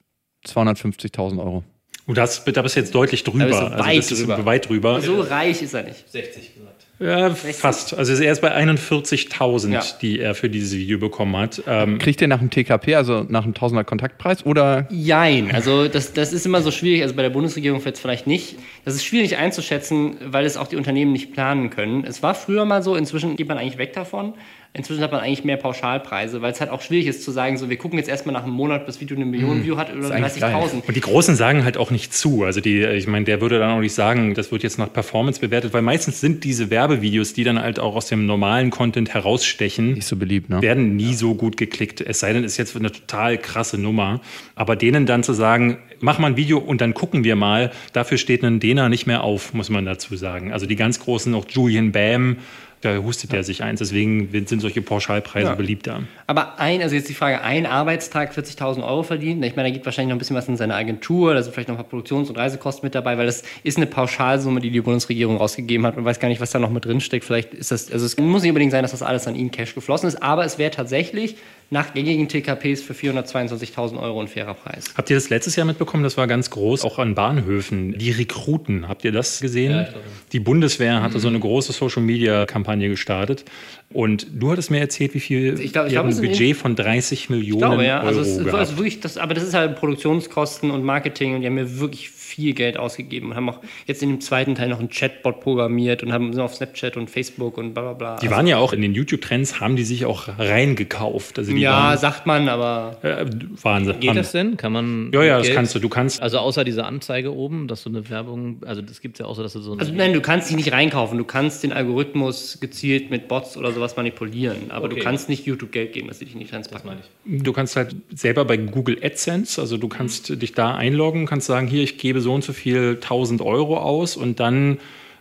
[0.45, 1.63] 250.000 Euro.
[2.05, 3.45] Und das, da bist du jetzt deutlich drüber.
[3.45, 4.45] bist du also weit das ist drüber.
[4.45, 5.01] weit drüber.
[5.01, 6.07] So reich ist er nicht.
[6.07, 6.80] 60 gesagt.
[7.01, 7.95] Ja, fast.
[7.97, 9.83] Also er ist bei 41.000, Ja.
[10.01, 11.61] die er für dieses Video bekommen hat.
[11.67, 16.13] Ähm, Kriegt ihr nach dem TKP, also nach dem Tausender Kontaktpreis oder Jein, also das,
[16.13, 18.57] das ist immer so schwierig, also bei der Bundesregierung jetzt vielleicht nicht.
[18.85, 22.03] Das ist schwierig einzuschätzen, weil es auch die Unternehmen nicht planen können.
[22.05, 24.33] Es war früher mal so, inzwischen geht man eigentlich weg davon.
[24.73, 27.69] Inzwischen hat man eigentlich mehr Pauschalpreise, weil es halt auch schwierig ist zu sagen, so
[27.69, 30.39] wir gucken jetzt erstmal nach einem Monat, bis Video eine Million View hat oder eigentlich
[30.39, 30.55] geil.
[30.55, 30.87] 30.000.
[30.87, 32.45] Und die Großen sagen halt auch nicht zu.
[32.45, 35.41] Also die, ich meine, der würde dann auch nicht sagen, das wird jetzt nach Performance
[35.41, 39.93] bewertet, weil meistens sind diese Werbevideos, die dann halt auch aus dem normalen Content herausstechen,
[39.95, 40.61] Nicht so beliebt, ne?
[40.61, 41.99] werden nie so gut geklickt.
[41.99, 44.21] Es sei denn, es ist jetzt eine total krasse Nummer.
[44.55, 48.17] Aber denen dann zu sagen, mach mal ein Video und dann gucken wir mal, dafür
[48.17, 50.53] steht ein Dena nicht mehr auf, muss man dazu sagen.
[50.53, 52.37] Also die ganz großen, auch Julian Bam,
[52.81, 53.79] da hustet er sich eins.
[53.79, 55.55] Deswegen sind solche Pauschalpreise Ja.
[55.55, 56.03] beliebter.
[56.27, 59.41] Aber ein, also jetzt die Frage, ein Arbeitstag 40.000 Euro verdienen.
[59.43, 61.69] Ich meine, da geht wahrscheinlich noch ein bisschen was in seine Agentur, da sind vielleicht
[61.69, 64.81] noch ein paar Produktions- und Reisekosten mit dabei, weil das ist eine Pauschalsumme, die die
[64.81, 67.25] Bundesregierung rausgegeben hat und weiß gar nicht, was da noch mit drin steckt.
[67.25, 69.75] Vielleicht ist das, also es muss nicht unbedingt sein, dass das alles an ihn Cash
[69.75, 71.35] geflossen ist, aber es wäre tatsächlich
[71.71, 74.93] nach gängigen TKPs für 422.000 Euro ein fairer Preis.
[74.95, 76.03] Habt ihr das letztes Jahr mitbekommen?
[76.03, 77.97] Das war ganz groß, auch an Bahnhöfen.
[77.97, 79.87] Die Rekruten, habt ihr das gesehen?
[80.33, 83.45] die Bundeswehr hatte so eine große Social-Media-Kampagne gestartet.
[83.93, 87.29] Und du hattest mir erzählt, wie viel Ich glaub- ich glaub, ein Budget von 30
[87.29, 87.97] Millionen Ich glaube, ja.
[87.99, 88.53] Euro Also, es, gehabt.
[88.53, 92.09] also wirklich, das, aber das ist halt Produktionskosten und Marketing und die haben mir wirklich
[92.09, 96.01] viel Geld ausgegeben und haben auch jetzt in dem zweiten Teil noch einen Chatbot programmiert
[96.01, 98.15] und haben sind auf Snapchat und Facebook und bla bla bla.
[98.19, 101.37] die waren ja auch in den YouTube-Trends, haben die sich auch reingekauft.
[101.39, 103.25] Also die ja, waren, sagt man, aber äh,
[103.61, 103.99] Wahnsinn.
[103.99, 104.55] Geht Haben- das denn?
[104.57, 105.11] Kann man.
[105.13, 105.79] Ja, ja, das Geld- kannst du.
[105.79, 109.19] Du kannst Also außer dieser Anzeige oben, dass du eine Werbung, also das gibt es
[109.19, 109.81] ja auch so, dass du so eine.
[109.81, 111.17] Also nein, du kannst dich nicht reinkaufen.
[111.17, 114.69] Du kannst den Algorithmus gezielt mit Bots oder sowas manipulieren.
[114.69, 114.95] Aber Okay.
[114.95, 116.87] du kannst nicht YouTube Geld geben, dass sie dich nicht reinpacken.
[116.89, 117.43] meine ich.
[117.43, 121.67] Du kannst halt selber bei Google AdSense, also du kannst dich da einloggen, kannst sagen,
[121.67, 124.77] hier, ich gebe so und so viel 1000 Euro aus und dann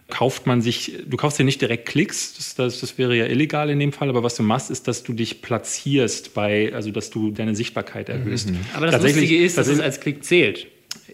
[0.09, 3.71] kauft man sich, du kaufst dir nicht direkt Klicks, das, das, das wäre ja illegal
[3.71, 7.11] in dem Fall, aber was du machst, ist, dass du dich platzierst bei, also dass
[7.11, 8.49] du deine Sichtbarkeit erhöhst.
[8.75, 10.67] Aber das Lustige ist, dass es als Klick zählt.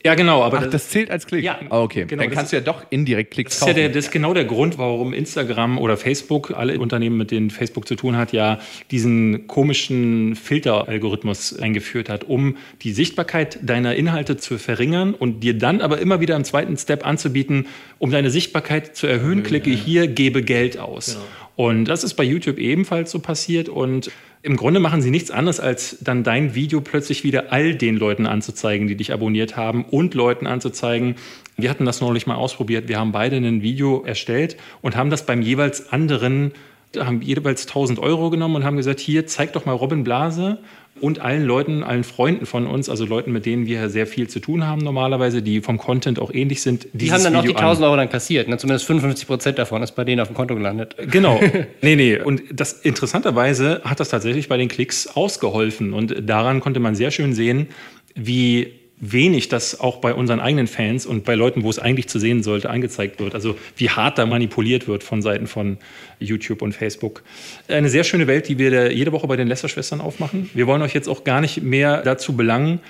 [0.05, 1.45] Ja genau, aber Ach, das zählt als Klick?
[1.45, 1.59] Ja.
[1.71, 2.05] Ah, okay.
[2.07, 3.77] Genau, Dann das kannst du ja doch indirekt Klicks Das ist, ja kaufen.
[3.77, 7.87] der, das ist genau der Grund, warum Instagram oder Facebook, alle Unternehmen, mit denen Facebook
[7.89, 8.59] zu tun hat, ja
[8.91, 15.81] diesen komischen Filteralgorithmus eingeführt hat, um die Sichtbarkeit deiner Inhalte zu verringern und dir dann
[15.81, 17.67] aber immer wieder im zweiten Step anzubieten,
[17.99, 21.19] um deine Sichtbarkeit zu erhöhen, klicke hier, gebe Geld aus.
[21.57, 24.11] Und das ist bei YouTube ebenfalls so passiert und
[24.43, 28.27] im Grunde machen sie nichts anderes, als dann dein Video plötzlich wieder all den Leuten
[28.27, 31.17] anzuzeigen, die dich abonniert haben und Leuten anzuzeigen.
[31.57, 32.89] Wir hatten das neulich mal ausprobiert.
[32.89, 36.53] Wir haben beide ein Video erstellt und haben das beim jeweils anderen,
[36.99, 40.59] haben jeweils 1000 Euro genommen und haben gesagt, hier, zeig doch mal Robin Blase
[41.01, 44.41] und allen Leuten, allen Freunden von uns, also Leuten, mit denen wir sehr viel zu
[44.41, 46.89] tun haben normalerweise, die vom Content auch ähnlich sind.
[46.93, 48.49] Die haben dann auch die 1000 Euro dann kassiert.
[48.49, 48.57] Ne?
[48.57, 50.97] Zumindest 55 Prozent davon ist bei denen auf dem Konto gelandet.
[51.11, 51.41] Genau.
[51.83, 52.19] Nee, nee.
[52.21, 55.93] Und das interessanterweise hat das tatsächlich bei den Klicks ausgeholfen.
[55.93, 57.69] Und daran konnte man sehr schön sehen,
[58.15, 62.19] wie wenig das auch bei unseren eigenen Fans und bei Leuten, wo es eigentlich zu
[62.19, 63.35] sehen sollte, angezeigt wird.
[63.35, 65.77] Also wie hart da manipuliert wird von Seiten von
[66.19, 67.23] YouTube und Facebook.
[67.69, 70.49] Eine sehr schöne Welt, die wir jede Woche bei den Lester-Schwestern aufmachen.
[70.55, 72.81] Wir wollen euch jetzt auch gar nicht mehr dazu belangen.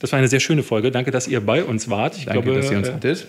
[0.00, 0.90] Das war eine sehr schöne Folge.
[0.90, 2.18] Danke, dass ihr bei uns wart.
[2.18, 3.26] Ich Danke, glaube, dass ihr uns äh, hattet.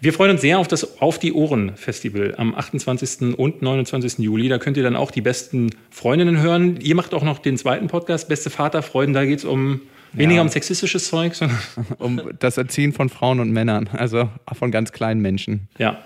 [0.00, 3.36] wir freuen uns sehr auf das Auf die Ohren Festival am 28.
[3.36, 4.18] und 29.
[4.20, 4.48] Juli.
[4.48, 6.78] Da könnt ihr dann auch die besten Freundinnen hören.
[6.80, 9.14] Ihr macht auch noch den zweiten Podcast, Beste Vaterfreuden.
[9.14, 9.80] Da geht es um
[10.12, 11.58] weniger um sexistisches Zeug, sondern
[11.98, 15.68] Um das Erziehen von Frauen und Männern, also von ganz kleinen Menschen.
[15.78, 15.98] ja.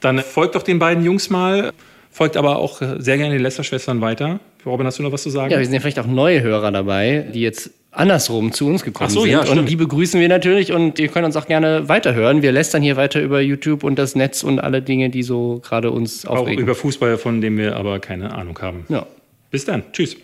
[0.00, 1.70] Dann folgt doch den beiden Jungs mal.
[2.10, 4.40] Folgt aber auch sehr gerne den Lester-Schwestern weiter.
[4.64, 5.50] Robin, hast du noch was zu sagen?
[5.52, 9.08] Ja, wir sind ja vielleicht auch neue Hörer dabei, die jetzt andersrum zu uns gekommen
[9.10, 9.32] Ach so, sind.
[9.32, 9.68] ja, und stimmt.
[9.68, 12.40] die begrüßen wir natürlich und ihr könnt uns auch gerne weiterhören.
[12.40, 15.90] Wir lästern hier weiter über YouTube und das Netz und alle Dinge, die so gerade
[15.90, 16.62] uns auch aufregen.
[16.64, 18.86] über Fußball, von dem wir aber keine Ahnung haben.
[18.88, 19.06] ja.
[19.50, 19.82] Bis dann.
[19.92, 20.16] Tschüss.